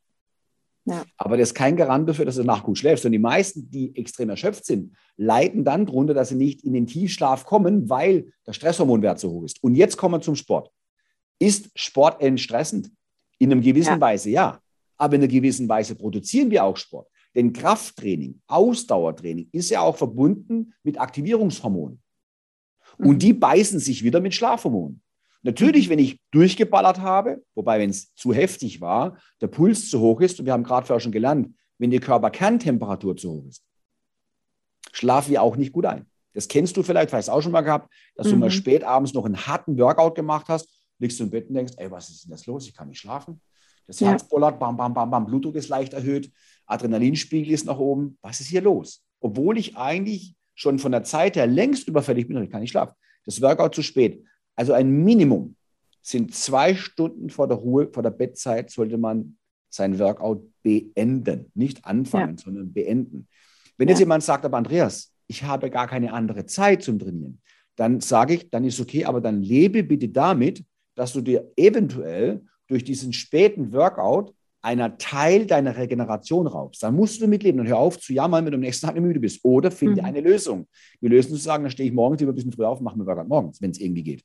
Ja. 0.91 1.05
Aber 1.17 1.37
das 1.37 1.51
ist 1.51 1.55
kein 1.55 1.77
Garant 1.77 2.09
dafür, 2.09 2.25
dass 2.25 2.37
du 2.37 2.43
danach 2.43 2.65
gut 2.65 2.79
schläfst. 2.79 3.05
Und 3.05 3.13
die 3.13 3.19
meisten, 3.19 3.71
die 3.71 3.95
extrem 3.97 4.31
erschöpft 4.31 4.65
sind, 4.65 4.97
leiden 5.17 5.65
dann 5.65 5.87
darunter, 5.87 6.15
dass 6.15 6.31
sie 6.31 6.35
nicht 6.35 6.65
in 6.65 6.73
den 6.73 6.87
Tiefschlaf 6.87 7.45
kommen, 7.45 7.89
weil 7.89 8.33
der 8.47 8.53
Stresshormonwert 8.53 9.19
so 9.19 9.31
hoch 9.31 9.45
ist. 9.45 9.63
Und 9.63 9.75
jetzt 9.75 9.97
kommen 9.97 10.15
wir 10.15 10.21
zum 10.21 10.37
Sport. 10.37 10.71
Ist 11.39 11.71
Sport 11.75 12.21
entstressend? 12.23 12.91
In 13.39 13.53
einer 13.53 13.61
gewissen 13.61 13.95
ja. 13.95 14.01
Weise 14.01 14.31
ja. 14.31 14.61
Aber 14.97 15.15
in 15.15 15.23
einer 15.23 15.31
gewissen 15.31 15.69
Weise 15.69 15.95
produzieren 15.95 16.51
wir 16.51 16.65
auch 16.65 16.77
Sport. 16.77 17.09
Denn 17.35 17.53
Krafttraining, 17.53 18.41
Ausdauertraining 18.49 19.49
ist 19.53 19.71
ja 19.71 19.81
auch 19.81 19.97
verbunden 19.97 20.75
mit 20.83 20.99
Aktivierungshormonen. 20.99 22.03
Und 22.99 23.15
mhm. 23.15 23.19
die 23.19 23.33
beißen 23.33 23.79
sich 23.79 24.03
wieder 24.03 24.21
mit 24.21 24.35
Schlafhormonen. 24.35 25.03
Natürlich, 25.43 25.87
mhm. 25.87 25.93
wenn 25.93 25.99
ich 25.99 26.21
durchgeballert 26.31 27.01
habe, 27.01 27.43
wobei, 27.55 27.79
wenn 27.79 27.91
es 27.91 28.15
zu 28.15 28.33
heftig 28.33 28.81
war, 28.81 29.19
der 29.41 29.47
Puls 29.49 29.89
zu 29.91 30.01
hoch 30.01 30.21
ist, 30.21 30.39
und 30.41 30.47
wir 30.47 30.53
haben 30.53 30.65
gerade 30.65 30.87
vorher 30.87 31.01
schon 31.01 31.13
gelernt, 31.13 31.55
wenn 31.79 31.91
die 31.91 32.01
Körperkerntemperatur 32.01 33.17
zu 33.17 33.33
hoch 33.33 33.47
ist, 33.47 33.63
schlafen 34.93 35.31
wir 35.31 35.43
auch 35.43 35.57
nicht 35.57 35.73
gut 35.73 35.87
ein. 35.87 36.07
Das 36.35 36.49
kennst 36.49 36.77
du 36.77 36.83
vielleicht, 36.83 37.11
vielleicht 37.11 37.31
auch 37.31 37.41
schon 37.41 37.53
mal 37.53 37.63
gehabt, 37.63 37.93
dass 38.15 38.27
mhm. 38.27 38.31
du 38.31 38.37
mal 38.39 38.47
mhm. 38.47 38.53
spät 38.53 38.85
abends 38.85 39.15
noch 39.15 39.25
einen 39.25 39.47
harten 39.47 39.79
Workout 39.79 40.15
gemacht 40.15 40.47
hast, 40.49 40.69
liegst 40.99 41.19
du 41.21 41.25
im 41.25 41.31
Bett 41.31 41.49
und 41.49 41.55
denkst, 41.55 41.75
ey, 41.77 41.91
was 41.91 42.11
ist 42.11 42.25
denn 42.25 42.31
das 42.31 42.47
los? 42.47 42.67
Ich 42.67 42.75
kann 42.75 42.89
nicht 42.89 43.01
schlafen. 43.01 43.41
Das 43.87 44.01
Herz 44.03 44.29
bollert, 44.29 44.59
bam, 44.59 44.77
bam, 44.77 44.93
bam, 44.93 45.11
bam, 45.11 45.25
Blutdruck 45.25 45.55
ist 45.55 45.69
leicht 45.69 45.95
erhöht, 45.95 46.31
Adrenalinspiegel 46.67 47.55
ist 47.55 47.65
nach 47.65 47.79
oben. 47.79 48.19
Was 48.21 48.41
ist 48.41 48.49
hier 48.49 48.61
los? 48.61 49.03
Obwohl 49.21 49.57
ich 49.57 49.77
eigentlich 49.79 50.35
schon 50.55 50.79
von 50.79 50.93
der 50.93 51.05
Zeit 51.05 51.37
her 51.37 51.47
längst 51.47 51.89
überfällig 51.89 52.29
bin, 52.29 52.43
ich 52.43 52.51
kann 52.51 52.61
nicht 52.61 52.73
schlafen. 52.73 52.95
Das 53.25 53.41
Workout 53.41 53.75
zu 53.75 53.83
spät. 53.83 54.23
Also 54.59 54.73
ein 54.73 54.91
Minimum 55.05 55.55
sind 56.03 56.35
zwei 56.35 56.75
Stunden 56.75 57.31
vor 57.31 57.47
der 57.47 57.59
Ruhe, 57.59 57.89
vor 57.93 58.03
der 58.03 58.11
Bettzeit 58.11 58.71
sollte 58.73 58.99
man 58.99 59.37
sein 59.71 60.01
Workout 60.01 60.43
beenden. 60.65 61.53
Nicht 61.55 61.85
anfangen, 61.85 62.37
ja. 62.37 62.43
sondern 62.43 62.73
beenden. 62.73 63.29
Wenn 63.77 63.87
ja. 63.87 63.93
jetzt 63.93 64.01
jemand 64.01 64.25
sagt, 64.25 64.45
aber 64.45 64.57
Andreas, 64.57 65.15
ich 65.29 65.45
habe 65.45 65.71
gar 65.71 65.87
keine 65.87 66.13
andere 66.13 66.45
Zeit 66.47 66.83
zum 66.83 66.99
Trainieren, 66.99 67.41
dann 67.77 68.01
sage 68.01 68.35
ich, 68.35 68.51
dann 68.51 68.65
ist 68.65 68.81
okay, 68.81 69.05
aber 69.05 69.21
dann 69.21 69.43
lebe 69.43 69.85
bitte 69.85 70.09
damit, 70.09 70.65
dass 70.97 71.13
du 71.13 71.21
dir 71.21 71.53
eventuell 71.55 72.43
durch 72.67 72.83
diesen 72.83 73.13
späten 73.13 73.73
Workout 73.73 74.35
einer 74.61 74.99
Teil 74.99 75.47
deiner 75.47 75.77
Regeneration 75.77 76.49
raubst. 76.49 76.83
Dann 76.83 76.97
musst 76.97 77.23
du 77.23 77.29
mitleben 77.29 77.61
und 77.61 77.69
hör 77.69 77.79
auf 77.79 78.01
zu 78.01 78.13
jammern, 78.13 78.45
wenn 78.45 78.51
du 78.51 78.57
am 78.57 78.63
nächsten 78.63 78.87
Tag 78.87 79.01
müde 79.01 79.21
bist. 79.21 79.39
Oder 79.45 79.71
finde 79.71 80.03
mhm. 80.03 80.09
eine 80.09 80.21
Lösung. 80.21 80.67
Die 81.01 81.07
Lösung 81.07 81.37
zu 81.37 81.41
sagen, 81.41 81.63
dann 81.63 81.71
stehe 81.71 81.89
ich 81.89 81.95
morgens 81.95 82.19
lieber 82.19 82.33
ein 82.33 82.35
bisschen 82.35 82.51
früher 82.51 82.69
auf 82.69 82.79
und 82.79 82.85
mache 82.85 82.99
mir 82.99 83.07
Workout 83.07 83.29
morgens, 83.29 83.63
wenn 83.63 83.71
es 83.71 83.79
irgendwie 83.79 84.03
geht. 84.03 84.25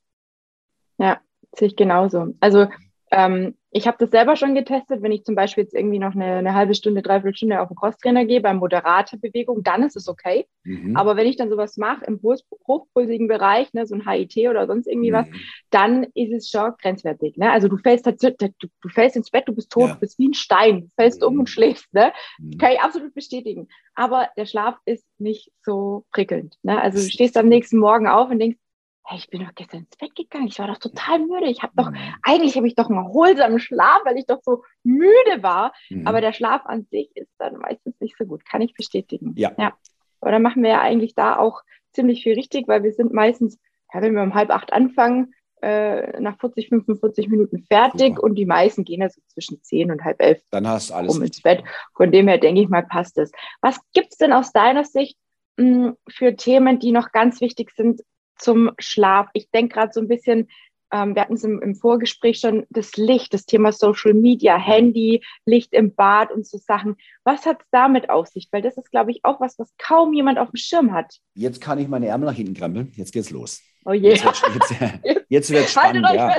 Ja, 0.98 1.20
sehe 1.54 1.68
ich 1.68 1.76
genauso. 1.76 2.34
Also 2.40 2.66
ähm, 3.10 3.54
ich 3.70 3.86
habe 3.86 3.96
das 3.98 4.10
selber 4.10 4.36
schon 4.36 4.54
getestet, 4.54 5.02
wenn 5.02 5.12
ich 5.12 5.24
zum 5.24 5.34
Beispiel 5.34 5.64
jetzt 5.64 5.74
irgendwie 5.74 5.98
noch 5.98 6.14
eine, 6.14 6.36
eine 6.36 6.54
halbe 6.54 6.74
Stunde, 6.74 7.02
dreiviertel 7.02 7.36
Stunde 7.36 7.60
auf 7.60 7.68
den 7.68 7.76
Crosstrainer 7.76 8.24
gehe, 8.24 8.40
bei 8.40 8.54
moderater 8.54 9.18
Bewegung, 9.18 9.62
dann 9.62 9.82
ist 9.82 9.96
es 9.96 10.08
okay. 10.08 10.46
Mhm. 10.64 10.96
Aber 10.96 11.16
wenn 11.16 11.26
ich 11.26 11.36
dann 11.36 11.50
sowas 11.50 11.76
mache 11.76 12.04
im 12.06 12.20
hochpulsigen 12.22 13.28
Bereich, 13.28 13.72
ne, 13.72 13.86
so 13.86 13.94
ein 13.94 14.08
HIT 14.08 14.48
oder 14.48 14.66
sonst 14.66 14.86
irgendwie 14.86 15.10
mhm. 15.10 15.14
was, 15.14 15.28
dann 15.70 16.06
ist 16.14 16.32
es 16.32 16.50
schon 16.50 16.72
grenzwertig. 16.80 17.36
Ne? 17.36 17.50
Also 17.50 17.68
du 17.68 17.76
fällst, 17.76 18.06
du, 18.06 18.12
du 18.20 18.88
fällst 18.88 19.16
ins 19.16 19.30
Bett, 19.30 19.48
du 19.48 19.54
bist 19.54 19.70
tot, 19.70 19.88
ja. 19.88 19.94
du 19.94 20.00
bist 20.00 20.18
wie 20.18 20.28
ein 20.28 20.34
Stein, 20.34 20.82
du 20.82 20.88
fällst 20.96 21.20
mhm. 21.20 21.26
um 21.28 21.38
und 21.40 21.50
schläfst. 21.50 21.92
Ne? 21.92 22.12
Mhm. 22.38 22.58
Kann 22.58 22.72
ich 22.72 22.80
absolut 22.80 23.14
bestätigen. 23.14 23.68
Aber 23.94 24.28
der 24.36 24.46
Schlaf 24.46 24.76
ist 24.86 25.04
nicht 25.18 25.52
so 25.62 26.04
prickelnd. 26.12 26.56
Ne? 26.62 26.80
Also 26.80 26.98
du 26.98 27.10
stehst 27.10 27.36
am 27.36 27.48
nächsten 27.48 27.78
Morgen 27.78 28.06
auf 28.08 28.30
und 28.30 28.38
denkst, 28.38 28.58
hey, 29.04 29.18
ich 29.18 29.28
bin 29.28 29.44
doch 29.44 29.54
gestern 29.54 29.80
ins 29.80 29.96
Bett 29.96 30.14
gegangen, 30.14 30.48
ich 30.48 30.58
war 30.58 30.66
doch 30.66 30.78
total 30.78 31.18
müde. 31.18 31.46
Ich 31.46 31.62
habe 31.62 31.72
doch, 31.76 31.90
mhm. 31.90 31.96
eigentlich 32.22 32.56
habe 32.56 32.66
ich 32.66 32.74
doch 32.74 32.88
einen 32.88 32.98
erholsamen 32.98 33.58
Schlaf, 33.58 34.00
weil 34.04 34.16
ich 34.16 34.26
doch 34.26 34.40
so 34.42 34.64
müde 34.82 35.42
war. 35.42 35.72
Mhm. 35.90 36.06
Aber 36.06 36.20
der 36.20 36.32
Schlaf 36.32 36.62
an 36.64 36.86
sich 36.90 37.14
ist 37.14 37.30
dann 37.38 37.58
meistens 37.58 38.00
nicht 38.00 38.16
so 38.16 38.24
gut, 38.24 38.44
kann 38.44 38.62
ich 38.62 38.74
bestätigen. 38.74 39.34
Ja. 39.36 39.52
ja. 39.58 39.74
Aber 40.20 40.30
dann 40.30 40.42
machen 40.42 40.62
wir 40.62 40.70
ja 40.70 40.80
eigentlich 40.80 41.14
da 41.14 41.36
auch 41.36 41.62
ziemlich 41.92 42.22
viel 42.22 42.34
richtig, 42.34 42.66
weil 42.66 42.82
wir 42.82 42.92
sind 42.92 43.12
meistens, 43.12 43.58
ja, 43.92 44.00
wenn 44.00 44.14
wir 44.14 44.22
um 44.22 44.34
halb 44.34 44.50
acht 44.50 44.72
anfangen, 44.72 45.34
äh, 45.60 46.20
nach 46.20 46.38
40, 46.38 46.68
45 46.68 47.28
Minuten 47.28 47.58
fertig 47.58 48.16
Super. 48.16 48.24
und 48.24 48.34
die 48.34 48.44
meisten 48.44 48.84
gehen 48.84 49.02
also 49.02 49.20
zwischen 49.28 49.62
10 49.62 49.90
und 49.90 50.04
halb 50.04 50.20
elf 50.20 50.42
dann 50.50 50.68
hast 50.68 50.90
du 50.90 50.94
alles 50.94 51.16
um 51.16 51.22
ins 51.22 51.40
Bett. 51.40 51.62
Von 51.94 52.12
dem 52.12 52.28
her 52.28 52.38
denke 52.38 52.60
ich 52.60 52.68
mal, 52.68 52.82
passt 52.82 53.16
es. 53.18 53.32
Was 53.62 53.80
gibt 53.94 54.08
es 54.12 54.18
denn 54.18 54.32
aus 54.32 54.52
deiner 54.52 54.84
Sicht 54.84 55.16
mh, 55.56 55.64
hm, 55.64 55.96
für 56.08 56.36
Themen, 56.36 56.78
die 56.80 56.92
noch 56.92 57.12
ganz 57.12 57.40
wichtig 57.40 57.70
sind, 57.74 58.02
zum 58.36 58.70
Schlaf. 58.78 59.28
Ich 59.32 59.50
denke 59.50 59.74
gerade 59.74 59.92
so 59.92 60.00
ein 60.00 60.08
bisschen, 60.08 60.48
ähm, 60.94 61.14
wir 61.14 61.22
hatten 61.22 61.34
es 61.34 61.44
im, 61.44 61.60
im, 61.60 61.74
Vorgespräch 61.74 62.38
schon, 62.38 62.66
das 62.70 62.96
Licht, 62.96 63.34
das 63.34 63.46
Thema 63.46 63.72
Social 63.72 64.14
Media, 64.14 64.56
Handy, 64.56 65.22
Licht 65.44 65.72
im 65.72 65.94
Bad 65.94 66.30
und 66.30 66.46
so 66.46 66.56
Sachen. 66.56 66.96
Was 67.24 67.46
hat 67.46 67.62
es 67.62 67.66
damit 67.72 68.10
auf 68.10 68.28
sich? 68.28 68.48
Weil 68.52 68.62
das 68.62 68.76
ist, 68.76 68.90
glaube 68.90 69.10
ich, 69.10 69.24
auch 69.24 69.40
was, 69.40 69.58
was 69.58 69.72
kaum 69.76 70.12
jemand 70.12 70.38
auf 70.38 70.50
dem 70.50 70.56
Schirm 70.56 70.92
hat. 70.92 71.18
Jetzt 71.34 71.60
kann 71.60 71.78
ich 71.78 71.88
meine 71.88 72.06
Ärmel 72.06 72.26
nach 72.28 72.36
hinten 72.36 72.54
krempeln. 72.54 72.92
Jetzt 72.94 73.12
geht's 73.12 73.30
los. 73.30 73.60
Oh 73.84 73.92
je. 73.92 74.10
Jetzt 74.10 74.24
wird, 74.24 74.70
jetzt, 75.04 75.24
jetzt 75.28 75.50
wird 75.50 75.68
spannend. 75.68 76.06
Ja. 76.14 76.36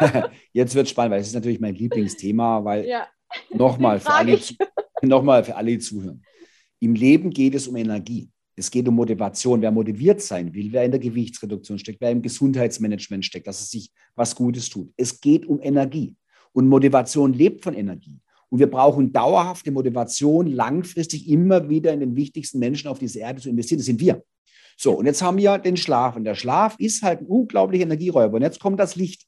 jetzt 0.52 0.74
wird 0.74 0.88
spannend, 0.88 1.12
weil 1.12 1.20
es 1.20 1.28
ist 1.28 1.34
natürlich 1.34 1.60
mein 1.60 1.74
Lieblingsthema, 1.74 2.64
weil 2.64 2.86
ja. 2.86 3.06
nochmal 3.50 4.00
für, 4.00 4.12
alle, 4.12 4.38
noch 5.02 5.44
für 5.44 5.56
alle, 5.56 5.70
die 5.70 5.78
zuhören. 5.78 6.22
Im 6.80 6.94
Leben 6.94 7.30
geht 7.30 7.54
es 7.54 7.66
um 7.66 7.76
Energie. 7.76 8.30
Es 8.58 8.70
geht 8.70 8.88
um 8.88 8.94
Motivation. 8.94 9.62
Wer 9.62 9.70
motiviert 9.70 10.20
sein 10.20 10.52
will, 10.52 10.72
wer 10.72 10.84
in 10.84 10.90
der 10.90 11.00
Gewichtsreduktion 11.00 11.78
steckt, 11.78 12.00
wer 12.00 12.10
im 12.10 12.22
Gesundheitsmanagement 12.22 13.24
steckt, 13.24 13.46
dass 13.46 13.60
es 13.60 13.70
sich 13.70 13.90
was 14.14 14.34
Gutes 14.34 14.68
tut. 14.68 14.92
Es 14.96 15.20
geht 15.20 15.46
um 15.46 15.60
Energie. 15.62 16.16
Und 16.52 16.68
Motivation 16.68 17.32
lebt 17.32 17.62
von 17.62 17.74
Energie. 17.74 18.20
Und 18.50 18.58
wir 18.58 18.70
brauchen 18.70 19.12
dauerhafte 19.12 19.70
Motivation, 19.70 20.46
langfristig 20.46 21.28
immer 21.28 21.68
wieder 21.68 21.92
in 21.92 22.00
den 22.00 22.16
wichtigsten 22.16 22.58
Menschen 22.58 22.88
auf 22.88 22.98
dieser 22.98 23.20
Erde 23.20 23.40
zu 23.40 23.50
investieren. 23.50 23.78
Das 23.78 23.86
sind 23.86 24.00
wir. 24.00 24.22
So, 24.76 24.92
und 24.92 25.06
jetzt 25.06 25.22
haben 25.22 25.36
wir 25.36 25.58
den 25.58 25.76
Schlaf. 25.76 26.16
Und 26.16 26.24
der 26.24 26.34
Schlaf 26.34 26.76
ist 26.78 27.02
halt 27.02 27.20
ein 27.20 27.26
unglaublicher 27.26 27.84
Energieräuber. 27.84 28.36
Und 28.36 28.42
jetzt 28.42 28.60
kommt 28.60 28.80
das 28.80 28.96
Licht. 28.96 29.26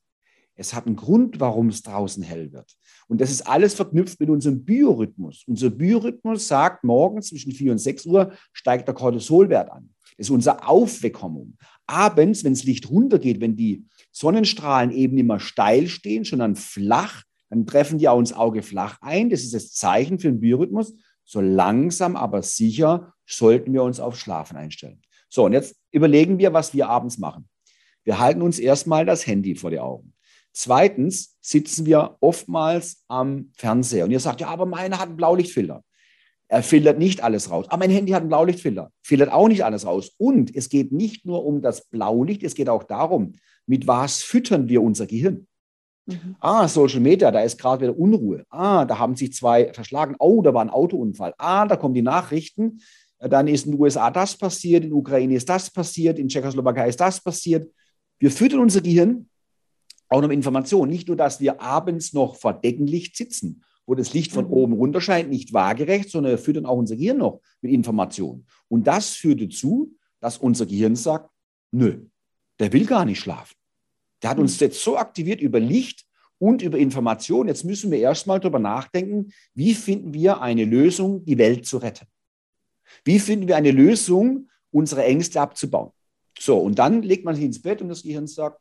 Es 0.61 0.75
hat 0.75 0.87
einen 0.87 0.97
Grund, 0.97 1.41
warum 1.41 1.71
es 1.71 1.81
draußen 1.81 2.23
hell 2.23 2.53
wird. 2.53 2.77
Und 3.09 3.23
das 3.23 3.31
ist 3.31 3.47
alles 3.47 3.73
verknüpft 3.73 4.21
mit 4.21 4.29
unserem 4.29 4.63
Biorhythmus. 4.63 5.43
Unser 5.47 5.71
Biorhythmus 5.71 6.49
sagt, 6.49 6.85
morgens 6.85 7.29
zwischen 7.29 7.53
4 7.53 7.73
und 7.73 7.79
6 7.79 8.05
Uhr 8.05 8.35
steigt 8.53 8.87
der 8.87 8.95
Cortisolwert 8.95 9.71
an. 9.71 9.89
Das 10.19 10.27
ist 10.27 10.31
unser 10.31 10.69
Aufweckhormon. 10.69 11.57
Abends, 11.87 12.45
wenn 12.45 12.53
das 12.53 12.65
Licht 12.65 12.91
runtergeht, 12.91 13.41
wenn 13.41 13.57
die 13.57 13.87
Sonnenstrahlen 14.13 14.91
eben 14.91 15.17
immer 15.17 15.41
steil 15.41 15.89
stehen, 15.89 16.25
sondern 16.25 16.57
flach, 16.57 17.23
dann 17.49 17.65
treffen 17.65 17.97
die 17.97 18.11
auch 18.11 18.19
ins 18.19 18.35
Auge 18.35 18.63
flach 18.63 18.99
ein. 19.01 19.31
Das 19.31 19.41
ist 19.41 19.55
das 19.55 19.73
Zeichen 19.73 20.19
für 20.19 20.29
den 20.29 20.41
Biorhythmus. 20.41 20.95
So 21.25 21.41
langsam, 21.41 22.17
aber 22.17 22.43
sicher 22.43 23.15
sollten 23.27 23.73
wir 23.73 23.83
uns 23.83 23.99
auf 23.99 24.19
Schlafen 24.19 24.59
einstellen. 24.59 25.01
So, 25.31 25.47
und 25.47 25.55
jetzt 25.55 25.75
überlegen 25.91 26.39
wir, 26.39 26.53
was 26.53 26.75
wir 26.75 26.91
abends 26.91 27.17
machen. 27.17 27.49
Wir 28.05 28.19
halten 28.19 28.43
uns 28.43 28.59
erstmal 28.59 29.07
das 29.07 29.27
Handy 29.27 29.55
vor 29.55 29.71
die 29.71 29.81
Augen. 29.81 30.13
Zweitens 30.53 31.37
sitzen 31.41 31.87
wir 31.87 32.17
oftmals 32.21 33.05
am 33.09 33.51
Fernseher 33.57 34.05
und 34.05 34.11
ihr 34.11 34.21
sagt, 34.21 34.41
ja, 34.41 34.49
aber 34.49 34.67
meiner 34.67 34.99
hat 34.99 35.09
einen 35.09 35.17
Blaulichtfilter. 35.17 35.85
Er 36.49 36.65
filtert 36.65 36.99
nicht 36.99 37.23
alles 37.23 37.51
raus. 37.51 37.67
Aber 37.69 37.79
mein 37.79 37.91
Handy 37.91 38.11
hat 38.11 38.23
einen 38.23 38.29
Blaulichtfilter. 38.29 38.91
Filtert 39.03 39.31
auch 39.31 39.47
nicht 39.47 39.65
alles 39.65 39.87
raus. 39.87 40.11
Und 40.19 40.55
es 40.55 40.69
geht 40.69 40.91
nicht 40.91 41.25
nur 41.25 41.45
um 41.45 41.63
das 41.63 41.87
Blaulicht, 41.87 42.43
es 42.43 42.55
geht 42.55 42.69
auch 42.69 42.83
darum, 42.83 43.35
mit 43.67 43.87
was 43.87 44.23
füttern 44.23 44.69
wir 44.69 44.83
unser 44.83 45.07
Gehirn. 45.07 45.47
Mhm. 46.07 46.35
Ah, 46.41 46.67
Social 46.67 46.99
Media, 46.99 47.31
da 47.31 47.41
ist 47.41 47.57
gerade 47.57 47.83
wieder 47.83 47.97
Unruhe. 47.97 48.45
Ah, 48.51 48.85
da 48.85 48.99
haben 48.99 49.15
sich 49.15 49.33
zwei 49.33 49.73
verschlagen. 49.73 50.17
Oh, 50.19 50.43
da 50.43 50.53
war 50.53 50.63
ein 50.63 50.71
Autounfall. 50.71 51.35
Ah, 51.39 51.67
da 51.67 51.77
kommen 51.77 51.95
die 51.95 52.03
Nachrichten. 52.03 52.81
Dann 53.21 53.47
ist 53.47 53.67
in 53.67 53.73
den 53.73 53.81
USA 53.81 54.11
das 54.11 54.37
passiert, 54.37 54.83
in 54.83 54.91
der 54.91 54.99
Ukraine 54.99 55.35
ist 55.35 55.49
das 55.49 55.71
passiert, 55.71 56.19
in 56.19 56.29
Tschechoslowakei 56.29 56.89
ist 56.89 57.01
das 57.01 57.21
passiert. 57.21 57.71
Wir 58.19 58.31
füttern 58.31 58.61
unser 58.61 58.81
Gehirn 58.81 59.30
auch 60.11 60.21
noch 60.21 60.31
Information. 60.31 60.89
Nicht 60.89 61.09
nur, 61.09 61.17
dass 61.17 61.41
wir 61.41 61.61
abends 61.61 62.13
noch 62.13 62.37
vor 62.37 62.53
Deckenlicht 62.53 63.17
sitzen, 63.17 63.63
wo 63.87 63.95
das 63.95 64.13
Licht 64.13 64.33
von 64.33 64.47
mhm. 64.47 64.53
oben 64.53 64.73
runter 64.75 65.01
scheint, 65.01 65.31
nicht 65.31 65.53
waagerecht, 65.53 66.11
sondern 66.11 66.33
wir 66.33 66.39
füttern 66.39 66.67
auch 66.67 66.77
unser 66.77 66.97
Gehirn 66.97 67.19
noch 67.19 67.41
mit 67.63 67.73
Information. 67.73 68.45
Und 68.69 68.87
das 68.87 69.11
führt 69.11 69.41
dazu, 69.41 69.95
dass 70.21 70.37
unser 70.37 70.67
Gehirn 70.67 70.97
sagt, 70.97 71.31
nö, 71.71 72.07
der 72.59 72.73
will 72.73 72.85
gar 72.85 73.05
nicht 73.05 73.21
schlafen. 73.21 73.55
Der 74.23 74.31
hat 74.31 74.39
uns 74.39 74.61
mhm. 74.61 74.67
jetzt 74.67 74.83
so 74.83 74.99
aktiviert 74.99 75.41
über 75.41 75.61
Licht 75.61 76.05
und 76.39 76.63
über 76.63 76.79
Information. 76.79 77.49
Jetzt 77.49 77.65
müssen 77.65 77.91
wir 77.91 77.99
erstmal 77.99 78.41
darüber 78.41 78.59
nachdenken, 78.59 79.33
wie 79.55 79.75
finden 79.75 80.13
wir 80.13 80.41
eine 80.43 80.65
Lösung, 80.65 81.25
die 81.25 81.39
Welt 81.39 81.67
zu 81.67 81.79
retten? 81.79 82.07
Wie 83.05 83.19
finden 83.19 83.47
wir 83.47 83.57
eine 83.57 83.71
Lösung, 83.71 84.49
unsere 84.73 85.05
Ängste 85.05 85.41
abzubauen? 85.41 85.93
So, 86.39 86.59
und 86.59 86.79
dann 86.79 87.03
legt 87.03 87.25
man 87.25 87.35
sich 87.35 87.45
ins 87.45 87.63
Bett 87.63 87.83
und 87.83 87.89
das 87.89 88.03
Gehirn 88.03 88.27
sagt, 88.27 88.61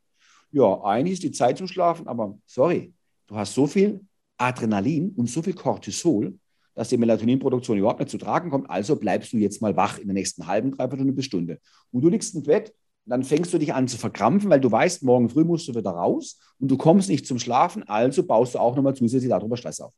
ja, 0.52 0.82
eigentlich 0.82 1.14
ist 1.14 1.22
die 1.22 1.32
Zeit 1.32 1.58
zum 1.58 1.66
Schlafen, 1.66 2.06
aber 2.06 2.36
sorry, 2.46 2.92
du 3.26 3.36
hast 3.36 3.54
so 3.54 3.66
viel 3.66 4.00
Adrenalin 4.36 5.10
und 5.16 5.28
so 5.28 5.42
viel 5.42 5.54
Cortisol, 5.54 6.38
dass 6.74 6.88
die 6.88 6.96
Melatoninproduktion 6.96 7.78
überhaupt 7.78 8.00
nicht 8.00 8.10
zu 8.10 8.18
tragen 8.18 8.50
kommt. 8.50 8.70
Also 8.70 8.96
bleibst 8.96 9.32
du 9.32 9.36
jetzt 9.36 9.60
mal 9.60 9.76
wach 9.76 9.98
in 9.98 10.06
der 10.06 10.14
nächsten 10.14 10.46
halben, 10.46 10.72
dreiviertel 10.72 10.98
Stunde 10.98 11.12
bis 11.12 11.24
Stunde. 11.24 11.58
Und 11.92 12.02
du 12.02 12.08
liegst 12.08 12.34
im 12.34 12.42
Bett, 12.42 12.72
dann 13.06 13.24
fängst 13.24 13.52
du 13.52 13.58
dich 13.58 13.74
an 13.74 13.88
zu 13.88 13.96
verkrampfen, 13.96 14.50
weil 14.50 14.60
du 14.60 14.70
weißt, 14.70 15.02
morgen 15.02 15.28
früh 15.28 15.44
musst 15.44 15.68
du 15.68 15.74
wieder 15.74 15.90
raus 15.90 16.38
und 16.58 16.70
du 16.70 16.76
kommst 16.76 17.08
nicht 17.08 17.26
zum 17.26 17.38
Schlafen, 17.38 17.82
also 17.88 18.22
baust 18.22 18.54
du 18.54 18.58
auch 18.58 18.76
nochmal 18.76 18.94
zusätzlich 18.94 19.30
darüber 19.30 19.56
Stress 19.56 19.80
auf. 19.80 19.92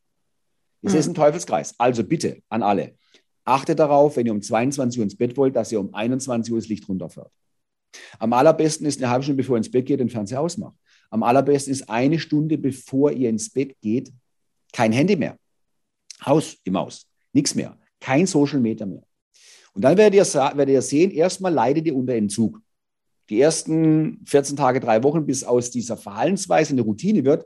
Das 0.81 0.93
mhm. 0.93 0.99
ist 0.99 1.07
ein 1.07 1.13
Teufelskreis. 1.13 1.75
Also 1.77 2.03
bitte 2.03 2.41
an 2.49 2.63
alle, 2.63 2.95
achtet 3.45 3.79
darauf, 3.79 4.17
wenn 4.17 4.25
ihr 4.25 4.33
um 4.33 4.41
22 4.41 4.99
Uhr 4.99 5.03
ins 5.03 5.15
Bett 5.15 5.37
wollt, 5.37 5.55
dass 5.55 5.71
ihr 5.71 5.79
um 5.79 5.93
21 5.93 6.53
Uhr 6.53 6.59
das 6.59 6.69
Licht 6.69 6.87
runterfährt. 6.87 7.31
Am 8.19 8.33
allerbesten 8.33 8.85
ist 8.85 9.01
eine 9.01 9.09
halbe 9.09 9.23
Stunde, 9.23 9.37
bevor 9.37 9.55
ihr 9.55 9.59
ins 9.59 9.71
Bett 9.71 9.85
geht, 9.85 9.99
den 9.99 10.09
Fernseher 10.09 10.41
ausmacht. 10.41 10.75
Am 11.09 11.23
allerbesten 11.23 11.71
ist 11.71 11.89
eine 11.89 12.19
Stunde, 12.19 12.57
bevor 12.57 13.11
ihr 13.11 13.29
ins 13.29 13.49
Bett 13.49 13.75
geht, 13.81 14.11
kein 14.71 14.91
Handy 14.91 15.15
mehr. 15.15 15.37
Haus 16.25 16.57
im 16.63 16.77
Haus. 16.77 17.07
Nichts 17.33 17.55
mehr. 17.55 17.77
Kein 17.99 18.25
Social 18.25 18.59
Media 18.59 18.85
mehr. 18.85 19.03
Und 19.73 19.83
dann 19.83 19.97
werdet 19.97 20.15
ihr, 20.15 20.33
werdet 20.33 20.69
ihr 20.69 20.81
sehen, 20.81 21.11
erstmal 21.11 21.53
leidet 21.53 21.85
ihr 21.85 21.95
unter 21.95 22.13
Entzug. 22.13 22.61
Die 23.29 23.39
ersten 23.39 24.23
14 24.25 24.57
Tage, 24.57 24.79
drei 24.79 25.01
Wochen, 25.03 25.25
bis 25.25 25.43
aus 25.43 25.71
dieser 25.71 25.97
Verhaltensweise 25.97 26.73
eine 26.73 26.81
Routine 26.81 27.23
wird, 27.23 27.45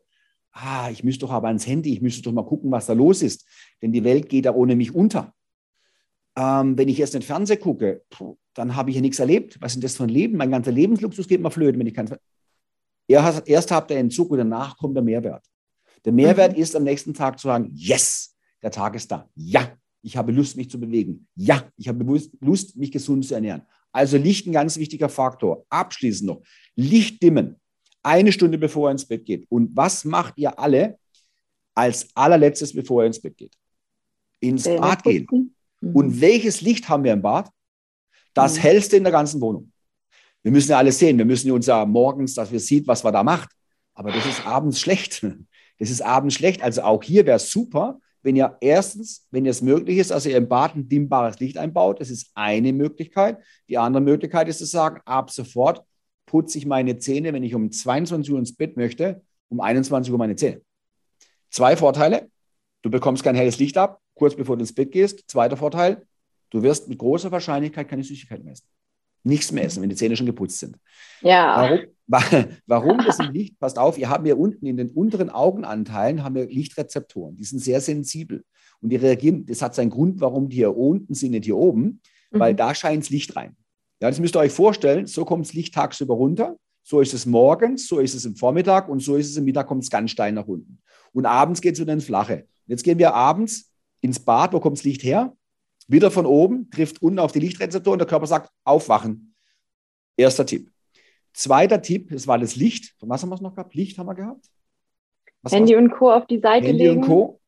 ah, 0.58 0.90
ich 0.92 1.04
müsste 1.04 1.22
doch 1.22 1.32
aber 1.32 1.48
ans 1.48 1.68
Handy, 1.68 1.94
ich 1.94 2.02
müsste 2.02 2.22
doch 2.22 2.32
mal 2.32 2.46
gucken, 2.46 2.72
was 2.72 2.88
da 2.88 2.94
los 2.94 3.22
ist. 3.22 3.46
Denn 3.82 3.92
die 3.92 4.04
Welt 4.04 4.30
geht 4.30 4.46
da 4.46 4.54
ohne 4.54 4.76
mich 4.76 4.94
unter. 4.94 5.34
Ähm, 6.38 6.78
wenn 6.78 6.88
ich 6.88 7.00
erst 7.00 7.16
den 7.16 7.24
Fernseher 7.24 7.58
gucke, 7.58 8.04
dann 8.54 8.76
habe 8.76 8.92
ich 8.92 8.96
ja 8.96 9.02
nichts 9.02 9.18
erlebt. 9.18 9.60
Was 9.60 9.72
ist 9.72 9.76
denn 9.76 9.82
das 9.82 9.98
für 9.98 10.04
ein 10.04 10.10
Leben? 10.10 10.38
Mein 10.38 10.52
ganzer 10.52 10.72
Lebensluxus 10.72 11.28
geht 11.28 11.42
mal 11.42 11.50
flöten, 11.50 11.80
wenn 11.80 11.88
ich 11.88 11.96
kein. 11.96 12.10
Erst, 13.08 13.48
erst 13.48 13.72
habt 13.72 13.90
ihr 13.90 13.98
Entzug 13.98 14.30
und 14.30 14.38
danach 14.38 14.78
kommt 14.78 14.96
der 14.96 15.04
Mehrwert. 15.04 15.44
Der 16.06 16.14
Mehrwert 16.14 16.56
mhm. 16.56 16.62
ist 16.62 16.76
am 16.76 16.84
nächsten 16.84 17.14
Tag 17.14 17.40
zu 17.40 17.48
sagen, 17.48 17.72
yes, 17.74 18.36
der 18.62 18.70
Tag 18.70 18.96
ist 18.96 19.12
da. 19.12 19.28
Ja, 19.36 19.76
ich 20.04 20.16
habe 20.16 20.32
Lust, 20.32 20.56
mich 20.58 20.70
zu 20.70 20.80
bewegen. 20.80 21.28
Ja, 21.36 21.64
ich 21.76 21.88
habe 21.88 22.04
Lust, 22.40 22.78
mich 22.78 22.92
gesund 22.92 23.26
zu 23.26 23.34
ernähren. 23.34 23.64
Also 23.92 24.18
Licht 24.18 24.46
ein 24.46 24.54
ganz 24.54 24.78
wichtiger 24.78 25.10
Faktor. 25.10 25.66
Abschließend 25.70 26.28
noch, 26.28 26.44
Licht 26.76 27.24
dimmen. 27.24 27.56
Eine 28.04 28.32
Stunde 28.32 28.58
bevor 28.58 28.90
er 28.90 28.92
ins 28.92 29.06
Bett 29.06 29.26
geht. 29.26 29.46
Und 29.50 29.76
was 29.76 30.06
macht 30.06 30.38
ihr 30.38 30.58
alle 30.58 31.00
als 31.74 32.08
allerletztes, 32.14 32.74
bevor 32.74 33.02
er 33.02 33.08
ins 33.08 33.20
Bett 33.20 33.38
geht? 33.38 33.54
Ins 34.40 34.66
Bad 34.66 35.04
gehen. 35.04 35.56
Mhm. 35.82 35.96
Und 35.96 36.22
welches 36.22 36.62
Licht 36.62 36.90
haben 36.90 37.04
wir 37.04 37.14
im 37.14 37.22
Bad? 37.22 37.50
Das 38.34 38.56
mhm. 38.56 38.62
hellste 38.62 38.98
in 38.98 39.04
der 39.04 39.12
ganzen 39.12 39.42
Wohnung. 39.42 39.72
Wir 40.44 40.52
müssen 40.52 40.72
ja 40.72 40.78
alles 40.78 41.00
sehen. 41.00 41.18
Wir 41.18 41.26
müssen 41.26 41.52
uns 41.52 41.66
ja 41.66 41.86
morgens, 41.86 42.34
dass 42.34 42.52
wir 42.52 42.60
sehen, 42.60 42.86
was 42.88 43.04
wir 43.04 43.12
da 43.12 43.24
macht. 43.24 43.50
Aber 43.94 44.12
das 44.12 44.26
ist 44.26 44.46
abends 44.46 44.80
schlecht. 44.80 45.26
Das 45.80 45.92
ist 45.92 46.02
abends 46.02 46.34
schlecht. 46.34 46.64
Also 46.64 46.82
auch 46.82 47.04
hier 47.04 47.28
wäre 47.28 47.36
es 47.36 47.52
super, 47.52 48.00
wenn 48.24 48.36
ihr 48.36 48.58
erstens, 48.62 49.28
wenn 49.30 49.46
es 49.46 49.62
möglich 49.62 50.00
ist, 50.00 50.12
also 50.12 50.28
ihr 50.28 50.38
im 50.38 50.48
Bad 50.48 50.76
ein 50.76 50.90
dimmbares 50.90 51.40
Licht 51.40 51.56
einbaut. 51.56 52.02
Das 52.02 52.10
ist 52.10 52.32
eine 52.34 52.74
Möglichkeit. 52.74 53.38
Die 53.70 53.78
andere 53.78 54.02
Möglichkeit 54.02 54.48
ist 54.48 54.58
zu 54.58 54.66
sagen, 54.66 55.02
ab 55.06 55.30
sofort 55.30 55.84
putze 56.26 56.58
ich 56.58 56.66
meine 56.66 56.98
Zähne, 56.98 57.32
wenn 57.32 57.44
ich 57.44 57.54
um 57.54 57.72
22 57.72 58.34
Uhr 58.34 58.40
ins 58.40 58.56
Bett 58.56 58.76
möchte, 58.76 59.22
um 59.50 59.62
21 59.62 60.12
Uhr 60.12 60.18
meine 60.18 60.36
Zähne. 60.36 60.62
Zwei 61.52 61.78
Vorteile. 61.78 62.30
Du 62.82 62.90
bekommst 62.90 63.24
kein 63.24 63.36
helles 63.36 63.60
Licht 63.60 63.78
ab, 63.78 64.02
kurz 64.18 64.36
bevor 64.36 64.58
du 64.58 64.62
ins 64.62 64.74
Bett 64.74 64.92
gehst. 64.92 65.24
Zweiter 65.28 65.58
Vorteil, 65.58 66.06
du 66.50 66.62
wirst 66.62 66.90
mit 66.90 66.98
großer 66.98 67.32
Wahrscheinlichkeit 67.32 67.88
keine 67.88 68.04
Süßigkeit 68.04 68.44
mehr 68.44 68.54
essen. 68.54 68.68
Nichts 69.24 69.52
mehr 69.52 69.64
essen, 69.64 69.82
wenn 69.82 69.90
die 69.90 69.96
Zähne 69.96 70.16
schon 70.16 70.26
geputzt 70.26 70.60
sind. 70.60 70.78
Ja. 71.22 71.80
Warum, 72.08 72.48
warum 72.66 72.98
das 73.00 73.20
im 73.20 73.32
Licht? 73.32 73.60
Passt 73.60 73.78
auf, 73.78 73.98
ihr 73.98 74.10
habt 74.10 74.26
hier 74.26 74.38
unten 74.38 74.66
in 74.66 74.78
den 74.78 74.90
unteren 74.90 75.30
Augenanteilen 75.30 76.24
haben 76.24 76.36
wir 76.36 76.48
Lichtrezeptoren. 76.48 77.36
Die 77.36 77.44
sind 77.44 77.60
sehr 77.60 77.82
sensibel. 77.82 78.44
Und 78.82 78.90
die 78.90 78.96
reagieren, 78.96 79.46
das 79.46 79.62
hat 79.62 79.76
seinen 79.76 79.90
Grund, 79.90 80.22
warum 80.22 80.50
die 80.50 80.58
hier 80.58 80.76
unten 80.76 81.14
sind, 81.14 81.32
nicht 81.32 81.46
hier 81.46 81.58
oben, 81.58 82.00
weil 82.32 82.54
mhm. 82.54 82.58
da 82.58 82.76
scheint 82.76 83.04
das 83.04 83.10
Licht 83.10 83.36
rein. 83.36 83.56
Ja, 84.02 84.10
das 84.10 84.20
müsst 84.20 84.36
ihr 84.36 84.40
euch 84.40 84.52
vorstellen, 84.52 85.08
so 85.08 85.26
kommt 85.26 85.48
das 85.48 85.54
Licht 85.54 85.74
tagsüber 85.74 86.14
runter, 86.14 86.56
so 86.84 87.02
ist 87.02 87.14
es 87.14 87.26
morgens, 87.26 87.88
so 87.88 88.00
ist 88.00 88.14
es 88.14 88.26
im 88.26 88.36
Vormittag 88.36 88.88
und 88.88 89.02
so 89.02 89.16
ist 89.16 89.30
es 89.30 89.38
im 89.38 89.46
Mittag, 89.46 89.68
kommt 89.68 89.84
es 89.84 89.90
ganz 89.90 90.12
steil 90.12 90.32
nach 90.32 90.48
unten. 90.48 90.80
Und 91.14 91.26
abends 91.26 91.62
geht 91.62 91.74
es 91.74 91.82
wieder 91.82 91.94
ins 91.94 92.06
Flache. 92.06 92.46
Jetzt 92.68 92.84
gehen 92.84 93.00
wir 93.00 93.14
abends 93.14 93.72
ins 94.02 94.20
Bad, 94.20 94.54
wo 94.54 94.60
kommt 94.60 94.78
das 94.78 94.84
Licht 94.84 95.04
her? 95.04 95.36
Wieder 95.88 96.12
von 96.12 96.26
oben, 96.26 96.70
trifft 96.70 97.02
unten 97.02 97.20
auf 97.20 97.32
die 97.32 97.40
Lichtrezeptoren, 97.40 98.00
der 98.00 98.08
Körper 98.08 98.28
sagt, 98.28 98.52
aufwachen. 98.64 99.34
Erster 100.18 100.46
Tipp. 100.46 100.72
Zweiter 101.34 101.82
Tipp, 101.82 102.12
es 102.12 102.28
war 102.28 102.40
das 102.40 102.56
Licht. 102.56 102.96
Von 103.00 103.10
was 103.10 103.22
haben 103.22 103.30
wir 103.30 103.36
es 103.36 103.42
noch 103.42 103.56
gehabt? 103.56 103.76
Licht 103.76 103.98
haben 103.98 104.08
wir 104.08 104.16
gehabt? 104.16 104.50
Was 105.44 105.54
Handy 105.54 105.76
und 105.76 105.92
Co. 105.92 106.12
auf 106.12 106.26
die 106.26 106.40
Seite 106.40 106.68
Handy 106.68 106.88
legen. 106.88 107.04
und 107.04 107.08
Co. 107.08 107.40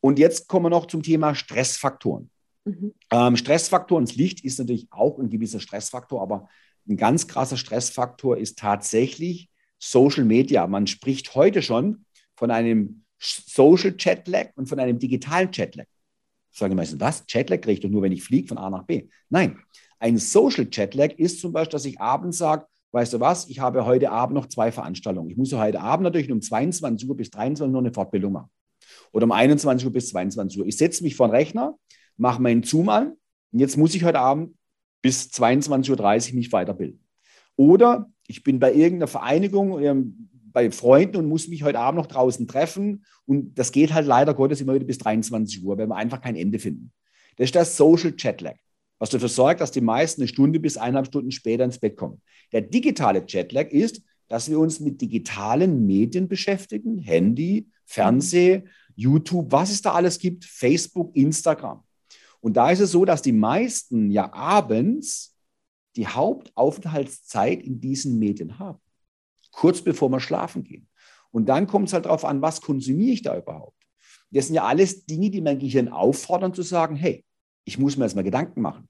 Und 0.00 0.18
jetzt 0.18 0.48
kommen 0.48 0.66
wir 0.66 0.70
noch 0.70 0.86
zum 0.86 1.02
Thema 1.02 1.34
Stressfaktoren. 1.34 2.30
Mhm. 2.64 2.92
Ähm, 3.10 3.36
Stressfaktoren, 3.36 4.04
das 4.04 4.16
Licht 4.16 4.44
ist 4.44 4.58
natürlich 4.58 4.86
auch 4.90 5.18
ein 5.18 5.30
gewisser 5.30 5.60
Stressfaktor, 5.60 6.20
aber 6.20 6.48
ein 6.88 6.96
ganz 6.96 7.26
krasser 7.26 7.56
Stressfaktor 7.56 8.36
ist 8.36 8.58
tatsächlich 8.58 9.48
Social 9.78 10.24
Media. 10.24 10.66
Man 10.66 10.86
spricht 10.86 11.34
heute 11.34 11.62
schon 11.62 12.04
von 12.36 12.50
einem 12.50 13.01
Social 13.22 13.92
Chatlag 13.96 14.52
und 14.56 14.68
von 14.68 14.78
einem 14.80 14.98
digitalen 14.98 15.50
Chatlag. 15.50 15.86
Sagen 16.50 16.72
die 16.72 16.76
meisten, 16.76 17.00
was? 17.00 17.24
Chatlag 17.26 17.62
kriege 17.62 17.74
ich 17.74 17.80
doch 17.80 17.88
nur, 17.88 18.02
wenn 18.02 18.12
ich 18.12 18.22
fliege 18.22 18.48
von 18.48 18.58
A 18.58 18.68
nach 18.68 18.84
B. 18.84 19.08
Nein, 19.30 19.58
ein 19.98 20.18
Social 20.18 20.66
Chatlag 20.66 21.18
ist 21.18 21.40
zum 21.40 21.52
Beispiel, 21.52 21.72
dass 21.72 21.84
ich 21.84 22.00
abends 22.00 22.38
sage, 22.38 22.66
weißt 22.90 23.12
du 23.14 23.20
was, 23.20 23.48
ich 23.48 23.60
habe 23.60 23.86
heute 23.86 24.10
Abend 24.10 24.34
noch 24.34 24.46
zwei 24.46 24.72
Veranstaltungen. 24.72 25.30
Ich 25.30 25.36
muss 25.36 25.52
heute 25.52 25.80
Abend 25.80 26.04
natürlich 26.04 26.30
um 26.30 26.42
22 26.42 27.08
Uhr 27.08 27.16
bis 27.16 27.30
23 27.30 27.72
Uhr 27.72 27.80
eine 27.80 27.92
Fortbildung 27.92 28.32
machen. 28.32 28.50
Oder 29.12 29.24
um 29.24 29.32
21 29.32 29.86
Uhr 29.86 29.92
bis 29.92 30.08
22 30.10 30.60
Uhr. 30.60 30.66
Ich 30.66 30.76
setze 30.76 31.02
mich 31.02 31.14
vor 31.14 31.28
den 31.28 31.34
Rechner, 31.36 31.78
mache 32.16 32.42
meinen 32.42 32.62
Zoom 32.62 32.88
an 32.88 33.12
und 33.52 33.58
jetzt 33.58 33.76
muss 33.76 33.94
ich 33.94 34.04
heute 34.04 34.18
Abend 34.18 34.56
bis 35.00 35.30
22.30 35.30 36.30
Uhr 36.30 36.34
mich 36.34 36.52
weiterbilden. 36.52 37.02
Oder 37.56 38.10
ich 38.26 38.42
bin 38.42 38.58
bei 38.58 38.72
irgendeiner 38.72 39.08
Vereinigung 39.08 39.80
ähm, 39.80 40.28
bei 40.52 40.70
Freunden 40.70 41.16
und 41.16 41.28
muss 41.28 41.48
mich 41.48 41.62
heute 41.62 41.78
Abend 41.78 41.98
noch 41.98 42.06
draußen 42.06 42.46
treffen. 42.46 43.04
Und 43.26 43.58
das 43.58 43.72
geht 43.72 43.92
halt 43.92 44.06
leider 44.06 44.34
Gottes 44.34 44.60
immer 44.60 44.74
wieder 44.74 44.84
bis 44.84 44.98
23 44.98 45.64
Uhr, 45.64 45.78
weil 45.78 45.88
wir 45.88 45.96
einfach 45.96 46.20
kein 46.20 46.36
Ende 46.36 46.58
finden. 46.58 46.92
Das 47.36 47.46
ist 47.46 47.54
das 47.54 47.76
Social 47.76 48.12
Chatlag, 48.12 48.56
was 48.98 49.10
dafür 49.10 49.28
sorgt, 49.28 49.60
dass 49.60 49.70
die 49.70 49.80
meisten 49.80 50.20
eine 50.20 50.28
Stunde 50.28 50.60
bis 50.60 50.76
eineinhalb 50.76 51.06
Stunden 51.06 51.30
später 51.30 51.64
ins 51.64 51.78
Bett 51.78 51.96
kommen. 51.96 52.20
Der 52.52 52.60
digitale 52.60 53.24
Chatlag 53.24 53.72
ist, 53.72 54.02
dass 54.28 54.48
wir 54.48 54.58
uns 54.58 54.80
mit 54.80 55.00
digitalen 55.00 55.86
Medien 55.86 56.28
beschäftigen, 56.28 56.98
Handy, 56.98 57.68
Fernseh, 57.84 58.62
YouTube, 58.94 59.50
was 59.50 59.70
es 59.70 59.82
da 59.82 59.92
alles 59.92 60.18
gibt, 60.18 60.44
Facebook, 60.44 61.14
Instagram. 61.16 61.82
Und 62.40 62.56
da 62.56 62.70
ist 62.70 62.80
es 62.80 62.90
so, 62.90 63.04
dass 63.04 63.22
die 63.22 63.32
meisten 63.32 64.10
ja 64.10 64.32
abends 64.32 65.36
die 65.96 66.06
Hauptaufenthaltszeit 66.06 67.62
in 67.62 67.80
diesen 67.80 68.18
Medien 68.18 68.58
haben, 68.58 68.80
kurz 69.52 69.82
bevor 69.82 70.08
wir 70.08 70.18
schlafen 70.18 70.64
gehen. 70.64 70.88
Und 71.30 71.48
dann 71.48 71.66
kommt 71.66 71.88
es 71.88 71.94
halt 71.94 72.06
darauf 72.06 72.24
an, 72.24 72.42
was 72.42 72.60
konsumiere 72.60 73.12
ich 73.12 73.22
da 73.22 73.38
überhaupt? 73.38 73.80
Das 74.30 74.46
sind 74.46 74.56
ja 74.56 74.64
alles 74.64 75.06
Dinge, 75.06 75.30
die 75.30 75.40
mein 75.40 75.58
Gehirn 75.58 75.88
auffordern 75.88 76.52
zu 76.52 76.62
sagen, 76.62 76.96
hey, 76.96 77.24
ich 77.64 77.78
muss 77.78 77.96
mir 77.96 78.04
jetzt 78.04 78.16
mal 78.16 78.24
Gedanken 78.24 78.60
machen. 78.60 78.88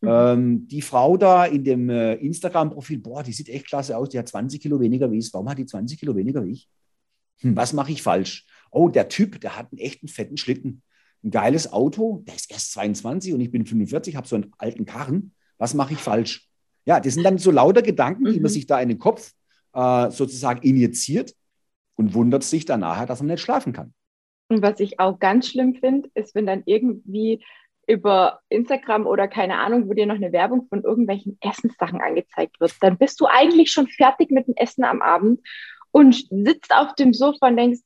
Mhm. 0.00 0.08
Ähm, 0.08 0.68
die 0.68 0.82
Frau 0.82 1.16
da 1.16 1.44
in 1.46 1.64
dem 1.64 1.90
äh, 1.90 2.14
Instagram-Profil, 2.14 2.98
boah, 3.00 3.22
die 3.22 3.32
sieht 3.32 3.48
echt 3.48 3.66
klasse 3.66 3.96
aus, 3.96 4.10
die 4.10 4.18
hat 4.18 4.28
20 4.28 4.60
Kilo 4.60 4.78
weniger 4.78 5.10
wie 5.10 5.18
ich. 5.18 5.32
Warum 5.32 5.48
hat 5.48 5.58
die 5.58 5.66
20 5.66 5.98
Kilo 5.98 6.14
weniger 6.14 6.44
wie 6.44 6.52
ich? 6.52 6.68
Hm, 7.40 7.56
was 7.56 7.72
mache 7.72 7.92
ich 7.92 8.02
falsch? 8.02 8.46
Oh, 8.70 8.88
der 8.88 9.08
Typ, 9.08 9.40
der 9.40 9.56
hat 9.56 9.72
einen 9.72 9.78
echten 9.78 10.08
fetten 10.08 10.36
Schlitten 10.36 10.82
ein 11.26 11.30
geiles 11.30 11.72
Auto, 11.72 12.22
der 12.26 12.36
ist 12.36 12.50
erst 12.50 12.72
22 12.72 13.34
und 13.34 13.40
ich 13.40 13.50
bin 13.50 13.66
45, 13.66 14.16
habe 14.16 14.28
so 14.28 14.36
einen 14.36 14.52
alten 14.58 14.84
Karren. 14.84 15.32
Was 15.58 15.74
mache 15.74 15.94
ich 15.94 15.98
falsch? 15.98 16.48
Ja, 16.84 17.00
das 17.00 17.14
sind 17.14 17.24
dann 17.24 17.38
so 17.38 17.50
lauter 17.50 17.82
Gedanken, 17.82 18.26
die 18.26 18.34
man 18.34 18.42
mhm. 18.42 18.48
sich 18.48 18.66
da 18.66 18.80
in 18.80 18.88
den 18.88 18.98
Kopf 18.98 19.32
äh, 19.76 20.10
sozusagen 20.10 20.62
injiziert 20.62 21.34
und 21.96 22.14
wundert 22.14 22.42
sich 22.42 22.64
dann 22.64 22.80
nachher, 22.80 23.06
dass 23.06 23.20
man 23.20 23.28
nicht 23.28 23.42
schlafen 23.42 23.72
kann. 23.72 23.94
Und 24.48 24.62
was 24.62 24.80
ich 24.80 25.00
auch 25.00 25.18
ganz 25.18 25.48
schlimm 25.48 25.74
finde, 25.74 26.10
ist, 26.14 26.34
wenn 26.34 26.46
dann 26.46 26.62
irgendwie 26.66 27.44
über 27.86 28.40
Instagram 28.48 29.06
oder 29.06 29.28
keine 29.28 29.58
Ahnung, 29.58 29.88
wo 29.88 29.92
dir 29.92 30.06
noch 30.06 30.16
eine 30.16 30.32
Werbung 30.32 30.66
von 30.68 30.82
irgendwelchen 30.82 31.38
Essenssachen 31.40 32.00
angezeigt 32.00 32.58
wird, 32.58 32.74
dann 32.80 32.98
bist 32.98 33.20
du 33.20 33.26
eigentlich 33.26 33.70
schon 33.70 33.86
fertig 33.86 34.30
mit 34.30 34.48
dem 34.48 34.54
Essen 34.56 34.84
am 34.84 35.02
Abend 35.02 35.40
und 35.92 36.26
sitzt 36.30 36.74
auf 36.74 36.94
dem 36.94 37.12
Sofa 37.12 37.48
und 37.48 37.56
denkst, 37.56 37.80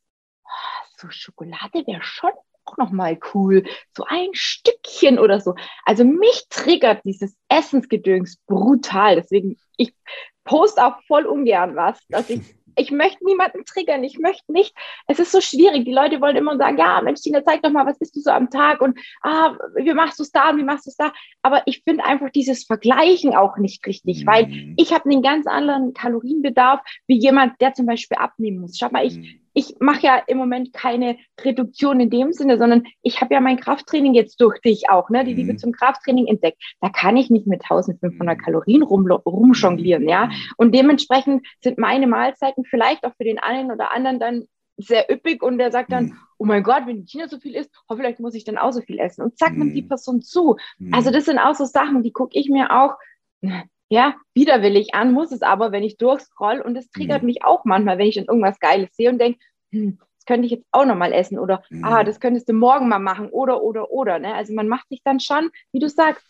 oh, 0.44 0.86
so 0.96 1.10
Schokolade 1.10 1.86
wäre 1.86 2.02
schon 2.02 2.30
auch 2.64 2.76
nochmal 2.76 3.18
cool. 3.34 3.64
So 3.96 4.04
ein 4.08 4.28
Stückchen 4.32 5.18
oder 5.18 5.40
so. 5.40 5.54
Also 5.84 6.04
mich 6.04 6.46
triggert 6.48 7.04
dieses 7.04 7.36
Essensgedöns 7.48 8.38
brutal. 8.46 9.16
Deswegen, 9.16 9.56
ich 9.76 9.94
poste 10.44 10.84
auch 10.84 11.02
voll 11.06 11.26
ungern 11.26 11.76
was, 11.76 11.98
dass 12.08 12.30
ich 12.30 12.40
ich 12.76 12.90
möchte 12.90 13.24
niemanden 13.24 13.64
triggern, 13.64 14.04
ich 14.04 14.18
möchte 14.18 14.52
nicht. 14.52 14.74
Es 15.06 15.18
ist 15.18 15.32
so 15.32 15.40
schwierig. 15.40 15.84
Die 15.84 15.92
Leute 15.92 16.20
wollen 16.20 16.36
immer 16.36 16.56
sagen, 16.56 16.78
ja, 16.78 17.00
Mensch, 17.02 17.20
Tina, 17.20 17.44
zeig 17.44 17.62
doch 17.62 17.70
mal, 17.70 17.86
was 17.86 17.98
bist 17.98 18.16
du 18.16 18.20
so 18.20 18.30
am 18.30 18.50
Tag 18.50 18.80
und 18.80 18.98
ah, 19.22 19.56
wie 19.76 19.92
machst 19.92 20.18
du 20.18 20.22
es 20.22 20.32
da 20.32 20.50
und 20.50 20.58
wie 20.58 20.64
machst 20.64 20.86
du 20.86 20.90
es 20.90 20.96
da? 20.96 21.12
Aber 21.42 21.62
ich 21.66 21.82
finde 21.84 22.04
einfach 22.04 22.30
dieses 22.30 22.64
Vergleichen 22.64 23.34
auch 23.34 23.56
nicht 23.58 23.84
richtig, 23.86 24.22
mhm. 24.22 24.26
weil 24.26 24.74
ich 24.76 24.92
habe 24.92 25.10
einen 25.10 25.22
ganz 25.22 25.46
anderen 25.46 25.94
Kalorienbedarf 25.94 26.80
wie 27.06 27.18
jemand, 27.18 27.60
der 27.60 27.74
zum 27.74 27.86
Beispiel 27.86 28.18
abnehmen 28.18 28.60
muss. 28.60 28.78
Schau 28.78 28.88
mal, 28.90 29.06
ich, 29.06 29.16
mhm 29.16 29.39
ich 29.52 29.76
mache 29.80 30.06
ja 30.06 30.22
im 30.26 30.38
Moment 30.38 30.72
keine 30.72 31.16
Reduktion 31.42 32.00
in 32.00 32.10
dem 32.10 32.32
Sinne, 32.32 32.58
sondern 32.58 32.84
ich 33.02 33.20
habe 33.20 33.34
ja 33.34 33.40
mein 33.40 33.58
Krafttraining 33.58 34.14
jetzt 34.14 34.40
durch 34.40 34.60
dich 34.60 34.90
auch, 34.90 35.10
ne, 35.10 35.24
die 35.24 35.34
Liebe 35.34 35.54
mhm. 35.54 35.58
zum 35.58 35.72
Krafttraining 35.72 36.26
entdeckt. 36.26 36.62
Da 36.80 36.88
kann 36.88 37.16
ich 37.16 37.30
nicht 37.30 37.46
mit 37.46 37.62
1500 37.62 38.36
mhm. 38.36 38.40
Kalorien 38.40 38.82
rum, 38.82 39.10
rumjonglieren, 39.10 40.08
ja. 40.08 40.26
Mhm. 40.26 40.32
Und 40.56 40.74
dementsprechend 40.74 41.46
sind 41.60 41.78
meine 41.78 42.06
Mahlzeiten 42.06 42.64
vielleicht 42.64 43.04
auch 43.04 43.14
für 43.16 43.24
den 43.24 43.38
einen 43.38 43.70
oder 43.70 43.92
anderen 43.92 44.18
dann 44.20 44.44
sehr 44.76 45.10
üppig 45.10 45.42
und 45.42 45.58
der 45.58 45.70
sagt 45.70 45.92
dann, 45.92 46.16
oh 46.38 46.46
mein 46.46 46.62
Gott, 46.62 46.86
wenn 46.86 47.04
die 47.04 47.06
China 47.06 47.28
so 47.28 47.38
viel 47.38 47.54
isst, 47.54 47.70
oh, 47.88 47.96
vielleicht 47.96 48.18
muss 48.18 48.34
ich 48.34 48.44
dann 48.44 48.56
auch 48.56 48.72
so 48.72 48.80
viel 48.80 48.98
essen. 48.98 49.22
Und 49.22 49.38
zack, 49.38 49.54
nimmt 49.54 49.76
die 49.76 49.82
Person 49.82 50.22
zu. 50.22 50.56
Also 50.90 51.10
das 51.10 51.26
sind 51.26 51.38
auch 51.38 51.54
so 51.54 51.66
Sachen, 51.66 52.02
die 52.02 52.12
gucke 52.12 52.38
ich 52.38 52.48
mir 52.48 52.70
auch 52.70 52.94
ja, 53.90 54.14
widerwillig 54.34 54.94
an, 54.94 55.12
muss 55.12 55.32
es 55.32 55.42
aber, 55.42 55.72
wenn 55.72 55.82
ich 55.82 55.98
durchscroll 55.98 56.60
und 56.60 56.76
es 56.76 56.90
triggert 56.90 57.22
mhm. 57.22 57.26
mich 57.26 57.44
auch 57.44 57.64
manchmal, 57.64 57.98
wenn 57.98 58.06
ich 58.06 58.14
dann 58.14 58.26
irgendwas 58.26 58.60
Geiles 58.60 58.94
sehe 58.94 59.10
und 59.10 59.20
denke, 59.20 59.40
hm, 59.72 59.98
das 59.98 60.24
könnte 60.26 60.46
ich 60.46 60.52
jetzt 60.52 60.66
auch 60.70 60.86
nochmal 60.86 61.12
essen 61.12 61.38
oder 61.38 61.62
mhm. 61.70 61.84
ah, 61.84 62.04
das 62.04 62.20
könntest 62.20 62.48
du 62.48 62.52
morgen 62.52 62.88
mal 62.88 63.00
machen 63.00 63.28
oder 63.30 63.62
oder 63.62 63.90
oder. 63.90 64.20
Ne? 64.20 64.32
Also 64.32 64.54
man 64.54 64.68
macht 64.68 64.88
sich 64.88 65.02
dann 65.02 65.18
schon, 65.18 65.50
wie 65.72 65.80
du 65.80 65.88
sagst, 65.88 66.24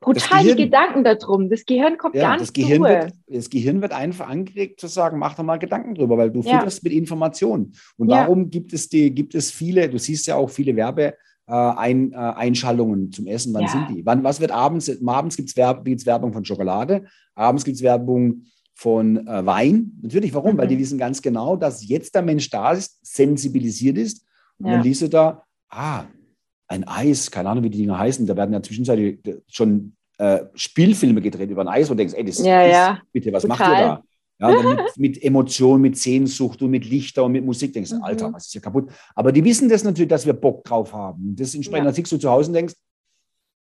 brutal 0.00 0.44
die 0.44 0.54
Gedanken 0.54 1.02
darum. 1.02 1.48
Das 1.48 1.64
Gehirn 1.64 1.96
kommt 1.96 2.14
ja, 2.14 2.22
gar 2.22 2.32
nicht 2.32 2.42
das 2.42 2.52
Gehirn 2.52 2.82
wird, 2.82 3.12
Das 3.26 3.48
Gehirn 3.48 3.80
wird 3.80 3.92
einfach 3.92 4.28
angeregt 4.28 4.78
zu 4.78 4.86
sagen, 4.86 5.18
mach 5.18 5.34
doch 5.34 5.44
mal 5.44 5.58
Gedanken 5.58 5.94
drüber, 5.94 6.18
weil 6.18 6.30
du 6.30 6.42
ja. 6.42 6.58
fütterst 6.58 6.84
mit 6.84 6.92
Informationen. 6.92 7.74
Und 7.96 8.10
ja. 8.10 8.22
darum 8.22 8.50
gibt 8.50 8.74
es, 8.74 8.90
die, 8.90 9.14
gibt 9.14 9.34
es 9.34 9.50
viele, 9.50 9.88
du 9.88 9.98
siehst 9.98 10.26
ja 10.26 10.36
auch 10.36 10.50
viele 10.50 10.76
Werbe, 10.76 11.16
äh, 11.46 11.52
ein, 11.52 12.12
äh, 12.12 12.16
Einschaltungen 12.16 13.12
zum 13.12 13.26
Essen. 13.26 13.52
Wann 13.54 13.62
ja. 13.62 13.68
sind 13.68 13.90
die? 13.90 14.06
Wann, 14.06 14.24
was 14.24 14.40
wird 14.40 14.50
abends? 14.50 14.90
Abends 15.04 15.36
gibt 15.36 15.48
es 15.50 15.56
Werb, 15.56 15.86
Werbung 15.86 16.32
von 16.32 16.44
Schokolade, 16.44 17.04
abends 17.34 17.64
gibt 17.64 17.76
es 17.76 17.82
Werbung 17.82 18.44
von 18.74 19.26
äh, 19.26 19.46
Wein. 19.46 19.92
Natürlich, 20.02 20.34
warum? 20.34 20.54
Mhm. 20.54 20.58
Weil 20.58 20.68
die 20.68 20.76
mhm. 20.76 20.80
wissen 20.80 20.98
ganz 20.98 21.22
genau, 21.22 21.56
dass 21.56 21.86
jetzt 21.86 22.14
der 22.14 22.22
Mensch 22.22 22.50
da 22.50 22.72
ist, 22.72 22.98
sensibilisiert 23.02 23.98
ist. 23.98 24.26
Und 24.58 24.66
ja. 24.66 24.72
dann 24.72 24.82
liest 24.82 25.02
du 25.02 25.08
da, 25.08 25.42
ah, 25.68 26.04
ein 26.68 26.88
Eis, 26.88 27.30
keine 27.30 27.50
Ahnung, 27.50 27.64
wie 27.64 27.70
die 27.70 27.78
Dinger 27.78 27.98
heißen, 27.98 28.26
da 28.26 28.36
werden 28.36 28.52
ja 28.52 28.62
zwischenzeitlich 28.62 29.18
schon 29.48 29.94
äh, 30.18 30.44
Spielfilme 30.54 31.20
gedreht 31.20 31.50
über 31.50 31.62
ein 31.62 31.68
Eis 31.68 31.90
und 31.90 31.96
denkst, 31.98 32.14
ey, 32.14 32.24
das 32.24 32.38
ja, 32.38 32.62
ist, 32.62 32.72
ja. 32.72 33.00
bitte, 33.12 33.32
was 33.32 33.42
Total. 33.42 33.58
macht 33.58 33.70
ihr 33.70 33.86
da? 33.86 34.02
Ja, 34.42 34.62
mit, 34.62 34.96
mit 34.98 35.22
Emotionen, 35.22 35.80
mit 35.82 35.96
Sehnsucht 35.96 36.60
und 36.62 36.70
mit 36.70 36.84
Lichter 36.84 37.24
und 37.24 37.32
mit 37.32 37.44
Musik 37.44 37.72
denkst 37.72 37.90
du, 37.90 37.96
Mhm. 37.96 38.02
Alter, 38.02 38.32
was 38.32 38.46
ist 38.46 38.52
hier 38.52 38.60
kaputt? 38.60 38.90
Aber 39.14 39.30
die 39.32 39.44
wissen 39.44 39.68
das 39.68 39.84
natürlich, 39.84 40.08
dass 40.08 40.26
wir 40.26 40.32
Bock 40.32 40.64
drauf 40.64 40.92
haben. 40.92 41.36
Das 41.36 41.54
entsprechend, 41.54 41.86
Ja. 41.86 41.92
sitzt 41.92 42.10
du 42.12 42.18
zu 42.18 42.28
Hause 42.30 42.48
und 42.48 42.54
denkst, 42.54 42.74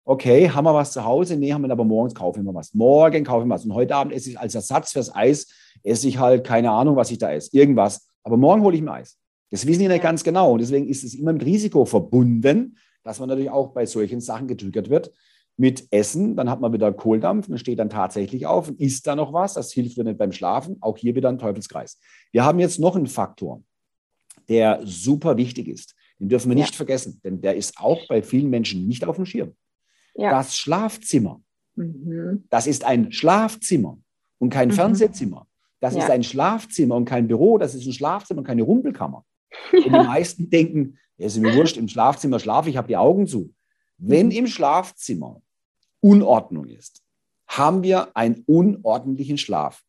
okay, 0.04 0.48
haben 0.48 0.64
wir 0.64 0.72
was 0.74 0.92
zu 0.92 1.04
Hause? 1.04 1.36
Nee, 1.36 1.52
haben 1.52 1.62
wir 1.62 1.70
aber 1.70 1.84
morgens 1.84 2.14
kaufen 2.14 2.44
wir 2.44 2.54
was. 2.54 2.72
Morgen 2.74 3.24
kaufen 3.24 3.48
wir 3.48 3.54
was. 3.54 3.64
Und 3.64 3.74
heute 3.74 3.94
Abend 3.94 4.12
esse 4.12 4.30
ich 4.30 4.38
als 4.38 4.54
Ersatz 4.54 4.92
fürs 4.92 5.14
Eis, 5.14 5.48
esse 5.82 6.08
ich 6.08 6.18
halt 6.18 6.44
keine 6.44 6.70
Ahnung, 6.70 6.96
was 6.96 7.10
ich 7.10 7.18
da 7.18 7.30
esse. 7.32 7.50
Irgendwas. 7.56 8.08
Aber 8.22 8.36
morgen 8.36 8.62
hole 8.62 8.76
ich 8.76 8.82
mir 8.82 8.92
Eis. 8.92 9.18
Das 9.50 9.66
wissen 9.66 9.80
die 9.80 9.88
nicht 9.88 9.96
Ja. 9.98 10.02
ganz 10.02 10.22
genau. 10.24 10.52
Und 10.52 10.60
deswegen 10.60 10.86
ist 10.88 11.04
es 11.04 11.14
immer 11.14 11.32
mit 11.32 11.44
Risiko 11.44 11.84
verbunden, 11.84 12.76
dass 13.02 13.18
man 13.20 13.28
natürlich 13.28 13.50
auch 13.50 13.68
bei 13.72 13.84
solchen 13.86 14.20
Sachen 14.20 14.46
getriggert 14.46 14.90
wird 14.90 15.10
mit 15.58 15.86
Essen. 15.90 16.36
Dann 16.36 16.48
hat 16.48 16.60
man 16.60 16.72
wieder 16.72 16.90
Kohldampf 16.92 17.48
und 17.48 17.58
steht 17.58 17.78
dann 17.80 17.90
tatsächlich 17.90 18.46
auf 18.46 18.68
und 18.68 18.80
isst 18.80 19.06
da 19.06 19.14
noch 19.16 19.32
was. 19.34 19.54
Das 19.54 19.72
hilft 19.72 19.96
dir 19.96 20.04
nicht 20.04 20.16
beim 20.18 20.32
Schlafen. 20.32 20.78
Auch 20.80 20.96
hier 20.96 21.14
wieder 21.14 21.28
ein 21.28 21.38
Teufelskreis. 21.38 21.98
Wir 22.32 22.44
haben 22.44 22.58
jetzt 22.60 22.78
noch 22.78 22.96
einen 22.96 23.06
Faktor, 23.08 23.62
der 24.48 24.80
super 24.84 25.36
wichtig 25.36 25.68
ist. 25.68 25.94
Den 26.20 26.28
dürfen 26.28 26.50
wir 26.50 26.56
Ja. 26.56 26.62
nicht 26.64 26.74
vergessen, 26.76 27.20
denn 27.24 27.40
der 27.40 27.56
ist 27.56 27.78
auch 27.78 28.06
bei 28.08 28.22
vielen 28.22 28.48
Menschen 28.50 28.86
nicht 28.88 29.04
auf 29.04 29.16
dem 29.16 29.26
Schirm. 29.26 29.54
Ja. 30.14 30.30
Das 30.30 30.56
Schlafzimmer. 30.56 31.40
Mhm. 31.76 32.44
Das 32.50 32.66
ist 32.66 32.84
ein 32.84 33.12
Schlafzimmer 33.12 33.98
und 34.38 34.50
kein 34.50 34.68
Mhm. 34.68 34.72
Fernsehzimmer. 34.72 35.46
Das 35.80 35.94
Ja. 35.94 36.00
ist 36.04 36.10
ein 36.10 36.24
Schlafzimmer 36.24 36.96
und 36.96 37.04
kein 37.04 37.28
Büro. 37.28 37.58
Das 37.58 37.74
ist 37.74 37.86
ein 37.86 37.92
Schlafzimmer 37.92 38.38
und 38.40 38.46
keine 38.46 38.62
Rumpelkammer. 38.62 39.24
Und 39.72 39.84
die 39.84 39.90
meisten 39.90 40.50
denken, 40.50 40.98
ja, 41.16 41.26
ist 41.26 41.38
mir 41.38 41.54
wurscht, 41.54 41.76
im 41.78 41.88
Schlafzimmer 41.88 42.38
schlafe 42.38 42.68
ich, 42.68 42.76
habe 42.76 42.86
die 42.88 42.96
Augen 42.98 43.26
zu. 43.26 43.54
Wenn 43.96 44.26
Mhm. 44.26 44.32
im 44.32 44.46
Schlafzimmer 44.46 45.40
Unordnung 46.00 46.66
ist, 46.66 47.02
haben 47.46 47.82
wir 47.82 48.16
einen 48.16 48.44
unordentlichen 48.46 49.38
Schlaf. 49.38 49.82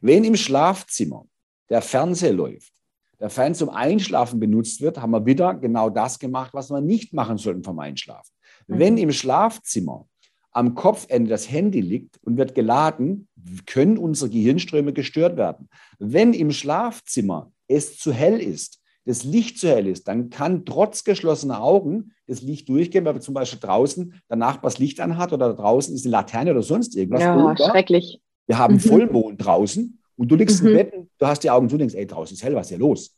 Wenn 0.00 0.24
im 0.24 0.36
Schlafzimmer 0.36 1.26
der 1.68 1.82
Fernseher 1.82 2.32
läuft, 2.32 2.72
der 3.20 3.30
Fan 3.30 3.54
zum 3.54 3.68
Einschlafen 3.68 4.40
benutzt 4.40 4.80
wird, 4.80 4.98
haben 4.98 5.10
wir 5.10 5.26
wieder 5.26 5.54
genau 5.54 5.90
das 5.90 6.18
gemacht, 6.18 6.54
was 6.54 6.70
wir 6.70 6.80
nicht 6.80 7.12
machen 7.12 7.36
sollten 7.36 7.62
vom 7.62 7.78
Einschlafen. 7.78 8.32
Mhm. 8.66 8.78
Wenn 8.78 8.96
im 8.96 9.12
Schlafzimmer 9.12 10.06
am 10.52 10.74
Kopfende 10.74 11.30
das 11.30 11.50
Handy 11.50 11.80
liegt 11.80 12.18
und 12.22 12.36
wird 12.36 12.54
geladen, 12.54 13.28
können 13.66 13.98
unsere 13.98 14.30
Gehirnströme 14.30 14.92
gestört 14.92 15.36
werden. 15.36 15.68
Wenn 15.98 16.32
im 16.32 16.50
Schlafzimmer 16.50 17.52
es 17.68 17.98
zu 17.98 18.12
hell 18.12 18.40
ist, 18.40 18.79
das 19.10 19.24
Licht 19.24 19.58
zu 19.58 19.68
hell 19.68 19.86
ist, 19.86 20.06
dann 20.08 20.30
kann 20.30 20.64
trotz 20.64 21.04
geschlossener 21.04 21.60
Augen 21.62 22.12
das 22.26 22.42
Licht 22.42 22.68
durchgehen, 22.68 23.04
weil 23.04 23.20
zum 23.20 23.34
Beispiel 23.34 23.58
draußen 23.60 24.14
der 24.28 24.36
Nachbar 24.36 24.70
das 24.70 24.78
Licht 24.78 25.00
anhat 25.00 25.32
oder 25.32 25.52
draußen 25.54 25.94
ist 25.94 26.04
eine 26.06 26.12
Laterne 26.12 26.52
oder 26.52 26.62
sonst 26.62 26.94
irgendwas. 26.96 27.22
Ja, 27.22 27.36
Oder 27.36 27.56
schrecklich. 27.70 28.20
wir 28.46 28.56
haben 28.58 28.74
Mhm. 28.74 28.80
Vollmond 28.80 29.44
draußen 29.44 29.98
und 30.16 30.28
du 30.28 30.36
liegst 30.36 30.62
Mhm. 30.62 30.68
im 30.68 30.74
Bett, 30.74 30.92
und 30.94 31.10
du 31.18 31.26
hast 31.26 31.42
die 31.42 31.50
Augen 31.50 31.68
zu, 31.68 31.76
denkst, 31.76 31.94
ey, 31.94 32.06
draußen 32.06 32.34
ist 32.34 32.42
hell, 32.44 32.54
was 32.54 32.66
ist 32.66 32.68
hier 32.70 32.78
los? 32.78 33.16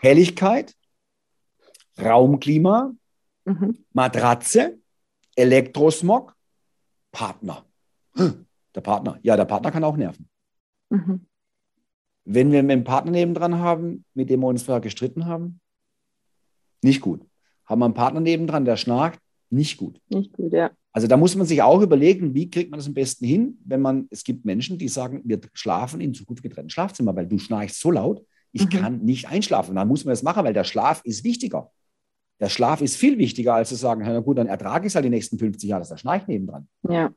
Helligkeit, 0.00 0.74
Raumklima, 1.98 2.92
Mhm. 3.44 3.78
Matratze, 3.92 4.78
Elektrosmog, 5.36 6.34
Partner. 7.10 7.64
Der 8.74 8.80
Partner. 8.80 9.18
Ja, 9.22 9.36
der 9.36 9.44
Partner 9.44 9.70
kann 9.70 9.84
auch 9.84 9.96
nerven. 9.96 10.28
Mhm. 10.90 11.26
Wenn 12.24 12.52
wir 12.52 12.60
einen 12.60 12.84
Partner 12.84 13.10
nebendran 13.12 13.58
haben, 13.58 14.04
mit 14.14 14.30
dem 14.30 14.40
wir 14.40 14.46
uns 14.46 14.62
vorher 14.62 14.80
gestritten 14.80 15.26
haben, 15.26 15.60
nicht 16.82 17.00
gut. 17.00 17.24
Haben 17.66 17.80
wir 17.80 17.84
einen 17.86 17.94
Partner 17.94 18.20
nebendran, 18.20 18.64
der 18.64 18.76
schnarcht, 18.76 19.18
nicht 19.50 19.76
gut. 19.76 20.00
Nicht 20.08 20.32
gut, 20.32 20.52
ja. 20.52 20.70
Also 20.92 21.06
da 21.06 21.16
muss 21.16 21.34
man 21.36 21.46
sich 21.46 21.62
auch 21.62 21.80
überlegen, 21.80 22.34
wie 22.34 22.50
kriegt 22.50 22.70
man 22.70 22.78
das 22.78 22.86
am 22.86 22.94
besten 22.94 23.24
hin, 23.24 23.58
wenn 23.64 23.80
man, 23.80 24.08
es 24.10 24.24
gibt 24.24 24.44
Menschen, 24.44 24.78
die 24.78 24.88
sagen, 24.88 25.22
wir 25.24 25.40
schlafen 25.54 26.00
in 26.00 26.12
Zukunft 26.12 26.42
getrennten 26.42 26.70
Schlafzimmer, 26.70 27.16
weil 27.16 27.26
du 27.26 27.38
schnarchst 27.38 27.80
so 27.80 27.90
laut, 27.90 28.24
ich 28.52 28.66
Mhm. 28.66 28.70
kann 28.70 28.98
nicht 29.00 29.28
einschlafen. 29.28 29.74
Dann 29.74 29.88
muss 29.88 30.04
man 30.04 30.12
das 30.12 30.22
machen, 30.22 30.44
weil 30.44 30.52
der 30.52 30.64
Schlaf 30.64 31.00
ist 31.04 31.24
wichtiger. 31.24 31.70
Der 32.40 32.50
Schlaf 32.50 32.82
ist 32.82 32.96
viel 32.96 33.16
wichtiger, 33.18 33.54
als 33.54 33.70
zu 33.70 33.76
sagen, 33.76 34.02
na 34.04 34.20
gut, 34.20 34.36
dann 34.36 34.48
ertrage 34.48 34.86
ich 34.86 34.90
es 34.90 34.94
halt 34.94 35.04
die 35.04 35.10
nächsten 35.10 35.38
50 35.38 35.68
Jahre, 35.70 35.80
dass 35.80 35.88
der 35.88 35.96
schnarcht 35.96 36.28
nebendran. 36.28 36.68
Ja. 36.88 37.10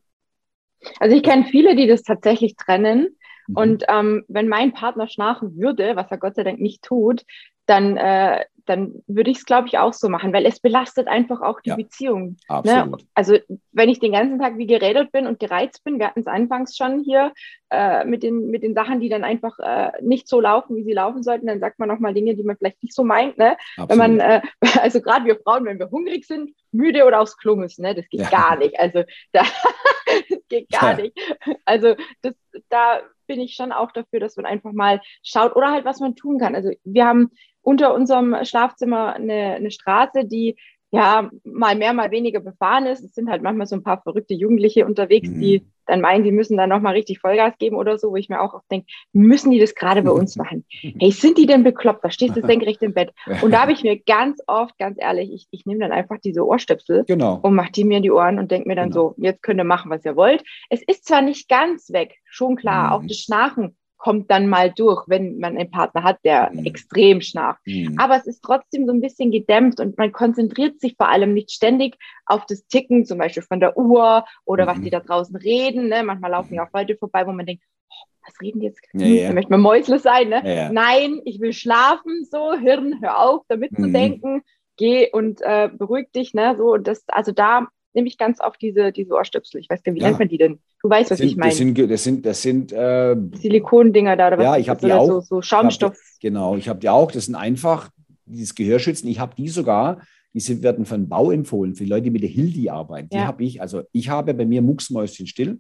Also 1.00 1.16
ich 1.16 1.24
kenne 1.24 1.46
viele, 1.50 1.76
die 1.76 1.88
das 1.88 2.04
tatsächlich 2.04 2.56
trennen. 2.56 3.08
Mhm. 3.48 3.56
Und 3.58 3.84
ähm, 3.88 4.26
wenn 4.28 4.48
mein 4.48 4.74
Partner 4.74 5.08
schnarchen 5.08 5.58
würde, 5.58 5.96
was 5.96 6.12
er 6.12 6.18
Gott 6.18 6.36
sei 6.36 6.44
Dank 6.44 6.60
nicht 6.60 6.84
tut, 6.84 7.24
dann, 7.68 7.98
äh, 7.98 8.46
dann 8.68 9.02
würde 9.08 9.32
ich 9.32 9.38
es, 9.38 9.46
glaube 9.46 9.68
ich, 9.68 9.80
auch 9.80 9.94
so 9.94 10.08
machen, 10.08 10.34
weil 10.34 10.46
es 10.46 10.60
belastet 10.60 11.08
einfach 11.08 11.42
auch 11.42 11.62
die 11.62 11.70
Ja. 11.72 11.76
Beziehung. 11.76 12.30
Ne? 12.30 12.36
Absolut. 12.48 13.04
Also 13.16 13.38
wenn 13.72 13.90
ich 13.90 14.00
den 14.00 14.12
ganzen 14.12 14.38
Tag 14.40 14.58
wie 14.60 14.68
geredet 14.68 15.12
bin 15.12 15.26
und 15.26 15.40
gereizt 15.40 15.84
bin, 15.84 15.98
wir 15.98 16.06
hatten 16.08 16.20
es 16.20 16.28
anfangs 16.28 16.78
schon 16.78 17.00
hier 17.04 17.32
äh, 17.72 18.06
mit, 18.06 18.22
den, 18.22 18.52
mit 18.52 18.62
den 18.62 18.76
Sachen, 18.76 19.00
die 19.00 19.10
dann 19.10 19.24
einfach 19.24 19.58
äh, 19.60 19.92
nicht 20.02 20.28
so 20.28 20.40
laufen, 20.42 20.76
wie 20.76 20.84
sie 20.84 20.94
laufen 20.94 21.24
sollten, 21.24 21.48
dann 21.48 21.60
sagt 21.60 21.80
man 21.80 21.90
nochmal 21.90 22.14
Dinge, 22.14 22.36
die 22.36 22.44
man 22.44 22.56
vielleicht 22.56 22.84
nicht 22.84 22.94
so 22.94 23.04
meint. 23.04 23.36
Ne? 23.40 23.58
Absolut. 23.78 23.90
Wenn 23.90 23.98
man, 23.98 24.20
äh, 24.20 24.42
also 24.80 25.02
gerade 25.02 25.26
wir 25.26 25.40
Frauen, 25.40 25.66
wenn 25.66 25.80
wir 25.80 25.90
hungrig 25.90 26.28
sind, 26.28 26.52
müde 26.72 27.06
oder 27.06 27.22
aufs 27.22 27.38
Klo 27.38 27.56
müssen, 27.56 27.82
ne? 27.82 27.96
das 27.96 28.08
geht 28.10 28.22
Ja. 28.22 28.30
gar 28.30 28.58
nicht. 28.58 28.80
Also 28.80 29.04
da, 29.32 29.42
das 30.30 30.40
geht 30.50 30.70
gar 30.70 30.98
Ja. 30.98 31.02
nicht. 31.04 31.18
Also 31.66 31.96
das, 32.22 32.34
da 32.70 33.02
bin 33.28 33.40
ich 33.40 33.56
schon 33.56 33.72
auch 33.72 33.92
dafür, 33.92 34.20
dass 34.20 34.36
man 34.38 34.46
einfach 34.46 34.72
mal 34.74 35.02
schaut 35.24 35.56
oder 35.56 35.72
halt, 35.72 35.86
was 35.86 36.00
man 36.00 36.16
tun 36.16 36.40
kann. 36.40 36.56
Also 36.56 36.72
wir 36.84 37.06
haben 37.06 37.32
unter 37.62 37.94
unserem 37.94 38.36
Schlafzimmer 38.46 39.14
eine, 39.14 39.56
eine 39.56 39.72
Straße, 39.72 40.26
die 40.26 40.56
ja 40.92 41.30
mal 41.44 41.76
mehr, 41.76 41.94
mal 41.94 42.12
weniger 42.12 42.40
befahren 42.40 42.86
ist. 42.86 43.04
Es 43.04 43.14
sind 43.16 43.30
halt 43.30 43.42
manchmal 43.42 43.68
so 43.68 43.76
ein 43.76 43.84
paar 43.84 44.02
verrückte 44.02 44.34
Jugendliche 44.34 44.86
unterwegs, 44.86 45.30
Mhm. 45.30 45.40
die 45.42 45.66
dann 45.88 46.02
meinen, 46.02 46.24
sie 46.24 46.32
müssen 46.32 46.58
dann 46.58 46.70
nochmal 46.70 46.94
richtig 46.94 47.20
Vollgas 47.20 47.58
geben 47.58 47.76
oder 47.76 47.98
so, 47.98 48.12
wo 48.12 48.16
ich 48.16 48.30
mir 48.30 48.42
auch 48.42 48.54
oft 48.54 48.70
denke, 48.72 48.88
müssen 49.14 49.52
die 49.52 49.60
das 49.60 49.76
gerade 49.76 50.02
bei 50.02 50.12
uns 50.12 50.36
machen? 50.36 50.66
Hey, 51.00 51.12
sind 51.12 51.38
die 51.38 51.46
denn 51.46 51.64
bekloppt? 51.64 52.04
Da 52.04 52.10
stehst 52.12 52.36
du 52.36 52.42
senkrecht 52.46 52.82
im 52.82 52.94
Bett. 52.94 53.12
Und 53.42 53.52
da 53.52 53.62
habe 53.62 53.72
ich 53.72 53.84
mir 53.84 53.98
ganz 54.00 54.40
oft, 54.48 54.78
ganz 54.78 54.98
ehrlich, 55.00 55.32
ich, 55.34 55.48
ich 55.52 55.66
nehme 55.66 55.80
dann 55.82 55.92
einfach 55.92 56.18
diese 56.24 56.46
Ohrstöpsel 56.46 57.04
genau. 57.06 57.40
und 57.42 57.56
mache 57.56 57.72
die 57.72 57.84
mir 57.84 57.98
in 57.98 58.04
die 58.04 58.12
Ohren 58.12 58.40
und 58.40 58.52
denke 58.52 58.68
mir 58.68 58.76
dann 58.76 58.90
Genau. 58.92 59.14
so, 59.16 59.24
jetzt 59.24 59.42
könnt 59.42 59.60
ihr 59.60 59.64
machen, 59.66 59.92
was 59.92 60.06
ihr 60.06 60.16
wollt. 60.16 60.44
Es 60.70 60.82
ist 60.84 61.06
zwar 61.06 61.22
nicht 61.22 61.50
ganz 61.50 61.92
weg, 61.92 62.16
schon 62.26 62.56
klar, 62.56 62.88
Mhm. 62.88 62.94
auch 62.94 63.08
das 63.08 63.18
Schnarchen 63.18 63.76
kommt 64.06 64.30
dann 64.30 64.48
mal 64.48 64.72
durch, 64.72 65.04
wenn 65.08 65.40
man 65.40 65.58
einen 65.58 65.72
Partner 65.72 66.04
hat, 66.04 66.20
der 66.24 66.52
Mhm. 66.54 66.64
extrem 66.68 67.22
schnarcht. 67.22 67.60
Mhm. 67.66 67.96
Aber 67.98 68.16
es 68.18 68.28
ist 68.28 68.44
trotzdem 68.44 68.86
so 68.86 68.94
ein 68.94 69.02
bisschen 69.02 69.32
gedämpft 69.32 69.80
und 69.80 69.98
man 69.98 70.12
konzentriert 70.12 70.80
sich 70.80 70.94
vor 70.96 71.10
allem 71.10 71.34
nicht 71.34 71.50
ständig 71.50 71.98
auf 72.28 72.46
das 72.46 72.68
Ticken, 72.68 73.06
zum 73.06 73.18
Beispiel 73.18 73.42
von 73.42 73.60
der 73.60 73.76
Uhr 73.76 74.24
oder 74.46 74.68
was 74.68 74.78
Mhm. 74.78 74.84
die 74.84 74.90
da 74.92 75.00
draußen 75.00 75.36
reden. 75.36 75.88
Ne? 75.90 76.04
Manchmal 76.04 76.30
laufen 76.30 76.54
ja 76.54 76.68
auch 76.68 76.72
Leute 76.72 76.96
vorbei, 76.98 77.26
wo 77.26 77.32
man 77.32 77.48
denkt, 77.48 77.64
oh, 77.90 78.06
was 78.28 78.40
reden 78.42 78.60
die 78.60 78.68
jetzt? 78.68 78.80
Ja, 78.94 79.08
ja. 79.08 79.28
Da 79.30 79.34
möchte 79.34 79.50
man 79.52 79.62
Mäusle 79.62 79.98
sein. 79.98 80.30
Ne? 80.30 80.42
Ja, 80.46 80.54
ja. 80.54 80.72
Nein, 80.72 81.22
ich 81.26 81.40
will 81.40 81.54
schlafen, 81.54 82.28
so, 82.30 82.54
Hirn, 82.54 83.00
hör 83.02 83.20
auf, 83.28 83.42
damit 83.48 83.72
zu 83.76 83.88
Mhm. 83.88 83.94
denken, 83.94 84.44
geh 84.78 85.10
und 85.12 85.42
äh, 85.42 85.68
beruhig 85.74 86.12
dich. 86.12 86.36
Ne? 86.36 86.54
So, 86.60 86.74
und 86.74 86.86
das, 86.88 87.04
also 87.08 87.32
da 87.32 87.70
nehme 87.96 88.08
ich 88.08 88.18
ganz 88.18 88.40
oft 88.42 88.62
diese, 88.62 88.92
diese 88.92 89.14
Ohrstöpsel. 89.14 89.60
Ich 89.62 89.70
weiß 89.70 89.82
gar 89.82 89.92
nicht, 89.94 90.02
wie 90.02 90.04
Ja. 90.04 90.10
nennt 90.10 90.20
man 90.20 90.28
die 90.28 90.38
denn? 90.38 90.60
Du 90.84 90.90
weißt, 90.90 91.10
was 91.12 91.18
Das 91.18 91.26
ich 91.26 91.32
sind, 91.32 91.40
meine. 91.40 91.50
das 91.50 91.58
sind, 91.58 91.90
das 91.92 92.04
sind, 92.04 92.26
das 92.26 92.42
sind 92.42 92.72
äh, 92.72 93.16
Silikondinger 93.42 94.16
da 94.18 94.28
oder 94.28 94.38
was? 94.38 94.44
Ja, 94.44 94.58
ich 94.58 94.70
hab 94.70 94.80
das? 94.80 94.88
die 94.88 94.94
auch. 94.94 95.08
So, 95.08 95.20
so 95.22 95.42
Schaumstoff. 95.42 95.98
Genau, 96.22 96.56
ich 96.58 96.70
habe 96.70 96.80
die 96.80 96.90
auch. 96.90 97.12
Das 97.12 97.26
sind 97.26 97.36
einfach 97.36 97.90
dieses 98.26 98.54
Gehörschützen. 98.54 99.10
Ich 99.10 99.20
habe 99.20 99.36
die 99.36 99.48
sogar, 99.48 100.02
diese 100.34 100.62
werden 100.62 100.86
von 100.86 101.08
Bau 101.08 101.32
empfohlen, 101.32 101.76
für 101.76 101.86
Leute, 101.86 102.04
die 102.04 102.10
mit 102.12 102.22
der 102.22 102.30
Hildi 102.30 102.70
arbeiten. 102.70 103.10
Die 103.10 103.18
Ja. 103.18 103.26
habe 103.28 103.44
ich, 103.44 103.62
also 103.62 103.84
ich 103.92 104.10
habe 104.10 104.34
bei 104.34 104.46
mir 104.46 104.62
Mucksmäuschen 104.62 105.26
still. 105.28 105.60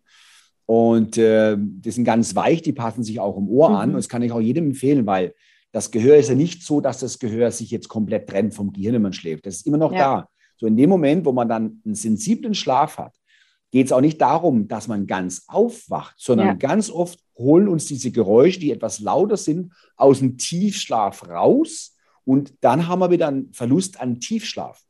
Und 0.67 1.17
äh, 1.17 1.55
die 1.59 1.91
sind 1.91 2.05
ganz 2.05 2.35
weich, 2.35 2.61
die 2.63 2.73
passen 2.73 3.03
sich 3.03 3.19
auch 3.19 3.37
im 3.37 3.47
Ohr 3.49 3.69
Mhm. 3.69 3.75
an. 3.75 3.89
Und 3.91 3.95
das 3.97 4.09
kann 4.09 4.21
ich 4.23 4.31
auch 4.31 4.39
jedem 4.41 4.65
empfehlen, 4.67 5.05
weil 5.05 5.33
das 5.71 5.91
Gehör 5.91 6.15
ist 6.17 6.29
ja 6.29 6.35
nicht 6.35 6.63
so, 6.63 6.81
dass 6.81 6.99
das 6.99 7.19
Gehör 7.19 7.51
sich 7.51 7.69
jetzt 7.71 7.87
komplett 7.87 8.27
trennt 8.27 8.53
vom 8.53 8.73
Gehirn, 8.73 8.95
wenn 8.95 9.01
man 9.03 9.13
schläft. 9.13 9.45
Das 9.45 9.55
ist 9.55 9.67
immer 9.67 9.77
noch 9.77 9.91
Ja. 9.93 9.97
da. 10.21 10.29
So 10.57 10.67
in 10.67 10.77
dem 10.77 10.89
Moment, 10.89 11.25
wo 11.25 11.31
man 11.31 11.49
dann 11.49 11.81
einen 11.85 11.95
sensiblen 11.95 12.53
Schlaf 12.55 12.97
hat, 12.97 13.15
geht 13.71 13.87
es 13.87 13.91
auch 13.91 14.01
nicht 14.01 14.21
darum, 14.21 14.67
dass 14.67 14.87
man 14.87 15.05
ganz 15.07 15.43
aufwacht, 15.47 16.15
sondern 16.17 16.47
Ja. 16.47 16.53
ganz 16.53 16.89
oft 16.89 17.19
holen 17.37 17.67
uns 17.67 17.85
diese 17.85 18.11
Geräusche, 18.11 18.59
die 18.59 18.71
etwas 18.71 18.99
lauter 18.99 19.35
sind, 19.37 19.73
aus 19.97 20.19
dem 20.19 20.37
Tiefschlaf 20.37 21.27
raus 21.27 21.95
und 22.23 22.53
dann 22.61 22.87
haben 22.87 22.99
wir 22.99 23.11
wieder 23.11 23.27
einen 23.27 23.51
Verlust 23.51 23.99
an 23.99 24.19
Tiefschlaf. 24.19 24.81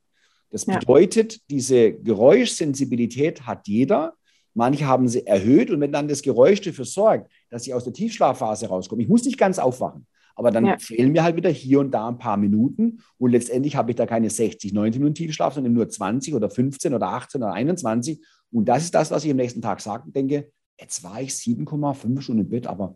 Das 0.51 0.65
Ja. 0.67 0.77
bedeutet, 0.77 1.41
diese 1.49 1.93
Geräuschsensibilität 1.93 3.45
hat 3.45 3.67
jeder. 3.67 4.13
Manche 4.53 4.85
haben 4.85 5.07
sie 5.07 5.25
erhöht 5.25 5.69
und 5.69 5.81
wenn 5.81 5.91
dann 5.91 6.07
das 6.07 6.21
Geräusch 6.21 6.61
dafür 6.61 6.85
sorgt, 6.85 7.29
dass 7.49 7.67
ich 7.67 7.73
aus 7.73 7.83
der 7.83 7.93
Tiefschlafphase 7.93 8.67
rauskomme, 8.67 9.01
ich 9.01 9.09
muss 9.09 9.25
nicht 9.25 9.37
ganz 9.37 9.59
aufwachen, 9.59 10.05
aber 10.35 10.51
dann 10.51 10.65
Ja. 10.65 10.77
fehlen 10.77 11.11
mir 11.11 11.23
halt 11.23 11.35
wieder 11.35 11.49
hier 11.49 11.79
und 11.79 11.91
da 11.91 12.07
ein 12.07 12.17
paar 12.17 12.37
Minuten 12.37 13.01
und 13.17 13.31
letztendlich 13.31 13.75
habe 13.75 13.91
ich 13.91 13.95
da 13.95 14.05
keine 14.05 14.29
60, 14.29 14.73
90 14.73 14.99
Minuten 14.99 15.15
Tiefschlaf, 15.15 15.53
sondern 15.53 15.73
nur 15.73 15.89
20 15.89 16.33
oder 16.35 16.49
15 16.49 16.93
oder 16.93 17.07
18 17.09 17.41
oder 17.41 17.53
21 17.53 18.23
und 18.51 18.65
das 18.65 18.83
ist 18.83 18.95
das, 18.95 19.11
was 19.11 19.23
ich 19.25 19.31
am 19.31 19.37
nächsten 19.37 19.61
Tag 19.61 19.81
sage 19.81 20.03
und 20.05 20.15
denke, 20.15 20.51
jetzt 20.79 21.03
war 21.03 21.21
ich 21.21 21.31
7,5 21.33 22.21
Stunden 22.21 22.41
im 22.41 22.49
Bett, 22.49 22.67
aber 22.67 22.95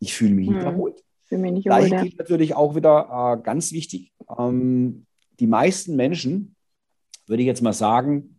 ich 0.00 0.14
fühle 0.14 0.34
mich 0.34 0.48
nicht 0.48 0.58
Hm. 0.60 0.66
erholt. 0.66 1.04
Für 1.24 1.38
mich 1.38 1.52
nicht 1.52 1.64
Gleich 1.64 1.90
wohl, 1.90 1.96
ja. 1.96 2.02
gilt 2.02 2.18
natürlich 2.18 2.54
auch 2.54 2.74
wieder 2.74 3.38
äh, 3.38 3.42
ganz 3.42 3.72
wichtig, 3.72 4.12
ähm, 4.38 5.06
die 5.40 5.46
meisten 5.46 5.96
Menschen, 5.96 6.54
würde 7.26 7.42
ich 7.42 7.46
jetzt 7.46 7.62
mal 7.62 7.72
sagen, 7.72 8.38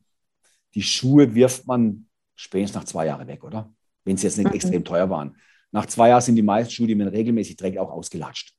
die 0.75 0.83
Schuhe 0.83 1.33
wirft 1.33 1.65
man 1.67 2.07
spätestens 2.35 2.75
nach 2.75 2.83
zwei 2.85 3.07
Jahren 3.07 3.27
weg, 3.27 3.43
oder? 3.43 3.73
Wenn 4.03 4.17
sie 4.17 4.27
jetzt 4.27 4.37
nicht 4.37 4.47
mhm. 4.49 4.53
extrem 4.53 4.83
teuer 4.83 5.09
waren. 5.09 5.35
Nach 5.71 5.85
zwei 5.85 6.09
Jahren 6.09 6.21
sind 6.21 6.35
die 6.35 6.41
meisten 6.41 6.71
Schuhe, 6.71 6.87
die 6.87 6.95
man 6.95 7.07
regelmäßig 7.07 7.57
trägt, 7.57 7.77
auch 7.77 7.91
ausgelatscht. 7.91 8.53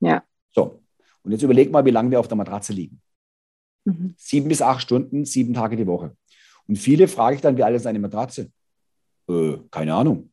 Ja. 0.00 0.24
So. 0.50 0.82
Und 1.22 1.32
jetzt 1.32 1.42
überleg 1.42 1.70
mal, 1.70 1.84
wie 1.84 1.90
lange 1.90 2.10
wir 2.10 2.20
auf 2.20 2.28
der 2.28 2.36
Matratze 2.36 2.72
liegen. 2.72 3.00
Mhm. 3.84 4.14
Sieben 4.16 4.48
bis 4.48 4.62
acht 4.62 4.82
Stunden, 4.82 5.24
sieben 5.24 5.54
Tage 5.54 5.76
die 5.76 5.86
Woche. 5.86 6.16
Und 6.66 6.76
viele 6.76 7.08
frage 7.08 7.36
ich 7.36 7.42
dann, 7.42 7.56
wie 7.56 7.62
alt 7.62 7.76
ist 7.76 7.86
eine 7.86 7.98
Matratze? 7.98 8.50
Äh, 9.28 9.58
keine 9.70 9.94
Ahnung. 9.94 10.31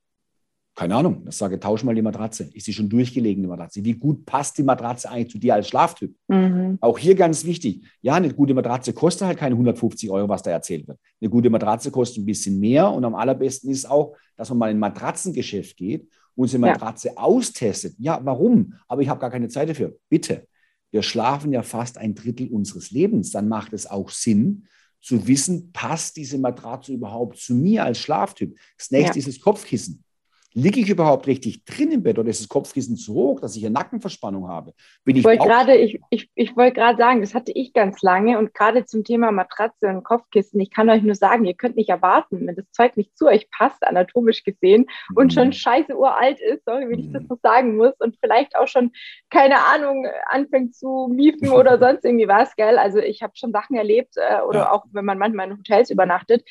Keine 0.80 0.96
Ahnung. 0.96 1.26
Ich 1.28 1.36
sage, 1.36 1.60
tausch 1.60 1.84
mal 1.84 1.94
die 1.94 2.02
Matratze. 2.02 2.50
Ist 2.54 2.66
sie 2.66 2.72
schon 2.72 2.88
durchgelegen, 2.88 3.44
die 3.44 3.50
Matratze? 3.50 3.84
Wie 3.84 3.96
gut 3.96 4.26
passt 4.26 4.58
die 4.58 4.64
Matratze 4.64 5.12
eigentlich 5.12 5.30
zu 5.30 5.38
dir 5.38 5.56
als 5.56 5.68
Schlaftyp? 5.68 6.16
Mhm. 6.30 6.78
Auch 6.80 6.98
hier 6.98 7.16
ganz 7.16 7.44
wichtig. 7.44 7.84
Ja, 8.02 8.14
eine 8.14 8.34
gute 8.34 8.54
Matratze 8.54 8.94
kostet 8.94 9.28
halt 9.28 9.38
keine 9.38 9.56
150 9.56 10.10
Euro, 10.10 10.30
was 10.30 10.42
da 10.42 10.52
erzählt 10.52 10.88
wird. 10.88 10.98
Eine 11.20 11.30
gute 11.30 11.50
Matratze 11.50 11.92
kostet 11.92 12.24
ein 12.24 12.26
bisschen 12.26 12.62
mehr. 12.62 12.90
Und 12.90 13.04
am 13.04 13.14
allerbesten 13.14 13.70
ist 13.70 13.92
auch, 13.92 14.16
dass 14.38 14.48
man 14.52 14.58
mal 14.58 14.72
in 14.72 14.78
ein 14.78 14.80
Matratzengeschäft 14.80 15.76
geht 15.76 16.08
und 16.34 16.48
seine 16.48 16.68
Matratze 16.68 17.10
ja. 17.10 17.18
austestet. 17.18 17.96
Ja, 17.98 18.22
warum? 18.24 18.76
Aber 18.88 19.02
ich 19.02 19.10
habe 19.10 19.20
gar 19.20 19.32
keine 19.32 19.50
Zeit 19.50 19.68
dafür. 19.68 19.98
Bitte. 20.08 20.48
Wir 20.92 21.04
schlafen 21.04 21.52
ja 21.52 21.62
fast 21.62 21.98
ein 21.98 22.16
Drittel 22.16 22.48
unseres 22.48 22.92
Lebens. 22.92 23.32
Dann 23.32 23.50
macht 23.50 23.74
es 23.74 23.86
auch 23.86 24.12
Sinn, 24.12 24.66
zu 25.02 25.28
wissen, 25.28 25.74
passt 25.74 26.16
diese 26.16 26.38
Matratze 26.38 26.94
überhaupt 26.94 27.38
zu 27.38 27.54
mir 27.54 27.84
als 27.84 27.98
Schlaftyp? 27.98 28.58
Das 28.78 28.92
nächste 28.92 29.20
ja. 29.20 29.28
ist 29.28 29.28
das 29.28 29.42
Kopfkissen. 29.42 30.06
Liege 30.54 30.80
ich 30.80 30.90
überhaupt 30.90 31.28
richtig 31.28 31.64
drin 31.64 31.92
im 31.92 32.02
Bett 32.02 32.18
oder 32.18 32.30
ist 32.30 32.42
das 32.42 32.50
Kopfkissen 32.50 32.98
zu 32.98 33.14
hoch, 33.14 33.40
dass 33.40 33.56
ich 33.56 33.64
eine 33.66 33.74
Nackenverspannung 33.74 34.48
habe? 34.48 34.74
Bin 35.04 35.16
ich 35.16 35.24
wollte 35.24 35.46
gerade, 35.46 35.76
ich, 35.76 36.00
ich, 36.10 36.30
ich 36.34 36.56
gerade 36.56 36.98
sagen, 36.98 37.22
das 37.22 37.36
hatte 37.36 37.52
ich 37.54 37.72
ganz 37.72 38.02
lange 38.02 38.40
und 38.40 38.54
gerade 38.54 38.86
zum 38.86 39.04
Thema 39.04 39.32
Matratze 39.32 39.88
und 39.88 40.04
Kopfkissen, 40.04 40.60
ich 40.60 40.72
kann 40.72 40.90
euch 40.90 41.04
nur 41.04 41.14
sagen, 41.16 41.46
ihr 41.46 41.54
könnt 41.54 41.76
nicht 41.76 41.90
erwarten, 41.90 42.48
wenn 42.48 42.56
das 42.56 42.66
Zeug 42.72 42.98
nicht 42.98 43.16
zu 43.16 43.28
euch 43.28 43.50
passt, 43.52 43.84
anatomisch 43.84 44.44
gesehen, 44.44 44.88
mhm. 45.10 45.18
und 45.18 45.34
schon 45.34 45.54
scheiße 45.54 45.96
uralt 45.96 46.40
ist, 46.42 46.66
sorry, 46.66 46.90
wenn 46.90 47.00
ich 47.00 47.12
das 47.12 47.24
mhm. 47.24 47.28
so 47.28 47.38
sagen 47.44 47.78
muss, 47.78 47.94
und 48.00 48.18
vielleicht 48.20 48.56
auch 48.56 48.68
schon, 48.68 48.92
keine 49.30 49.64
Ahnung, 49.66 50.08
anfängt 50.26 50.76
zu 50.76 51.10
miefen 51.12 51.50
oder 51.50 51.78
sonst 51.80 52.04
irgendwie 52.06 52.28
was, 52.28 52.56
gell? 52.56 52.80
Also 52.80 53.00
ich 53.00 53.22
habe 53.22 53.34
schon 53.36 53.52
Sachen 53.52 53.76
erlebt, 53.76 54.16
äh, 54.18 54.42
oder 54.42 54.60
ja. 54.60 54.72
auch 54.72 54.86
wenn 54.92 55.06
man 55.06 55.20
manchmal 55.20 55.52
in 55.52 55.58
Hotels 55.58 55.92
übernachtet, 55.92 56.44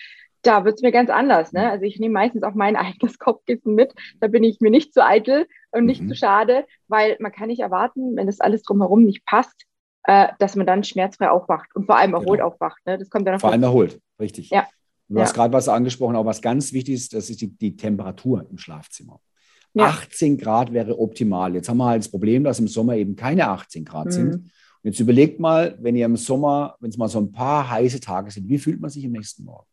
da 0.42 0.64
wird 0.64 0.76
es 0.76 0.82
mir 0.82 0.92
ganz 0.92 1.10
anders. 1.10 1.52
Ne? 1.52 1.70
Also 1.70 1.84
ich 1.84 1.98
nehme 1.98 2.14
meistens 2.14 2.42
auch 2.42 2.54
mein 2.54 2.76
eigenes 2.76 3.18
Kopfkissen 3.18 3.74
mit. 3.74 3.94
Da 4.20 4.28
bin 4.28 4.44
ich 4.44 4.60
mir 4.60 4.70
nicht 4.70 4.94
zu 4.94 5.04
eitel 5.04 5.46
und 5.70 5.84
nicht 5.84 6.02
mhm. 6.02 6.08
zu 6.08 6.14
schade, 6.14 6.66
weil 6.88 7.16
man 7.20 7.32
kann 7.32 7.48
nicht 7.48 7.60
erwarten, 7.60 8.16
wenn 8.16 8.26
das 8.26 8.40
alles 8.40 8.62
drumherum 8.62 9.04
nicht 9.04 9.24
passt, 9.24 9.64
äh, 10.04 10.28
dass 10.38 10.56
man 10.56 10.66
dann 10.66 10.84
schmerzfrei 10.84 11.30
aufwacht 11.30 11.74
und 11.74 11.86
vor 11.86 11.96
allem 11.96 12.14
erholt 12.14 12.40
genau. 12.40 12.52
aufwacht. 12.52 12.84
Ne? 12.86 12.98
Das 12.98 13.10
kommt 13.10 13.26
dann 13.26 13.40
Vor 13.40 13.52
allem 13.52 13.62
erholt, 13.62 14.00
richtig. 14.20 14.50
Ja. 14.50 14.66
Du 15.08 15.16
ja. 15.16 15.22
hast 15.22 15.34
gerade 15.34 15.52
was 15.52 15.68
angesprochen, 15.68 16.16
auch 16.16 16.26
was 16.26 16.42
ganz 16.42 16.72
wichtig 16.72 16.94
ist, 16.94 17.14
das 17.14 17.30
ist 17.30 17.40
die, 17.40 17.48
die 17.48 17.76
Temperatur 17.76 18.46
im 18.50 18.58
Schlafzimmer. 18.58 19.20
Ja. 19.74 19.86
18 19.86 20.38
Grad 20.38 20.72
wäre 20.72 20.98
optimal. 20.98 21.54
Jetzt 21.54 21.68
haben 21.68 21.78
wir 21.78 21.86
halt 21.86 22.02
das 22.02 22.10
Problem, 22.10 22.44
dass 22.44 22.58
im 22.58 22.68
Sommer 22.68 22.96
eben 22.96 23.16
keine 23.16 23.48
18 23.48 23.84
Grad 23.84 24.06
mhm. 24.06 24.10
sind. 24.10 24.34
Und 24.34 24.50
jetzt 24.82 25.00
überlegt 25.00 25.40
mal, 25.40 25.76
wenn 25.80 25.96
ihr 25.96 26.06
im 26.06 26.16
Sommer, 26.16 26.76
wenn 26.80 26.90
es 26.90 26.96
mal 26.96 27.08
so 27.08 27.18
ein 27.18 27.32
paar 27.32 27.70
heiße 27.70 28.00
Tage 28.00 28.30
sind, 28.30 28.48
wie 28.48 28.58
fühlt 28.58 28.80
man 28.80 28.90
sich 28.90 29.04
am 29.04 29.12
nächsten 29.12 29.44
Morgen? 29.44 29.66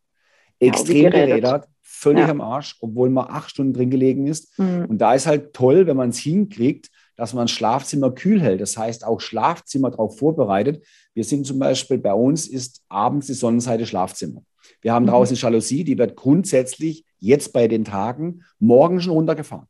Extrem 0.60 1.12
gerädert, 1.12 1.68
völlig 1.82 2.24
ja. 2.24 2.30
am 2.30 2.42
Arsch, 2.42 2.78
obwohl 2.82 3.10
man 3.10 3.28
acht 3.30 3.50
Stunden 3.50 3.74
drin 3.74 3.90
gelegen 3.90 4.28
ist. 4.28 4.58
Mhm. 4.60 4.86
Und 4.86 4.98
da 5.00 5.14
ist 5.14 5.28
halt 5.28 5.54
toll, 5.54 5.88
wenn 5.88 5.98
man 5.98 6.10
es 6.10 6.20
hinkriegt, 6.20 6.90
dass 7.16 7.34
man 7.34 7.48
Schlafzimmer 7.48 8.12
kühl 8.12 8.42
hält. 8.42 8.62
Das 8.62 8.78
heißt, 8.78 9.06
auch 9.06 9.22
Schlafzimmer 9.22 9.92
darauf 9.92 10.18
vorbereitet. 10.18 10.86
Wir 11.14 11.24
sind 11.24 11.46
zum 11.46 11.60
Beispiel, 11.60 11.98
bei 11.98 12.14
uns 12.14 12.48
ist 12.48 12.84
abends 12.90 13.28
die 13.28 13.34
Sonnenseite 13.34 13.86
Schlafzimmer. 13.86 14.44
Wir 14.82 14.94
haben 14.94 15.04
mhm. 15.04 15.10
draußen 15.10 15.38
Jalousie, 15.38 15.84
die 15.84 15.98
wird 15.98 16.16
grundsätzlich 16.16 17.06
jetzt 17.20 17.54
bei 17.54 17.68
den 17.68 17.86
Tagen 17.86 18.42
morgen 18.60 19.00
schon 19.02 19.14
runtergefahren. 19.14 19.68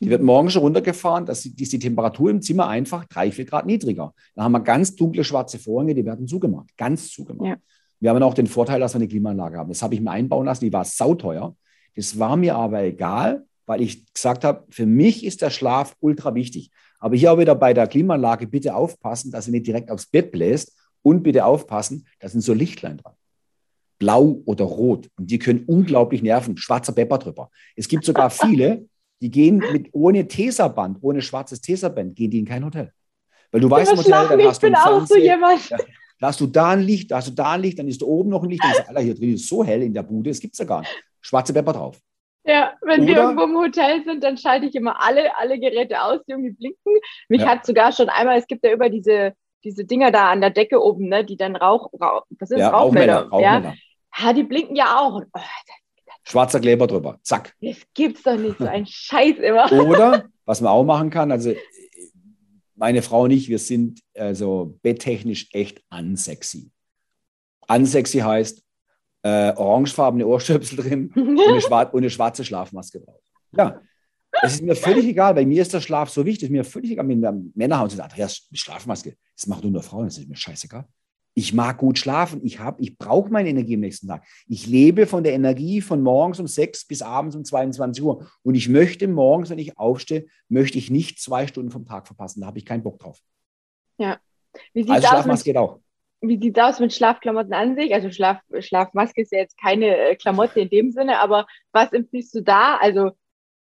Die 0.00 0.10
wird 0.10 0.20
mhm. 0.20 0.26
morgen 0.26 0.50
schon 0.50 0.62
runtergefahren, 0.62 1.26
dass 1.26 1.44
ist 1.44 1.72
die 1.72 1.78
Temperatur 1.78 2.30
im 2.30 2.42
Zimmer 2.42 2.66
einfach 2.68 3.04
drei, 3.04 3.30
vier 3.30 3.44
Grad 3.44 3.66
niedriger. 3.66 4.14
Da 4.34 4.42
haben 4.42 4.52
wir 4.52 4.60
ganz 4.60 4.96
dunkle 4.96 5.22
schwarze 5.22 5.58
Vorhänge, 5.58 5.94
die 5.94 6.04
werden 6.04 6.26
zugemacht, 6.26 6.76
ganz 6.76 7.10
zugemacht. 7.10 7.48
Ja. 7.48 7.56
Wir 8.02 8.10
haben 8.10 8.22
auch 8.24 8.34
den 8.34 8.48
Vorteil, 8.48 8.80
dass 8.80 8.94
wir 8.94 8.96
eine 8.96 9.06
Klimaanlage 9.06 9.56
haben. 9.56 9.68
Das 9.68 9.80
habe 9.80 9.94
ich 9.94 10.00
mir 10.00 10.10
einbauen 10.10 10.44
lassen, 10.44 10.64
die 10.64 10.72
war 10.72 10.84
sauteuer. 10.84 11.54
Das 11.94 12.18
war 12.18 12.36
mir 12.36 12.56
aber 12.56 12.82
egal, 12.82 13.46
weil 13.64 13.80
ich 13.80 14.12
gesagt 14.12 14.42
habe, 14.42 14.64
für 14.70 14.86
mich 14.86 15.24
ist 15.24 15.40
der 15.40 15.50
Schlaf 15.50 15.94
ultra 16.00 16.34
wichtig. 16.34 16.72
Aber 16.98 17.14
hier 17.14 17.32
auch 17.32 17.38
wieder 17.38 17.54
bei 17.54 17.72
der 17.72 17.86
Klimaanlage 17.86 18.48
bitte 18.48 18.74
aufpassen, 18.74 19.30
dass 19.30 19.44
sie 19.44 19.52
nicht 19.52 19.68
direkt 19.68 19.88
aufs 19.88 20.06
Bett 20.06 20.32
bläst 20.32 20.76
und 21.02 21.22
bitte 21.22 21.44
aufpassen, 21.44 22.08
da 22.18 22.28
sind 22.28 22.40
so 22.40 22.52
Lichtlein 22.54 22.96
dran. 22.96 23.14
Blau 24.00 24.42
oder 24.46 24.64
rot. 24.64 25.08
Und 25.16 25.30
die 25.30 25.38
können 25.38 25.62
unglaublich 25.68 26.24
nerven. 26.24 26.56
Schwarzer 26.56 26.92
Pepper 26.92 27.18
drüber. 27.18 27.50
Es 27.76 27.86
gibt 27.86 28.04
sogar 28.04 28.30
viele, 28.30 28.84
die 29.20 29.30
gehen 29.30 29.58
mit 29.58 29.90
ohne 29.92 30.26
Teserband, 30.26 30.98
ohne 31.02 31.22
schwarzes 31.22 31.60
Teserband, 31.60 32.16
gehen 32.16 32.32
die 32.32 32.40
in 32.40 32.46
kein 32.46 32.64
Hotel. 32.64 32.90
Weil 33.52 33.60
du 33.60 33.70
weißt, 33.70 33.92
im 33.92 33.98
Hotel, 33.98 34.10
dann 34.10 34.44
hast 34.44 34.60
du 34.60 34.66
Ich 34.66 34.72
bin 34.72 34.74
auch 34.74 35.06
so 35.06 35.16
jemand. 35.16 35.70
Ja, 35.70 35.78
da 36.22 36.28
hast 36.28 36.40
du 36.40 36.46
da 36.46 36.70
ein 36.70 36.80
Licht, 36.80 37.10
da 37.10 37.16
hast 37.16 37.26
du 37.26 37.32
da 37.32 37.50
ein 37.50 37.62
Licht, 37.62 37.80
dann 37.80 37.88
ist 37.88 38.00
da 38.00 38.06
oben 38.06 38.30
noch 38.30 38.44
ein 38.44 38.48
Licht. 38.48 38.62
Dann 38.62 38.70
ist, 38.70 38.88
Alter, 38.88 39.00
hier 39.00 39.16
drin 39.16 39.34
ist 39.34 39.48
so 39.48 39.64
hell 39.64 39.82
in 39.82 39.92
der 39.92 40.04
Bude, 40.04 40.30
das 40.30 40.38
gibt 40.38 40.54
es 40.54 40.58
ja 40.60 40.64
gar 40.64 40.78
nicht. 40.78 41.04
Schwarze 41.20 41.52
Pepper 41.52 41.72
drauf. 41.72 41.98
Ja, 42.44 42.74
wenn 42.80 43.02
Oder, 43.02 43.08
wir 43.08 43.16
irgendwo 43.16 43.42
im 43.42 43.56
Hotel 43.56 44.04
sind, 44.04 44.22
dann 44.22 44.36
schalte 44.36 44.66
ich 44.66 44.74
immer 44.76 45.02
alle, 45.02 45.36
alle 45.36 45.58
Geräte 45.58 46.00
aus, 46.00 46.20
die 46.24 46.30
irgendwie 46.30 46.52
blinken. 46.52 46.92
Mich 47.28 47.40
ja. 47.40 47.48
hat 47.48 47.66
sogar 47.66 47.90
schon 47.90 48.08
einmal, 48.08 48.38
es 48.38 48.46
gibt 48.46 48.64
ja 48.64 48.72
über 48.72 48.88
diese, 48.88 49.32
diese 49.64 49.84
Dinger 49.84 50.12
da 50.12 50.30
an 50.30 50.40
der 50.40 50.50
Decke 50.50 50.80
oben, 50.80 51.08
ne, 51.08 51.24
die 51.24 51.36
dann 51.36 51.56
Rauch, 51.56 51.92
Rauch 52.00 52.22
was 52.38 52.52
ist 52.52 52.58
ja, 52.60 52.68
Rauchmelder? 52.68 53.28
Rauchmelder. 53.28 53.74
Ja? 54.20 54.26
ja, 54.26 54.32
die 54.32 54.44
blinken 54.44 54.76
ja 54.76 55.00
auch. 55.00 55.22
Oh, 55.22 55.40
Schwarzer 56.22 56.60
Kleber 56.60 56.86
drüber, 56.86 57.18
zack. 57.22 57.52
Das 57.60 57.78
gibt's 57.94 58.22
doch 58.22 58.36
nicht, 58.36 58.58
so 58.58 58.66
ein 58.66 58.86
Scheiß 58.86 59.38
immer. 59.38 59.72
Oder, 59.88 60.26
was 60.44 60.60
man 60.60 60.70
auch 60.70 60.84
machen 60.84 61.10
kann, 61.10 61.32
also 61.32 61.52
meine 62.82 63.00
Frau 63.00 63.22
und 63.22 63.30
ich, 63.30 63.48
wir 63.48 63.60
sind 63.60 64.00
also 64.12 64.76
betttechnisch 64.82 65.48
echt 65.52 65.84
unsexy. 65.88 66.72
Unsexy 67.68 68.18
heißt 68.18 68.60
äh, 69.22 69.52
orangefarbene 69.52 70.26
Ohrstöpsel 70.26 70.78
drin 70.78 71.12
und 71.14 71.38
eine, 71.38 71.60
schwar 71.60 71.94
und 71.94 72.00
eine 72.00 72.10
schwarze 72.10 72.44
Schlafmaske 72.44 72.98
drauf. 72.98 73.22
Ja, 73.56 73.80
es 74.42 74.54
ist 74.54 74.62
mir 74.62 74.74
völlig 74.74 75.04
egal, 75.06 75.34
bei 75.34 75.46
mir 75.46 75.62
ist 75.62 75.72
der 75.72 75.80
Schlaf 75.80 76.10
so 76.10 76.26
wichtig, 76.26 76.42
es 76.42 76.48
ist 76.48 76.50
mir 76.50 76.64
völlig 76.64 76.90
egal, 76.90 77.06
wenn 77.06 77.52
Männer 77.54 77.78
haben 77.78 77.88
sagen, 77.88 78.02
Andreas, 78.02 78.48
Schlafmaske, 78.52 79.16
das 79.36 79.46
macht 79.46 79.62
nur 79.62 79.80
Frauen, 79.80 80.06
das 80.06 80.18
ist 80.18 80.28
mir 80.28 80.34
scheißegal. 80.34 80.84
Ich 81.34 81.54
mag 81.54 81.78
gut 81.78 81.98
schlafen. 81.98 82.40
Ich, 82.44 82.58
ich 82.78 82.98
brauche 82.98 83.30
meine 83.30 83.48
Energie 83.48 83.74
am 83.74 83.80
nächsten 83.80 84.08
Tag. 84.08 84.24
Ich 84.48 84.66
lebe 84.66 85.06
von 85.06 85.24
der 85.24 85.32
Energie 85.32 85.80
von 85.80 86.02
morgens 86.02 86.40
um 86.40 86.46
6 86.46 86.86
bis 86.86 87.00
abends 87.00 87.34
um 87.36 87.44
22 87.44 88.04
Uhr. 88.04 88.26
Und 88.42 88.54
ich 88.54 88.68
möchte 88.68 89.08
morgens, 89.08 89.50
wenn 89.50 89.58
ich 89.58 89.78
aufstehe, 89.78 90.26
möchte 90.48 90.78
ich 90.78 90.90
nicht 90.90 91.20
zwei 91.20 91.46
Stunden 91.46 91.70
vom 91.70 91.86
Tag 91.86 92.06
verpassen. 92.06 92.40
Da 92.40 92.48
habe 92.48 92.58
ich 92.58 92.66
keinen 92.66 92.82
Bock 92.82 92.98
drauf. 92.98 93.18
Ja. 93.98 94.18
Wie 94.74 94.88
also 94.90 95.08
Schlafmaske 95.08 95.44
geht 95.50 95.56
auch. 95.56 95.80
Wie 96.20 96.38
sieht 96.38 96.56
es 96.56 96.62
aus 96.62 96.78
mit 96.78 96.92
Schlafklamotten 96.92 97.52
an 97.52 97.74
sich? 97.74 97.92
Also 97.94 98.10
Schlaf, 98.10 98.38
Schlafmaske 98.60 99.22
ist 99.22 99.32
ja 99.32 99.38
jetzt 99.38 99.58
keine 99.58 99.96
äh, 99.96 100.16
Klamotte 100.16 100.60
in 100.60 100.68
dem 100.68 100.92
Sinne, 100.92 101.18
aber 101.18 101.46
was 101.72 101.92
empfiehlst 101.92 102.34
du 102.34 102.42
da? 102.42 102.76
Also 102.76 103.12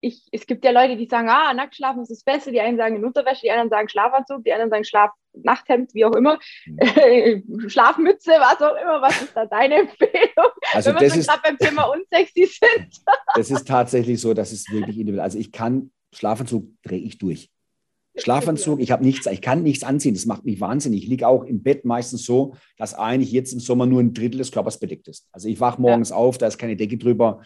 ich, 0.01 0.23
es 0.31 0.47
gibt 0.47 0.65
ja 0.65 0.71
Leute, 0.71 0.97
die 0.97 1.07
sagen, 1.07 1.29
ah, 1.29 1.53
nackt 1.53 1.75
schlafen 1.75 2.03
ist 2.03 2.11
das 2.11 2.23
Beste. 2.23 2.53
Die 2.53 2.61
einen 2.61 2.77
sagen 2.77 2.97
in 2.97 3.05
Unterwäsche, 3.05 3.43
die 3.43 3.51
anderen 3.51 3.71
sagen 3.71 3.89
Schlafanzug, 3.89 4.45
die 4.45 4.53
anderen 4.53 4.71
sagen 4.71 4.85
Schlaf, 4.85 5.11
Nachthemd, 5.33 5.95
wie 5.95 6.05
auch 6.05 6.15
immer, 6.15 6.39
mhm. 6.67 7.69
Schlafmütze, 7.69 8.33
was 8.33 8.61
auch 8.63 8.77
immer. 8.81 9.03
Was 9.03 9.23
ist 9.23 9.37
da 9.37 9.47
deine 9.47 9.81
Empfehlung, 9.81 10.51
also 10.73 10.91
wenn 10.95 11.01
wir 11.01 11.23
gerade 11.23 11.41
beim 11.43 11.59
Thema 11.59 11.85
unsexy 11.85 12.47
sind? 12.47 12.89
das 13.35 13.51
ist 13.51 13.67
tatsächlich 13.67 14.21
so, 14.21 14.35
das 14.35 14.53
ist 14.53 14.71
wirklich 14.71 14.99
individuell. 14.99 15.25
Also 15.25 15.39
ich 15.39 15.53
kann, 15.53 15.91
Schlafanzug 16.15 16.67
drehe 16.83 17.01
ich 17.01 17.19
durch. 17.19 17.51
Schlafanzug, 18.17 18.81
ich 18.81 18.91
habe 18.91 19.05
nichts, 19.05 19.27
ich 19.27 19.41
kann 19.41 19.63
nichts 19.63 19.85
anziehen, 19.85 20.15
das 20.15 20.27
macht 20.27 20.45
mich 20.45 20.61
wahnsinnig. 20.61 21.05
Ich 21.05 21.09
liege 21.09 21.29
auch 21.29 21.45
im 21.45 21.63
Bett 21.63 21.85
meistens 21.85 22.25
so, 22.25 22.55
dass 22.77 22.95
eigentlich 22.95 23.31
jetzt 23.31 23.53
im 23.53 23.61
Sommer 23.61 23.87
nur 23.87 24.01
ein 24.01 24.13
Drittel 24.13 24.39
des 24.39 24.51
Körpers 24.51 24.81
bedeckt 24.81 25.07
ist. 25.07 25.29
Also 25.31 25.49
ich 25.49 25.61
wache 25.61 25.81
morgens 25.81 26.11
ja. 26.11 26.17
auf, 26.17 26.37
da 26.37 26.49
ist 26.49 26.59
keine 26.59 26.75
Decke 26.75 26.99
drüber. 26.99 27.43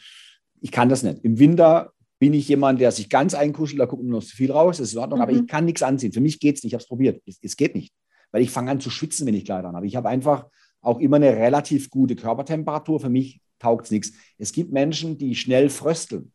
Ich 0.62 0.70
kann 0.70 0.88
das 0.88 1.02
nicht. 1.02 1.22
Im 1.24 1.38
Winter 1.38 1.92
bin 2.22 2.34
ich 2.34 2.46
jemand, 2.46 2.80
der 2.80 2.92
sich 2.92 3.08
ganz 3.08 3.34
einkuschelt, 3.34 3.80
da 3.80 3.86
guckt 3.86 4.04
nur 4.04 4.20
noch 4.20 4.24
zu 4.24 4.36
viel 4.36 4.52
raus, 4.52 4.76
das 4.76 4.90
ist 4.90 4.92
in 4.92 5.00
Ordnung, 5.00 5.18
mhm. 5.18 5.22
aber 5.24 5.32
ich 5.32 5.44
kann 5.48 5.64
nichts 5.64 5.82
anziehen. 5.82 6.12
Für 6.12 6.20
mich 6.20 6.38
geht 6.38 6.56
es 6.56 6.62
nicht, 6.62 6.70
ich 6.70 6.74
habe 6.74 6.82
es 6.82 6.86
probiert. 6.86 7.20
Es, 7.26 7.40
es, 7.42 7.56
geht 7.56 7.74
nicht, 7.74 7.92
weil 8.30 8.42
ich 8.42 8.50
fange 8.52 8.70
an 8.70 8.78
zu 8.78 8.90
schwitzen, 8.90 9.26
wenn 9.26 9.34
ich 9.34 9.44
Kleider 9.44 9.72
habe. 9.72 9.88
Ich 9.88 9.96
habe 9.96 10.08
einfach 10.08 10.46
auch 10.82 11.00
immer 11.00 11.16
eine 11.16 11.34
relativ 11.34 11.90
gute 11.90 12.14
Körpertemperatur. 12.14 13.00
Für 13.00 13.08
mich 13.08 13.40
taugt 13.58 13.86
es 13.86 13.90
nichts. 13.90 14.12
Es 14.38 14.52
gibt 14.52 14.70
Menschen, 14.70 15.18
die 15.18 15.34
schnell 15.34 15.68
frösteln. 15.68 16.30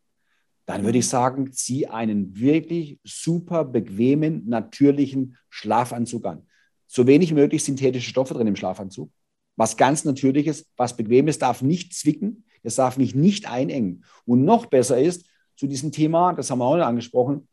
Dann 0.66 0.84
würde 0.84 0.98
ich 0.98 1.08
sagen, 1.08 1.54
zieh 1.54 1.88
einen 1.88 2.38
wirklich 2.38 3.00
super 3.06 3.64
bequemen, 3.64 4.44
natürlichen 4.46 5.38
Schlafanzug 5.50 6.26
an. 6.26 6.48
So 6.86 7.08
wenig 7.08 7.32
möglich 7.32 7.64
synthetische 7.64 8.10
Stoffe 8.10 8.34
drin 8.34 8.48
im 8.48 8.58
Schlafanzug. 8.58 9.10
Was 9.56 9.78
ganz 9.78 10.04
Natürliches, 10.04 10.70
was 10.76 10.98
Bequemes, 10.98 11.40
darf 11.40 11.62
nicht 11.62 11.94
zwicken, 11.94 12.44
es 12.62 12.76
darf 12.76 12.98
mich 12.98 13.16
nicht 13.16 13.50
einengen. 13.50 14.04
Und 14.26 14.44
noch 14.44 14.66
besser 14.66 15.00
ist, 15.00 15.30
zu 15.58 15.68
diesem 15.68 15.91
Thema, 15.91 16.34
das 16.34 16.49
haben 16.49 16.60
wir 16.60 16.66
auch 16.66 16.78
noch 16.78 16.86
angesprochen, 16.86 17.47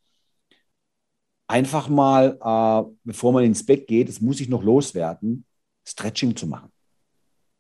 einfach 1.47 1.89
mal, 1.89 2.39
äh, 2.41 2.95
bevor 3.05 3.33
man 3.33 3.45
ins 3.45 3.65
Bett 3.65 3.87
geht, 3.87 4.09
das 4.09 4.21
muss 4.21 4.41
ich 4.41 4.49
noch 4.49 4.63
loswerden, 4.63 5.45
Stretching 5.87 6.37
zu 6.37 6.47
machen. 6.47 6.71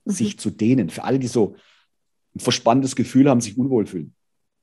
Mhm. 0.05 0.13
Sich 0.13 0.39
zu 0.39 0.51
dehnen. 0.51 0.91
Für 0.91 1.05
alle, 1.05 1.19
die 1.19 1.27
so 1.27 1.57
ein 2.35 2.41
verspanntes 2.41 2.97
Gefühl 2.97 3.29
haben, 3.29 3.41
sich 3.41 3.59
unwohl 3.59 3.87
fühlen. 3.87 4.15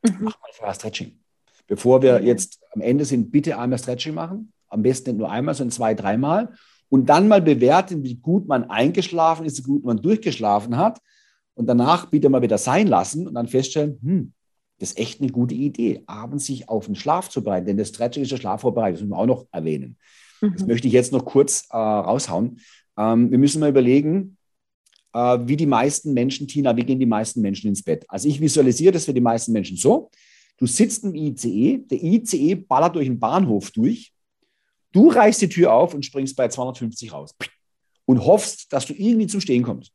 Mhm. 0.04 0.18
Mach 0.22 0.40
mal 0.40 0.50
vorher 0.54 0.76
Stretching. 0.76 1.20
Bevor 1.68 2.02
wir 2.02 2.24
jetzt 2.24 2.60
am 2.72 2.82
Ende 2.82 3.06
sind, 3.06 3.32
bitte 3.32 3.58
einmal 3.58 3.80
Stretching 3.80 4.14
machen. 4.14 4.52
Am 4.68 4.82
besten 4.82 5.12
nicht 5.12 5.20
nur 5.20 5.32
einmal, 5.32 5.56
sondern 5.56 5.72
zwei, 5.72 5.94
dreimal. 5.94 6.54
Und 6.90 7.08
dann 7.08 7.28
mal 7.28 7.42
bewerten, 7.42 8.04
wie 8.04 8.16
gut 8.16 8.48
man 8.48 8.70
eingeschlafen 8.70 9.46
ist, 9.46 9.60
wie 9.60 9.64
gut 9.64 9.86
man 9.86 10.02
durchgeschlafen 10.02 10.78
hat. 10.78 11.00
Und 11.54 11.68
danach 11.68 12.08
bitte 12.08 12.30
mal 12.30 12.42
wieder 12.42 12.58
sein 12.58 12.88
lassen 12.88 13.28
und 13.28 13.36
dann 13.36 13.48
feststellen, 13.48 14.00
hm, 14.02 14.34
das 14.82 14.94
ist 14.94 14.98
echt 14.98 15.22
eine 15.22 15.30
gute 15.30 15.54
Idee, 15.54 16.02
abends 16.08 16.48
sich 16.48 16.68
auf 16.68 16.88
den 16.88 16.96
Schlaf 16.96 17.30
zu 17.30 17.44
bereiten. 17.44 17.68
Denn 17.68 17.78
das 17.78 17.90
Stretching 17.90 18.24
ist 18.24 18.32
ja 18.32 18.38
Schlafvorbereitung, 18.38 18.94
das 18.94 19.02
müssen 19.02 19.12
wir 19.12 19.18
auch 19.20 19.28
noch 19.28 19.46
erwähnen. 19.52 19.96
Mhm. 20.42 20.54
Das 20.54 20.66
möchte 20.66 20.88
ich 20.88 20.94
jetzt 20.94 21.12
noch 21.12 21.24
kurz 21.24 21.68
äh, 21.70 21.78
raushauen. 21.78 22.60
Ähm, 22.98 23.30
wir 23.30 23.38
müssen 23.38 23.60
mal 23.60 23.70
überlegen, 23.70 24.38
äh, 25.14 25.38
wie 25.46 25.56
die 25.56 25.68
meisten 25.68 26.14
Menschen, 26.14 26.48
Tina, 26.48 26.76
wie 26.76 26.84
gehen 26.84 27.00
die 27.00 27.06
meisten 27.06 27.42
Menschen 27.42 27.68
ins 27.68 27.84
Bett? 27.84 28.06
Also 28.08 28.28
ich 28.28 28.42
visualisiere 28.42 28.92
das 28.92 29.06
für 29.06 29.14
die 29.14 29.22
meisten 29.22 29.52
Menschen 29.52 29.78
so. 29.78 30.10
Du 30.58 30.66
sitzt 30.66 31.04
im 31.04 31.14
ICE, 31.14 31.78
der 31.86 32.02
ICE 32.02 32.56
ballert 32.56 32.96
durch 32.96 33.06
den 33.06 33.20
Bahnhof 33.20 33.70
durch, 33.70 34.12
du 34.92 35.10
reißt 35.10 35.44
die 35.44 35.50
Tür 35.50 35.74
auf 35.74 35.94
und 35.94 36.04
springst 36.04 36.36
bei 36.36 36.48
250 36.48 37.14
raus 37.14 37.36
und 38.06 38.26
hoffst, 38.26 38.74
dass 38.74 38.88
du 38.88 38.94
irgendwie 38.94 39.28
zum 39.28 39.42
Stehen 39.42 39.62
kommst. 39.62 39.92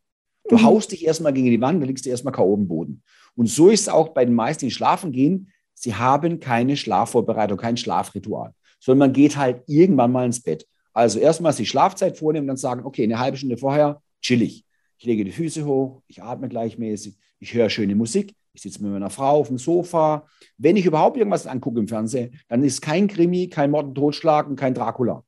Du 0.48 0.56
mhm. 0.56 0.62
haust 0.62 0.92
dich 0.92 1.04
erstmal 1.04 1.32
gegen 1.32 1.50
die 1.50 1.60
Wand, 1.60 1.80
dann 1.80 1.88
liegst 1.88 2.06
du 2.06 2.10
erstmal 2.10 2.32
K.O. 2.32 2.54
im 2.54 2.68
Boden. 2.68 3.02
Und 3.34 3.48
so 3.48 3.68
ist 3.68 3.82
es 3.82 3.88
auch 3.88 4.10
bei 4.10 4.24
den 4.24 4.34
meisten, 4.34 4.66
die 4.66 4.70
schlafen 4.70 5.12
gehen. 5.12 5.52
Sie 5.74 5.94
haben 5.94 6.40
keine 6.40 6.76
Schlafvorbereitung, 6.76 7.58
kein 7.58 7.76
Schlafritual, 7.76 8.54
sondern 8.80 9.08
man 9.08 9.12
geht 9.12 9.36
halt 9.36 9.62
irgendwann 9.66 10.12
mal 10.12 10.24
ins 10.24 10.40
Bett. 10.40 10.66
Also 10.92 11.18
erstmal 11.18 11.52
die 11.52 11.66
Schlafzeit 11.66 12.16
vornehmen 12.16 12.44
und 12.44 12.48
dann 12.48 12.56
sagen, 12.56 12.84
okay, 12.84 13.02
eine 13.02 13.18
halbe 13.18 13.36
Stunde 13.36 13.58
vorher 13.58 14.00
chillig. 14.22 14.64
Ich 14.98 15.04
lege 15.04 15.24
die 15.24 15.32
Füße 15.32 15.66
hoch, 15.66 16.02
ich 16.06 16.22
atme 16.22 16.48
gleichmäßig, 16.48 17.18
ich 17.38 17.52
höre 17.52 17.68
schöne 17.68 17.94
Musik, 17.94 18.34
ich 18.54 18.62
sitze 18.62 18.82
mit 18.82 18.90
meiner 18.90 19.10
Frau 19.10 19.40
auf 19.40 19.48
dem 19.48 19.58
Sofa. 19.58 20.26
Wenn 20.56 20.76
ich 20.76 20.86
überhaupt 20.86 21.18
irgendwas 21.18 21.46
angucke 21.46 21.78
im 21.78 21.88
Fernsehen, 21.88 22.40
dann 22.48 22.64
ist 22.64 22.80
kein 22.80 23.06
Krimi, 23.06 23.48
kein 23.48 23.70
Mord 23.70 23.88
und 23.88 23.94
Totschlag 23.94 24.48
und 24.48 24.56
kein 24.56 24.72
Dracula. 24.72 25.22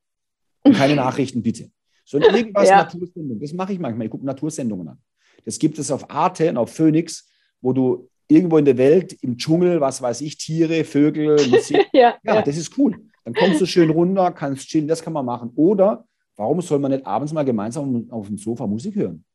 Und 0.63 0.75
keine 0.75 0.95
Nachrichten, 0.95 1.43
bitte. 1.43 1.69
Sondern 2.03 2.33
irgendwas 2.33 2.67
ja. 2.67 2.77
Natursendungen. 2.77 3.39
Das 3.39 3.53
mache 3.53 3.73
ich 3.73 3.79
manchmal. 3.79 4.05
Ich 4.05 4.11
gucke 4.11 4.25
Natursendungen 4.25 4.87
an. 4.87 4.97
Das 5.45 5.59
gibt 5.59 5.79
es 5.79 5.91
auf 5.91 6.09
Arte 6.09 6.49
und 6.49 6.57
auf 6.57 6.73
Phoenix, 6.73 7.29
wo 7.61 7.73
du 7.73 8.09
irgendwo 8.27 8.57
in 8.57 8.65
der 8.65 8.77
Welt, 8.77 9.13
im 9.21 9.37
Dschungel, 9.37 9.81
was 9.81 10.01
weiß 10.01 10.21
ich, 10.21 10.37
Tiere, 10.37 10.83
Vögel, 10.83 11.47
Musik. 11.49 11.87
ja, 11.93 12.17
ja, 12.23 12.35
ja, 12.35 12.41
das 12.41 12.57
ist 12.57 12.77
cool. 12.77 13.09
Dann 13.25 13.33
kommst 13.33 13.59
du 13.59 13.65
schön 13.65 13.89
runter, 13.89 14.31
kannst 14.31 14.67
chillen, 14.67 14.87
das 14.87 15.01
kann 15.01 15.13
man 15.13 15.25
machen. 15.25 15.51
Oder 15.55 16.05
warum 16.35 16.61
soll 16.61 16.79
man 16.79 16.91
nicht 16.91 17.05
abends 17.05 17.33
mal 17.33 17.43
gemeinsam 17.43 18.09
auf 18.11 18.27
dem 18.27 18.37
Sofa 18.37 18.65
Musik 18.67 18.95
hören? 18.95 19.25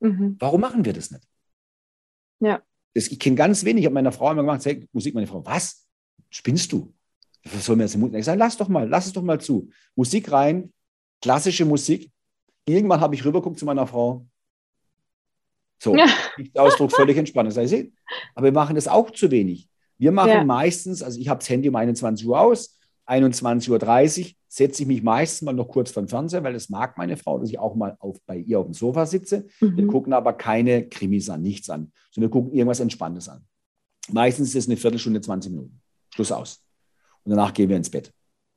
Mhm. 0.00 0.36
Warum 0.38 0.60
machen 0.60 0.84
wir 0.84 0.92
das 0.92 1.10
nicht? 1.10 1.24
Ja. 2.40 2.62
Das, 2.94 3.08
ich 3.08 3.18
kenne 3.18 3.36
ganz 3.36 3.64
wenig. 3.64 3.82
Ich 3.82 3.86
habe 3.86 3.94
meiner 3.94 4.12
Frau 4.12 4.30
immer 4.30 4.42
gemacht, 4.42 4.62
sag, 4.62 4.78
Musik, 4.92 5.14
meine 5.14 5.26
Frau, 5.26 5.44
was? 5.44 5.86
Spinnst 6.30 6.72
du? 6.72 6.92
Was 7.44 7.64
soll 7.64 7.76
mir 7.76 7.84
jetzt 7.84 7.96
Musik? 7.96 8.18
Ich 8.18 8.24
sage, 8.24 8.38
lass 8.38 8.56
doch 8.56 8.68
mal, 8.68 8.88
lass 8.88 9.06
es 9.06 9.12
doch 9.12 9.22
mal 9.22 9.40
zu. 9.40 9.70
Musik 9.94 10.30
rein, 10.32 10.72
klassische 11.22 11.64
Musik. 11.64 12.10
Irgendwann 12.66 13.00
habe 13.00 13.14
ich 13.14 13.24
rübergeguckt 13.24 13.58
zu 13.58 13.64
meiner 13.64 13.86
Frau. 13.86 14.26
So, 15.82 15.96
ja. 15.96 16.06
Ausdruck 16.54 16.92
völlig 16.92 17.16
entspannt. 17.16 17.48
Das 17.48 17.56
heißt, 17.56 17.86
aber 18.34 18.44
wir 18.44 18.52
machen 18.52 18.74
das 18.74 18.86
auch 18.86 19.10
zu 19.10 19.30
wenig. 19.30 19.68
Wir 19.98 20.12
machen 20.12 20.30
ja. 20.30 20.44
meistens, 20.44 21.02
also 21.02 21.18
ich 21.18 21.28
habe 21.28 21.38
das 21.38 21.48
Handy 21.48 21.68
um 21.68 21.76
21 21.76 22.26
Uhr 22.26 22.38
aus, 22.38 22.78
21.30 23.06 24.20
Uhr 24.20 24.30
setze 24.48 24.82
ich 24.82 24.88
mich 24.88 25.02
meistens 25.02 25.42
mal 25.42 25.52
noch 25.52 25.68
kurz 25.68 25.90
vor 25.90 26.02
den 26.02 26.08
Fernseher, 26.08 26.44
weil 26.44 26.52
das 26.52 26.68
mag 26.68 26.96
meine 26.96 27.16
Frau, 27.16 27.38
dass 27.38 27.50
ich 27.50 27.58
auch 27.58 27.74
mal 27.74 27.96
auf, 27.98 28.18
bei 28.26 28.36
ihr 28.36 28.58
auf 28.58 28.66
dem 28.66 28.74
Sofa 28.74 29.06
sitze. 29.06 29.46
Mhm. 29.60 29.76
Wir 29.76 29.86
gucken 29.86 30.12
aber 30.12 30.32
keine 30.32 30.88
Krimis 30.88 31.28
an, 31.28 31.42
nichts 31.42 31.70
an, 31.70 31.92
sondern 32.10 32.30
wir 32.30 32.32
gucken 32.32 32.52
irgendwas 32.52 32.80
Entspanntes 32.80 33.28
an. 33.28 33.44
Meistens 34.10 34.50
ist 34.50 34.54
es 34.56 34.68
eine 34.68 34.76
Viertelstunde, 34.76 35.20
20 35.20 35.52
Minuten. 35.52 35.80
Schluss 36.14 36.32
aus. 36.32 36.64
Und 37.24 37.30
danach 37.30 37.52
gehen 37.52 37.68
wir 37.68 37.76
ins 37.76 37.90
Bett. 37.90 38.12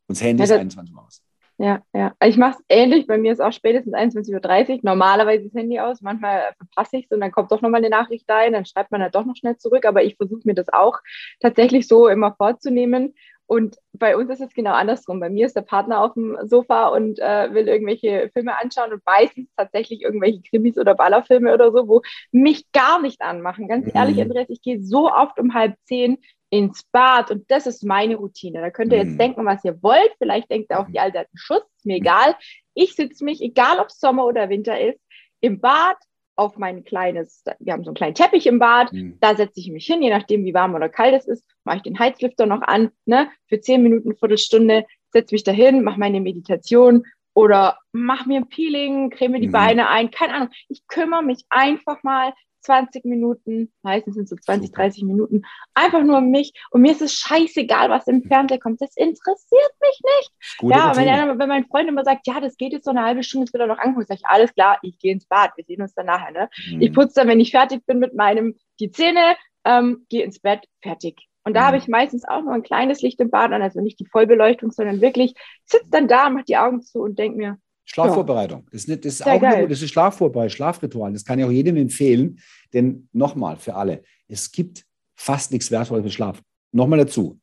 Und 0.07 0.17
das 0.17 0.23
Handy 0.23 0.41
ja, 0.41 0.45
ist 0.45 0.51
21 0.51 0.95
Uhr 0.95 1.05
aus. 1.05 1.21
Ja, 1.57 1.81
ja. 1.93 2.13
Ich 2.23 2.37
mache 2.37 2.57
es 2.59 2.65
ähnlich. 2.67 3.07
Bei 3.07 3.17
mir 3.17 3.31
ist 3.31 3.41
auch 3.41 3.51
spätestens 3.51 3.93
21.30 3.93 4.75
Uhr. 4.75 4.79
Normalerweise 4.83 5.45
das 5.45 5.53
Handy 5.53 5.79
aus. 5.79 6.01
Manchmal 6.01 6.53
verpasse 6.57 6.97
ich 6.97 7.05
es 7.05 7.11
und 7.11 7.21
dann 7.21 7.31
kommt 7.31 7.51
doch 7.51 7.61
nochmal 7.61 7.79
eine 7.79 7.89
Nachricht 7.89 8.29
rein. 8.29 8.53
Dann 8.53 8.65
schreibt 8.65 8.91
man 8.91 9.01
halt 9.01 9.15
doch 9.15 9.25
noch 9.25 9.35
schnell 9.35 9.57
zurück. 9.57 9.85
Aber 9.85 10.03
ich 10.03 10.15
versuche 10.15 10.41
mir 10.45 10.55
das 10.55 10.69
auch 10.69 10.99
tatsächlich 11.39 11.87
so 11.87 12.07
immer 12.07 12.33
vorzunehmen. 12.35 13.13
Und 13.45 13.77
bei 13.91 14.17
uns 14.17 14.31
ist 14.31 14.41
es 14.41 14.53
genau 14.53 14.71
andersrum. 14.71 15.19
Bei 15.19 15.29
mir 15.29 15.45
ist 15.45 15.55
der 15.55 15.61
Partner 15.61 16.01
auf 16.01 16.13
dem 16.13 16.37
Sofa 16.43 16.87
und 16.87 17.19
äh, 17.19 17.53
will 17.53 17.67
irgendwelche 17.67 18.29
Filme 18.33 18.59
anschauen 18.59 18.93
und 18.93 19.05
meistens 19.05 19.49
tatsächlich 19.55 20.01
irgendwelche 20.01 20.41
Krimis 20.41 20.77
oder 20.77 20.95
Ballerfilme 20.95 21.53
oder 21.53 21.71
so, 21.71 21.87
wo 21.87 22.01
mich 22.31 22.71
gar 22.71 23.01
nicht 23.01 23.21
anmachen. 23.21 23.67
Ganz 23.67 23.85
mhm. 23.87 23.91
ehrlich, 23.93 24.21
Andreas, 24.21 24.49
ich 24.49 24.61
gehe 24.61 24.81
so 24.81 25.11
oft 25.11 25.39
um 25.39 25.53
halb 25.53 25.75
zehn 25.83 26.17
ins 26.53 26.83
Bad 26.91 27.31
und 27.31 27.49
das 27.49 27.65
ist 27.65 27.83
meine 27.83 28.15
Routine. 28.15 28.61
Da 28.61 28.69
könnt 28.69 28.91
ihr 28.93 28.99
jetzt 28.99 29.13
mhm. 29.13 29.17
denken, 29.17 29.45
was 29.45 29.65
ihr 29.65 29.81
wollt. 29.81 30.11
Vielleicht 30.19 30.51
denkt 30.51 30.69
ihr 30.69 30.79
auch 30.79 30.87
die 30.87 30.99
alten 30.99 31.35
Schuss, 31.35 31.63
ist 31.77 31.85
mir 31.87 31.97
egal. 31.97 32.35
Ich 32.75 32.93
sitze 32.93 33.25
mich, 33.25 33.41
egal 33.41 33.79
ob 33.79 33.87
es 33.87 33.99
Sommer 33.99 34.23
oder 34.27 34.49
Winter 34.49 34.79
ist, 34.79 34.99
im 35.41 35.59
Bad 35.59 35.97
auf 36.35 36.59
mein 36.59 36.83
kleines, 36.83 37.43
wir 37.59 37.73
haben 37.73 37.83
so 37.83 37.89
einen 37.89 37.95
kleinen 37.95 38.13
Teppich 38.13 38.45
im 38.45 38.59
Bad, 38.59 38.93
mhm. 38.93 39.17
da 39.19 39.35
setze 39.35 39.59
ich 39.61 39.71
mich 39.71 39.87
hin, 39.87 40.03
je 40.03 40.11
nachdem, 40.11 40.45
wie 40.45 40.53
warm 40.53 40.75
oder 40.75 40.89
kalt 40.89 41.15
es 41.15 41.27
ist, 41.27 41.43
mache 41.63 41.77
ich 41.77 41.83
den 41.83 41.97
Heizlüfter 41.97 42.45
noch 42.45 42.61
an, 42.61 42.91
ne, 43.05 43.31
für 43.47 43.59
zehn 43.59 43.81
Minuten, 43.81 44.15
Viertelstunde, 44.15 44.85
setze 45.11 45.33
mich 45.33 45.43
dahin, 45.43 45.83
mache 45.83 45.99
meine 45.99 46.21
Meditation 46.21 47.03
oder 47.33 47.79
mache 47.93 48.27
mir 48.27 48.37
ein 48.37 48.49
Peeling, 48.49 49.09
creme 49.09 49.41
die 49.41 49.47
mhm. 49.47 49.53
Beine 49.53 49.89
ein, 49.89 50.11
keine 50.11 50.35
Ahnung. 50.35 50.49
Ich 50.69 50.85
kümmere 50.87 51.23
mich 51.23 51.45
einfach 51.49 52.03
mal 52.03 52.31
20 52.63 53.05
Minuten, 53.05 53.71
meistens 53.81 54.15
sind 54.15 54.23
es 54.23 54.29
so 54.29 54.35
20, 54.35 54.71
30 54.71 55.03
Minuten, 55.03 55.43
einfach 55.73 56.01
nur 56.03 56.17
um 56.17 56.29
mich. 56.29 56.53
Und 56.71 56.81
mir 56.81 56.91
ist 56.91 57.01
es 57.01 57.13
scheißegal, 57.13 57.89
was 57.89 58.07
im 58.07 58.23
Fernseher 58.23 58.59
kommt. 58.59 58.81
Das 58.81 58.95
interessiert 58.95 59.71
mich 59.81 60.01
nicht. 60.03 60.31
Gute 60.59 60.75
ja, 60.75 60.95
wenn, 60.95 61.07
er, 61.07 61.37
wenn, 61.37 61.49
mein 61.49 61.65
Freund 61.65 61.89
immer 61.89 62.03
sagt, 62.03 62.27
ja, 62.27 62.39
das 62.39 62.57
geht 62.57 62.73
jetzt 62.73 62.85
so 62.85 62.91
eine 62.91 63.03
halbe 63.03 63.23
Stunde, 63.23 63.45
jetzt 63.45 63.53
wird 63.53 63.61
er 63.61 63.67
noch 63.67 63.79
angucken, 63.79 64.05
sage 64.05 64.21
ich, 64.21 64.27
alles 64.27 64.53
klar, 64.53 64.79
ich 64.81 64.97
gehe 64.99 65.13
ins 65.13 65.25
Bad, 65.25 65.51
wir 65.55 65.65
sehen 65.65 65.81
uns 65.81 65.93
dann 65.93 66.05
nachher. 66.05 66.31
Ne? 66.31 66.49
Mhm. 66.71 66.81
Ich 66.81 66.93
putze 66.93 67.15
dann, 67.15 67.27
wenn 67.27 67.39
ich 67.39 67.51
fertig 67.51 67.85
bin 67.85 67.99
mit 67.99 68.15
meinem, 68.15 68.57
die 68.79 68.91
Zähne, 68.91 69.35
ähm, 69.65 70.05
gehe 70.09 70.23
ins 70.23 70.39
Bett, 70.39 70.67
fertig. 70.81 71.27
Und 71.43 71.55
da 71.55 71.61
mhm. 71.61 71.65
habe 71.65 71.77
ich 71.77 71.87
meistens 71.87 72.25
auch 72.25 72.41
nur 72.41 72.53
ein 72.53 72.63
kleines 72.63 73.01
Licht 73.01 73.19
im 73.19 73.29
Bad 73.29 73.51
an, 73.51 73.61
also 73.61 73.81
nicht 73.81 73.99
die 73.99 74.05
Vollbeleuchtung, 74.05 74.71
sondern 74.71 75.01
wirklich 75.01 75.33
sitze 75.65 75.89
dann 75.89 76.07
da, 76.07 76.29
mache 76.29 76.45
die 76.45 76.57
Augen 76.57 76.81
zu 76.81 77.01
und 77.01 77.19
denke 77.19 77.37
mir, 77.37 77.57
Schlafvorbereitung. 77.85 78.65
Das 78.71 78.81
ist, 78.81 78.87
nicht, 78.87 79.05
das 79.05 79.15
ist 79.15 79.25
auch 79.25 79.41
eine, 79.41 79.67
das 79.67 79.81
ist 79.81 79.89
Schlafvorbereitung, 79.91 80.55
Schlafritual. 80.55 81.13
Das 81.13 81.25
kann 81.25 81.39
ich 81.39 81.45
auch 81.45 81.51
jedem 81.51 81.75
empfehlen. 81.77 82.39
Denn 82.73 83.07
nochmal 83.11 83.57
für 83.57 83.75
alle, 83.75 84.03
es 84.27 84.51
gibt 84.51 84.85
fast 85.15 85.51
nichts 85.51 85.69
Wertvolles 85.71 86.05
für 86.05 86.11
Schlaf. 86.11 86.41
Nochmal 86.71 86.99
dazu. 86.99 87.39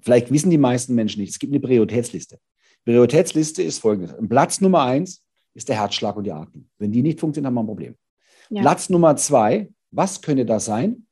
Vielleicht 0.00 0.30
wissen 0.30 0.50
die 0.50 0.58
meisten 0.58 0.94
Menschen 0.94 1.20
nicht, 1.20 1.30
es 1.30 1.38
gibt 1.38 1.52
eine 1.52 1.60
Prioritätsliste. 1.60 2.38
Prioritätsliste 2.84 3.62
ist 3.62 3.78
folgendes. 3.78 4.14
Platz 4.28 4.60
Nummer 4.60 4.82
eins 4.82 5.24
ist 5.54 5.68
der 5.68 5.80
Herzschlag 5.80 6.16
und 6.16 6.24
die 6.24 6.32
Atmung. 6.32 6.68
Wenn 6.78 6.92
die 6.92 7.02
nicht 7.02 7.20
funktionieren, 7.20 7.48
haben 7.48 7.54
wir 7.54 7.62
ein 7.62 7.66
Problem. 7.66 7.94
Ja. 8.50 8.60
Platz 8.60 8.90
Nummer 8.90 9.16
zwei, 9.16 9.70
was 9.90 10.20
könnte 10.20 10.44
das 10.44 10.66
sein? 10.66 11.06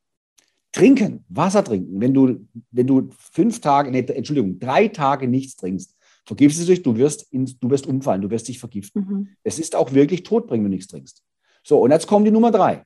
Trinken, 0.71 1.23
Wasser 1.29 1.63
trinken. 1.63 1.99
Wenn 2.01 2.13
du, 2.13 2.47
wenn 2.71 2.87
du 2.87 3.09
fünf 3.31 3.61
Tage, 3.61 3.91
nee, 3.91 3.99
Entschuldigung, 3.99 4.59
drei 4.59 4.87
Tage 4.87 5.27
nichts 5.27 5.55
trinkst, 5.55 5.92
Vergifst 6.25 6.61
du 6.61 6.65
dich, 6.65 6.81
du 6.83 6.95
wirst, 6.95 7.31
in, 7.31 7.45
du 7.59 7.69
wirst 7.69 7.85
umfallen, 7.85 8.21
du 8.21 8.29
wirst 8.29 8.47
dich 8.47 8.59
vergiften. 8.59 9.05
Mhm. 9.07 9.27
Es 9.43 9.59
ist 9.59 9.75
auch 9.75 9.93
wirklich 9.93 10.23
todbringend, 10.23 10.65
wenn 10.65 10.71
du 10.71 10.75
nichts 10.77 10.91
trinkst. 10.91 11.21
So, 11.63 11.79
und 11.79 11.91
jetzt 11.91 12.07
kommt 12.07 12.25
die 12.25 12.31
Nummer 12.31 12.51
drei. 12.51 12.83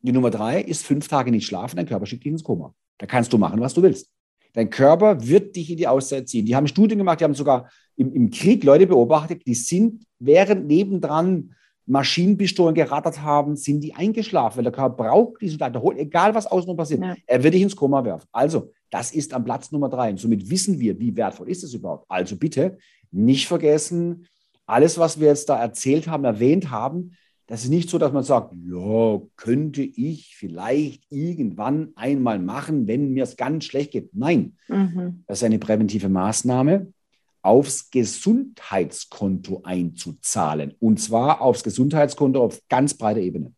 Die 0.00 0.12
Nummer 0.12 0.30
drei 0.30 0.60
ist 0.60 0.84
fünf 0.84 1.08
Tage 1.08 1.30
nicht 1.30 1.46
schlafen, 1.46 1.76
dein 1.76 1.86
Körper 1.86 2.06
schickt 2.06 2.24
dich 2.24 2.32
ins 2.32 2.44
Koma. 2.44 2.74
Da 2.98 3.06
kannst 3.06 3.32
du 3.32 3.38
machen, 3.38 3.60
was 3.60 3.74
du 3.74 3.82
willst. 3.82 4.10
Dein 4.52 4.70
Körper 4.70 5.26
wird 5.26 5.56
dich 5.56 5.70
in 5.70 5.76
die 5.76 5.86
Auszeit 5.86 6.28
ziehen. 6.28 6.46
Die 6.46 6.56
haben 6.56 6.66
Studien 6.66 6.98
gemacht, 6.98 7.20
die 7.20 7.24
haben 7.24 7.34
sogar 7.34 7.70
im, 7.96 8.12
im 8.12 8.30
Krieg 8.30 8.64
Leute 8.64 8.86
beobachtet, 8.86 9.46
die 9.46 9.54
sind 9.54 10.04
während 10.18 10.66
nebendran 10.66 11.54
Maschinenpistolen 11.86 12.74
gerattert 12.74 13.22
haben, 13.22 13.56
sind 13.56 13.80
die 13.80 13.94
eingeschlafen, 13.94 14.58
weil 14.58 14.64
der 14.64 14.72
Körper 14.72 15.04
braucht 15.04 15.40
diesen 15.40 15.60
Alkohol, 15.60 15.96
egal 15.98 16.34
was 16.34 16.46
außen 16.46 16.76
passiert. 16.76 17.00
Ja. 17.00 17.16
Er 17.26 17.42
wird 17.42 17.54
dich 17.54 17.62
ins 17.62 17.76
Koma 17.76 18.04
werfen. 18.04 18.26
Also, 18.30 18.72
das 18.90 19.12
ist 19.12 19.34
am 19.34 19.44
Platz 19.44 19.72
Nummer 19.72 19.88
drei. 19.88 20.10
Und 20.10 20.20
somit 20.20 20.50
wissen 20.50 20.80
wir, 20.80 20.98
wie 20.98 21.16
wertvoll 21.16 21.48
ist 21.48 21.64
es 21.64 21.74
überhaupt. 21.74 22.06
Also 22.08 22.36
bitte 22.36 22.78
nicht 23.10 23.48
vergessen, 23.48 24.26
alles, 24.66 24.98
was 24.98 25.18
wir 25.18 25.28
jetzt 25.28 25.48
da 25.48 25.58
erzählt 25.58 26.08
haben, 26.08 26.24
erwähnt 26.24 26.70
haben, 26.70 27.12
das 27.46 27.64
ist 27.64 27.70
nicht 27.70 27.88
so, 27.88 27.96
dass 27.96 28.12
man 28.12 28.22
sagt, 28.22 28.54
ja, 28.66 29.20
könnte 29.36 29.82
ich 29.82 30.36
vielleicht 30.36 31.10
irgendwann 31.10 31.92
einmal 31.96 32.38
machen, 32.38 32.86
wenn 32.86 33.14
mir 33.14 33.24
es 33.24 33.38
ganz 33.38 33.64
schlecht 33.64 33.92
geht. 33.92 34.10
Nein, 34.12 34.58
mhm. 34.68 35.24
das 35.26 35.38
ist 35.38 35.44
eine 35.44 35.58
präventive 35.58 36.10
Maßnahme, 36.10 36.92
aufs 37.40 37.90
Gesundheitskonto 37.90 39.62
einzuzahlen. 39.64 40.74
Und 40.78 41.00
zwar 41.00 41.40
aufs 41.40 41.64
Gesundheitskonto 41.64 42.44
auf 42.44 42.60
ganz 42.68 42.92
breiter 42.92 43.20
Ebene. 43.20 43.54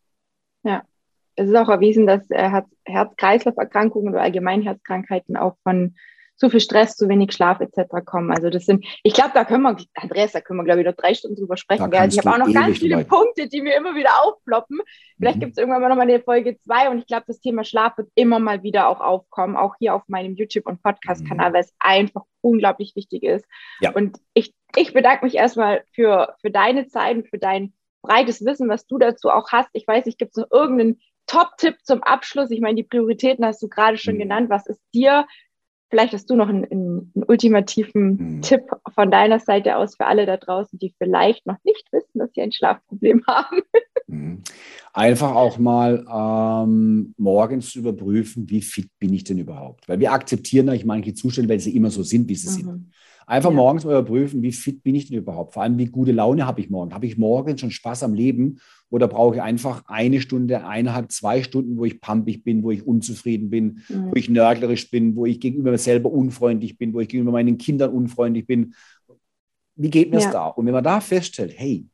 Ja, 0.62 0.84
es 1.40 1.48
ist 1.48 1.56
auch 1.56 1.68
erwiesen, 1.68 2.06
dass 2.06 2.30
äh, 2.30 2.62
Herz-Kreislauf-Erkrankungen 2.84 4.12
oder 4.12 4.22
allgemein 4.22 4.62
Herzkrankheiten 4.62 5.36
auch 5.36 5.56
von 5.62 5.94
zu 6.36 6.48
viel 6.48 6.60
Stress, 6.60 6.96
zu 6.96 7.08
wenig 7.08 7.32
Schlaf 7.32 7.60
etc. 7.60 8.02
kommen. 8.04 8.30
Also 8.30 8.48
das 8.48 8.64
sind, 8.64 8.84
ich 9.02 9.12
glaube, 9.12 9.32
da 9.34 9.44
können 9.44 9.62
wir, 9.62 9.76
Andreas, 9.94 10.32
da 10.32 10.40
können 10.40 10.58
wir, 10.58 10.64
glaube 10.64 10.80
ich, 10.80 10.86
noch 10.86 10.94
drei 10.94 11.12
Stunden 11.12 11.36
drüber 11.36 11.58
sprechen. 11.58 11.92
Also 11.92 12.18
ich 12.18 12.26
habe 12.26 12.34
auch 12.34 12.46
noch 12.46 12.52
ganz 12.52 12.78
viele 12.78 12.96
Leute. 12.96 13.08
Punkte, 13.08 13.48
die 13.48 13.60
mir 13.60 13.76
immer 13.76 13.94
wieder 13.94 14.10
aufploppen. 14.24 14.80
Vielleicht 15.18 15.36
mhm. 15.36 15.40
gibt 15.40 15.52
es 15.52 15.58
irgendwann 15.58 15.82
mal 15.82 15.88
nochmal 15.90 16.08
eine 16.08 16.20
Folge 16.20 16.58
zwei 16.58 16.88
und 16.88 16.98
ich 16.98 17.06
glaube, 17.06 17.24
das 17.26 17.40
Thema 17.40 17.62
Schlaf 17.62 17.98
wird 17.98 18.08
immer 18.14 18.38
mal 18.38 18.62
wieder 18.62 18.88
auch 18.88 19.00
aufkommen, 19.00 19.56
auch 19.56 19.74
hier 19.78 19.94
auf 19.94 20.02
meinem 20.08 20.34
YouTube- 20.34 20.66
und 20.66 20.82
Podcast-Kanal, 20.82 21.50
mhm. 21.50 21.54
weil 21.54 21.60
es 21.62 21.74
einfach 21.78 22.22
unglaublich 22.40 22.96
wichtig 22.96 23.22
ist. 23.22 23.44
Ja. 23.80 23.92
Und 23.92 24.18
ich, 24.32 24.54
ich 24.76 24.94
bedanke 24.94 25.26
mich 25.26 25.34
erstmal 25.34 25.84
für, 25.92 26.34
für 26.40 26.50
deine 26.50 26.86
Zeit 26.86 27.16
und 27.16 27.28
für 27.28 27.38
dein 27.38 27.74
breites 28.02 28.44
Wissen, 28.44 28.68
was 28.68 28.86
du 28.86 28.98
dazu 28.98 29.30
auch 29.30 29.50
hast. 29.50 29.68
Ich 29.72 29.86
weiß 29.86 30.06
nicht, 30.06 30.18
gibt 30.18 30.32
es 30.32 30.42
noch 30.42 30.50
irgendeinen 30.50 31.00
Top-Tipp 31.30 31.76
zum 31.84 32.02
Abschluss? 32.02 32.50
Ich 32.50 32.60
meine, 32.60 32.76
die 32.76 32.82
Prioritäten 32.82 33.44
hast 33.44 33.62
du 33.62 33.68
gerade 33.68 33.98
schon 33.98 34.14
mhm. 34.14 34.20
genannt. 34.20 34.50
Was 34.50 34.66
ist 34.66 34.82
dir 34.92 35.26
Vielleicht 35.90 36.12
hast 36.12 36.30
du 36.30 36.36
noch 36.36 36.48
einen, 36.48 36.64
einen, 36.66 37.12
einen 37.16 37.24
ultimativen 37.26 38.36
mhm. 38.36 38.42
Tipp 38.42 38.62
von 38.94 39.10
deiner 39.10 39.40
Seite 39.40 39.76
aus 39.76 39.96
für 39.96 40.06
alle 40.06 40.24
da 40.24 40.36
draußen, 40.36 40.78
die 40.78 40.94
vielleicht 40.96 41.46
noch 41.46 41.56
nicht 41.64 41.84
wissen, 41.90 42.20
dass 42.20 42.30
sie 42.32 42.42
ein 42.42 42.52
Schlafproblem 42.52 43.24
haben. 43.26 43.62
Mhm. 44.06 44.42
Einfach 44.92 45.34
auch 45.34 45.58
mal 45.58 46.06
ähm, 46.08 47.14
morgens 47.18 47.70
zu 47.70 47.80
überprüfen, 47.80 48.48
wie 48.48 48.62
fit 48.62 48.88
bin 49.00 49.12
ich 49.12 49.24
denn 49.24 49.38
überhaupt? 49.38 49.88
Weil 49.88 49.98
wir 49.98 50.12
akzeptieren 50.12 50.68
eigentlich 50.68 50.84
manche 50.84 51.14
Zustände, 51.14 51.48
weil 51.48 51.60
sie 51.60 51.74
immer 51.74 51.90
so 51.90 52.04
sind, 52.04 52.28
wie 52.28 52.36
sie 52.36 52.48
mhm. 52.48 52.52
sind. 52.52 52.92
Einfach 53.30 53.50
ja. 53.50 53.56
morgens 53.56 53.84
mal 53.84 53.92
überprüfen, 53.92 54.42
wie 54.42 54.50
fit 54.50 54.82
bin 54.82 54.96
ich 54.96 55.06
denn 55.06 55.18
überhaupt? 55.18 55.54
Vor 55.54 55.62
allem, 55.62 55.78
wie 55.78 55.86
gute 55.86 56.10
Laune 56.10 56.48
habe 56.48 56.60
ich 56.60 56.68
morgen? 56.68 56.92
Habe 56.92 57.06
ich 57.06 57.16
morgen 57.16 57.56
schon 57.56 57.70
Spaß 57.70 58.02
am 58.02 58.12
Leben 58.12 58.58
oder 58.88 59.06
brauche 59.06 59.36
ich 59.36 59.40
einfach 59.40 59.84
eine 59.86 60.20
Stunde, 60.20 60.66
eineinhalb, 60.66 61.12
zwei 61.12 61.44
Stunden, 61.44 61.76
wo 61.76 61.84
ich 61.84 62.00
pampig 62.00 62.42
bin, 62.42 62.64
wo 62.64 62.72
ich 62.72 62.84
unzufrieden 62.84 63.48
bin, 63.48 63.82
mhm. 63.88 64.10
wo 64.10 64.16
ich 64.16 64.28
nörglerisch 64.28 64.90
bin, 64.90 65.14
wo 65.14 65.26
ich 65.26 65.38
gegenüber 65.38 65.70
mir 65.70 65.78
selber 65.78 66.10
unfreundlich 66.10 66.76
bin, 66.76 66.92
wo 66.92 66.98
ich 66.98 67.08
gegenüber 67.08 67.30
meinen 67.30 67.56
Kindern 67.56 67.92
unfreundlich 67.92 68.48
bin? 68.48 68.74
Wie 69.76 69.90
geht 69.90 70.10
mir 70.10 70.16
es 70.16 70.24
ja. 70.24 70.32
da? 70.32 70.46
Und 70.48 70.66
wenn 70.66 70.74
man 70.74 70.82
da 70.82 71.00
feststellt, 71.00 71.52
hey, 71.54 71.86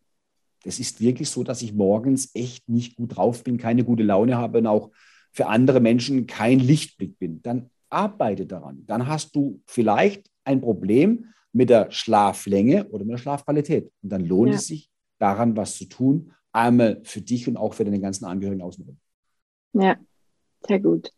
es 0.65 0.81
ist 0.81 1.03
wirklich 1.03 1.29
so, 1.29 1.45
dass 1.45 1.61
ich 1.61 1.75
morgens 1.75 2.31
echt 2.33 2.67
nicht 2.67 2.97
gut 2.97 3.15
drauf 3.15 3.45
bin, 3.45 3.59
keine 3.59 3.85
gute 3.85 4.05
Laune 4.05 4.39
habe 4.39 4.57
und 4.57 4.67
auch 4.67 4.91
für 5.33 5.49
andere 5.49 5.81
Menschen 5.81 6.27
kein 6.27 6.61
Lichtblick 6.61 7.19
bin, 7.19 7.43
dann 7.43 7.69
arbeite 7.91 8.47
daran. 8.47 8.85
Dann 8.87 9.07
hast 9.07 9.37
du 9.37 9.61
vielleicht 9.67 10.31
ein 10.47 10.61
Problem 10.61 11.27
mit 11.53 11.71
der 11.71 11.91
Schlaflänge 11.91 12.87
oder 12.89 13.05
mit 13.05 13.15
der 13.15 13.19
Schlafqualität. 13.19 13.91
Und 14.03 14.11
dann 14.11 14.25
lohnt 14.25 14.51
ja. 14.51 14.57
es 14.57 14.67
sich, 14.67 14.91
daran 15.19 15.57
was 15.57 15.77
zu 15.77 15.87
tun, 15.87 16.33
einmal 16.53 17.01
für 17.05 17.21
dich 17.21 17.49
und 17.49 17.57
auch 17.57 17.75
für 17.75 17.85
deine 17.85 18.01
ganzen 18.01 18.25
Angehörigen 18.27 18.63
außenrum. 18.63 18.99
Ja, 19.73 19.97
sehr 20.67 20.81
gut. 20.81 21.11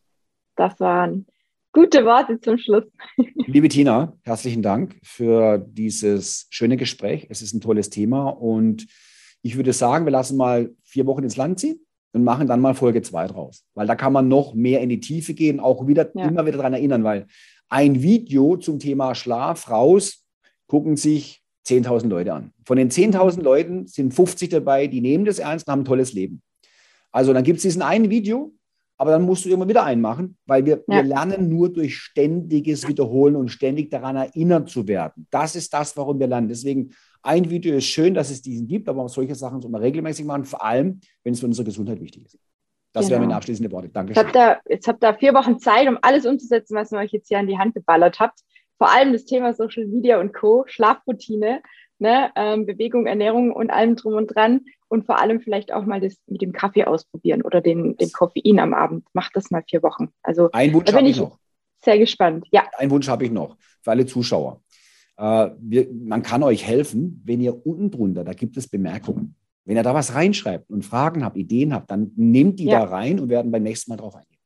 Das 0.57 0.79
waren 0.81 1.27
gute 1.73 2.05
Worte 2.05 2.41
zum 2.41 2.59
Schluss. 2.59 2.85
Liebe 3.47 3.69
Tina, 3.69 4.17
herzlichen 4.23 4.63
Dank 4.63 4.99
für 5.03 5.59
dieses 5.59 6.47
schöne 6.51 6.77
Gespräch. 6.77 7.27
Es 7.31 7.43
ist 7.43 7.55
ein 7.55 7.61
tolles 7.61 7.91
Thema 7.91 8.29
und 8.29 8.87
ich 9.43 9.57
würde 9.57 9.73
sagen, 9.73 10.05
wir 10.05 10.13
lassen 10.13 10.37
mal 10.37 10.75
vier 10.83 11.07
Wochen 11.07 11.23
ins 11.23 11.37
Land 11.37 11.61
ziehen 11.61 11.81
und 12.13 12.25
machen 12.25 12.47
dann 12.47 12.61
mal 12.61 12.75
Folge 12.75 13.03
zwei 13.03 13.27
draus. 13.27 13.65
Weil 13.75 13.87
da 13.87 13.95
kann 13.95 14.13
man 14.13 14.29
noch 14.29 14.55
mehr 14.55 14.81
in 14.81 14.89
die 14.89 15.01
Tiefe 15.01 15.35
gehen, 15.35 15.61
auch 15.61 15.87
wieder 15.87 16.11
ja. 16.15 16.27
immer 16.27 16.47
wieder 16.47 16.57
daran 16.57 16.73
erinnern, 16.75 17.05
weil 17.05 17.27
ein 17.69 18.03
Video 18.03 18.57
zum 18.57 18.79
Thema 18.79 19.15
Schlaf 19.15 19.71
raus, 19.71 20.25
gucken 20.67 20.97
sich 20.97 21.43
10.000 21.67 22.09
Leute 22.09 22.33
an. 22.33 22.53
Von 22.65 22.79
den 22.79 22.91
10.000 22.91 23.43
Leuten 23.43 23.87
sind 23.87 24.15
50 24.15 24.49
dabei, 24.49 24.87
die 24.87 25.01
nehmen 25.01 25.25
das 25.25 25.39
ernst 25.39 25.67
und 25.67 25.73
haben 25.73 25.81
ein 25.83 25.85
tolles 25.85 26.13
Leben. 26.13 26.43
Also 27.13 27.33
dann 27.33 27.45
gibt 27.45 27.59
es 27.59 27.63
diesen 27.63 27.83
einen 27.83 28.11
Video, 28.11 28.53
aber 28.97 29.13
dann 29.13 29.23
musst 29.23 29.45
du 29.45 29.51
immer 29.51 29.69
wieder 29.69 29.85
einen 29.85 30.01
machen, 30.01 30.37
weil 30.47 30.65
wir, 30.67 30.83
ja. 30.89 30.97
wir 30.97 31.03
lernen 31.05 31.49
nur 31.49 31.73
durch 31.73 31.97
ständiges 31.97 32.89
Wiederholen 32.89 33.37
und 33.37 33.49
ständig 33.49 33.91
daran 33.91 34.17
erinnert 34.17 34.69
zu 34.69 34.89
werden. 34.89 35.27
Das 35.31 35.55
ist 35.55 35.73
das, 35.73 35.97
warum 35.97 36.19
wir 36.19 36.27
lernen. 36.27 36.49
Deswegen, 36.49 36.91
ein 37.23 37.49
Video 37.49 37.77
ist 37.77 37.85
schön, 37.85 38.15
dass 38.15 38.31
es 38.31 38.43
diesen 38.43 38.67
gibt, 38.67 38.89
aber 38.89 39.03
auch 39.03 39.09
solche 39.09 39.35
Sachen 39.35 39.61
soll 39.61 39.71
man 39.71 39.83
regelmäßig 39.83 40.25
machen, 40.25 40.45
vor 40.45 40.65
allem, 40.65 41.01
wenn 41.23 41.35
es 41.35 41.41
für 41.41 41.47
unsere 41.47 41.65
Gesundheit 41.65 42.01
wichtig 42.01 42.25
ist. 42.25 42.39
Das 42.99 43.07
genau. 43.07 43.21
wären 43.21 43.29
meine 43.29 43.37
abschließende 43.37 43.71
Worte. 43.73 43.89
Danke. 43.89 44.13
Jetzt 44.13 44.25
habt, 44.25 44.37
ihr, 44.37 44.61
jetzt 44.69 44.89
habt 44.89 45.05
ihr 45.05 45.15
vier 45.15 45.35
Wochen 45.35 45.59
Zeit, 45.59 45.89
um 45.89 45.99
alles 46.03 46.27
umzusetzen, 46.27 46.75
was 46.75 46.93
ihr 46.93 46.99
euch 46.99 47.13
jetzt 47.13 47.29
hier 47.29 47.39
an 47.39 47.47
die 47.47 47.59
Hand 47.59 47.75
geballert 47.75 48.21
habt. 48.21 48.41
Vor 48.79 48.91
allem 48.91 49.13
das 49.13 49.25
Thema 49.25 49.55
Social 49.55 49.87
Media 49.87 50.21
und 50.21 50.33
Co., 50.33 50.65
Schlafroutine, 50.67 51.63
ne, 51.99 52.31
ähm, 52.37 52.67
Bewegung, 52.67 53.07
Ernährung 53.07 53.53
und 53.53 53.71
allem 53.71 53.97
drum 53.97 54.15
und 54.15 54.29
dran. 54.29 54.63
Und 54.89 55.05
vor 55.05 55.21
allem 55.21 55.41
vielleicht 55.41 55.73
auch 55.73 55.85
mal 55.85 56.01
das 56.01 56.17
mit 56.27 56.41
dem 56.41 56.53
Kaffee 56.53 56.85
ausprobieren 56.85 57.43
oder 57.43 57.61
den, 57.61 57.97
den 57.97 58.11
Koffein 58.11 58.59
am 58.59 58.73
Abend. 58.73 59.05
Macht 59.13 59.37
das 59.37 59.51
mal 59.51 59.63
vier 59.69 59.83
Wochen. 59.83 60.09
Also, 60.23 60.49
Ein 60.53 60.73
Wunsch 60.73 60.93
habe 60.93 61.09
ich 61.09 61.19
noch. 61.19 61.39
Sehr 61.85 61.99
gespannt. 61.99 62.47
Ja. 62.51 62.65
Ein 62.77 62.91
Wunsch 62.91 63.09
habe 63.09 63.25
ich 63.25 63.31
noch 63.31 63.57
für 63.83 63.91
alle 63.91 64.07
Zuschauer. 64.07 64.63
Äh, 65.17 65.51
wir, 65.59 65.89
man 65.93 66.23
kann 66.23 66.43
euch 66.43 66.67
helfen, 66.67 67.23
wenn 67.25 67.41
ihr 67.41 67.67
unten 67.67 67.91
drunter, 67.91 68.25
da 68.25 68.33
gibt 68.33 68.57
es 68.57 68.69
Bemerkungen. 68.69 69.35
Wenn 69.69 69.77
ihr 69.77 69.83
da 69.83 69.93
was 69.93 70.15
reinschreibt 70.15 70.71
und 70.71 70.83
Fragen 70.83 71.23
habt, 71.23 71.37
Ideen 71.37 71.75
habt, 71.75 71.91
dann 71.91 72.11
nehmt 72.17 72.59
die 72.59 72.65
ja. 72.65 72.81
da 72.81 72.85
rein 72.87 73.21
und 73.21 73.29
werden 73.29 73.53
beim 73.53 73.63
nächsten 73.63 73.91
Mal 73.91 73.99
drauf 73.99 74.17
eingehen. 74.17 74.39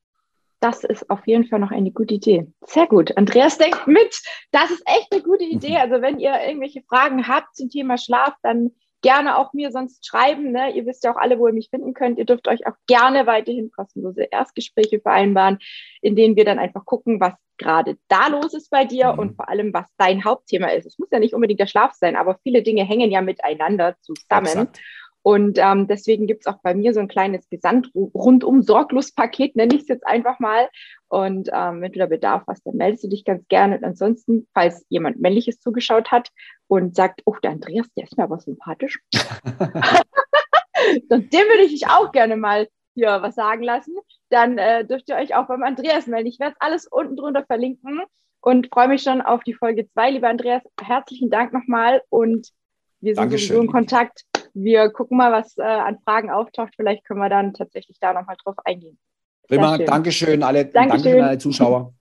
Das 0.59 0.83
ist 0.83 1.09
auf 1.11 1.25
jeden 1.29 1.45
Fall 1.45 1.61
noch 1.61 1.71
eine 1.71 1.93
gute 1.93 2.15
Idee. 2.15 2.49
Sehr 2.67 2.89
gut. 2.89 3.17
Andreas 3.17 3.57
denkt 3.57 3.87
mit. 3.87 4.21
Das 4.51 4.73
ist 4.73 4.83
echt 4.85 5.13
eine 5.13 5.23
gute 5.23 5.45
Idee. 5.45 5.77
Also 5.77 6.03
wenn 6.03 6.19
ihr 6.19 6.35
irgendwelche 6.45 6.83
Fragen 6.83 7.29
habt 7.29 7.55
zum 7.55 7.71
Thema 7.71 7.99
Schlaf, 7.99 8.35
dann 8.43 8.73
gerne 9.01 9.39
auch 9.39 9.53
mir 9.53 9.71
sonst 9.71 10.05
schreiben. 10.05 10.51
Ne? 10.51 10.73
Ihr 10.75 10.87
wisst 10.87 11.05
ja 11.05 11.13
auch 11.13 11.17
alle, 11.17 11.39
wo 11.39 11.47
ihr 11.47 11.55
mich 11.55 11.71
finden 11.71 11.95
könnt. 11.95 12.19
Ihr 12.19 12.25
dürft 12.25 12.49
euch 12.49 12.67
auch 12.67 12.75
gerne 12.89 13.25
weiterhin 13.25 13.71
kostenlose 13.71 14.25
Erstgespräche 14.25 14.99
vereinbaren, 14.99 15.59
in 16.01 16.17
denen 16.17 16.35
wir 16.35 16.45
dann 16.45 16.59
einfach 16.59 16.85
gucken, 16.85 17.21
was 17.21 17.35
gerade 17.59 17.97
da 18.09 18.27
los 18.27 18.55
ist 18.55 18.71
bei 18.71 18.85
dir 18.85 19.13
mhm. 19.13 19.19
und 19.21 19.37
vor 19.37 19.49
allem, 19.49 19.73
was 19.73 19.87
dein 19.99 20.25
Hauptthema 20.25 20.67
ist. 20.69 20.87
Es 20.87 20.99
muss 20.99 21.11
ja 21.13 21.21
nicht 21.21 21.35
unbedingt 21.35 21.61
der 21.61 21.69
Schlaf 21.69 21.93
sein, 21.93 22.17
aber 22.17 22.41
viele 22.43 22.65
Dinge 22.65 22.83
hängen 22.83 23.13
ja 23.13 23.21
miteinander 23.21 23.95
zusammen. 24.01 24.47
Exakt. 24.47 24.81
Und 25.23 25.59
ähm, 25.59 25.87
deswegen 25.87 26.27
gibt 26.27 26.45
es 26.45 26.53
auch 26.53 26.59
bei 26.63 26.75
mir 26.75 26.93
so 26.93 27.01
ein 27.01 27.09
kleines 27.09 27.49
Gesamt-rundum 27.49 28.63
Sorglos-Paket, 28.63 29.55
nenne 29.55 29.75
ich 29.75 29.83
es 29.83 29.89
jetzt 29.89 30.07
einfach 30.07 30.41
mal. 30.41 30.69
Und 31.09 31.49
ähm, 31.53 31.81
wenn 31.81 31.93
du 31.93 32.01
da 32.01 32.07
Bedarf 32.07 32.43
hast, 32.49 32.67
dann 32.67 32.77
meldest 32.77 33.05
du 33.05 33.09
dich 33.09 33.25
ganz 33.25 33.47
gerne. 33.49 33.77
Und 33.77 33.85
ansonsten, 33.85 34.49
falls 34.53 34.85
jemand 34.89 35.21
Männliches 35.21 35.61
zugeschaut 35.61 36.11
hat 36.11 36.31
und 36.67 36.97
sagt, 36.97 37.23
oh, 37.25 37.37
der 37.43 37.53
Andreas, 37.53 37.87
der 37.97 38.05
ist 38.05 38.17
mir 38.17 38.25
aber 38.25 38.41
sympathisch, 38.41 39.01
dann 39.13 41.29
dem 41.31 41.49
würde 41.49 41.63
ich 41.65 41.73
dich 41.73 41.87
auch 41.87 42.11
gerne 42.11 42.37
mal 42.37 42.67
hier 42.95 43.23
was 43.23 43.37
sagen 43.37 43.63
lassen, 43.63 43.95
dann 44.29 44.59
äh, 44.59 44.85
dürft 44.85 45.09
ihr 45.09 45.17
euch 45.17 45.35
auch 45.35 45.47
beim 45.47 45.63
Andreas 45.63 46.07
melden. 46.07 46.29
Ich 46.29 46.41
werde 46.41 46.57
alles 46.59 46.87
unten 46.87 47.17
drunter 47.17 47.45
verlinken 47.45 48.03
und 48.41 48.69
freue 48.73 48.89
mich 48.89 49.03
schon 49.03 49.23
auf 49.23 49.43
die 49.45 49.55
Folge 49.55 49.89
2. 49.89 50.11
Lieber 50.11 50.29
Andreas, 50.29 50.63
herzlichen 50.83 51.31
Dank 51.31 51.53
nochmal 51.53 52.03
und 52.09 52.49
wir 53.01 53.15
sind 53.15 53.23
Dankeschön. 53.23 53.49
sowieso 53.49 53.63
in 53.63 53.69
Kontakt 53.69 54.25
wir 54.55 54.91
gucken 54.91 55.17
mal, 55.17 55.33
was 55.33 55.57
äh, 55.59 55.63
an 55.63 55.99
Fragen 56.05 56.31
auftaucht. 56.31 56.75
Vielleicht 56.77 57.05
können 57.05 57.21
wir 57.21 57.29
dann 57.29 57.55
tatsächlich 57.55 57.99
da 58.01 58.13
nochmal 58.13 58.37
drauf 58.43 58.57
eingehen. 58.65 58.99
Prima, 59.49 59.79
Dankeschön 59.79 60.43
alle, 60.43 60.67
Dankeschön. 60.67 61.05
Danke 61.05 61.19
an 61.23 61.29
alle 61.29 61.39
Zuschauer. 61.39 61.93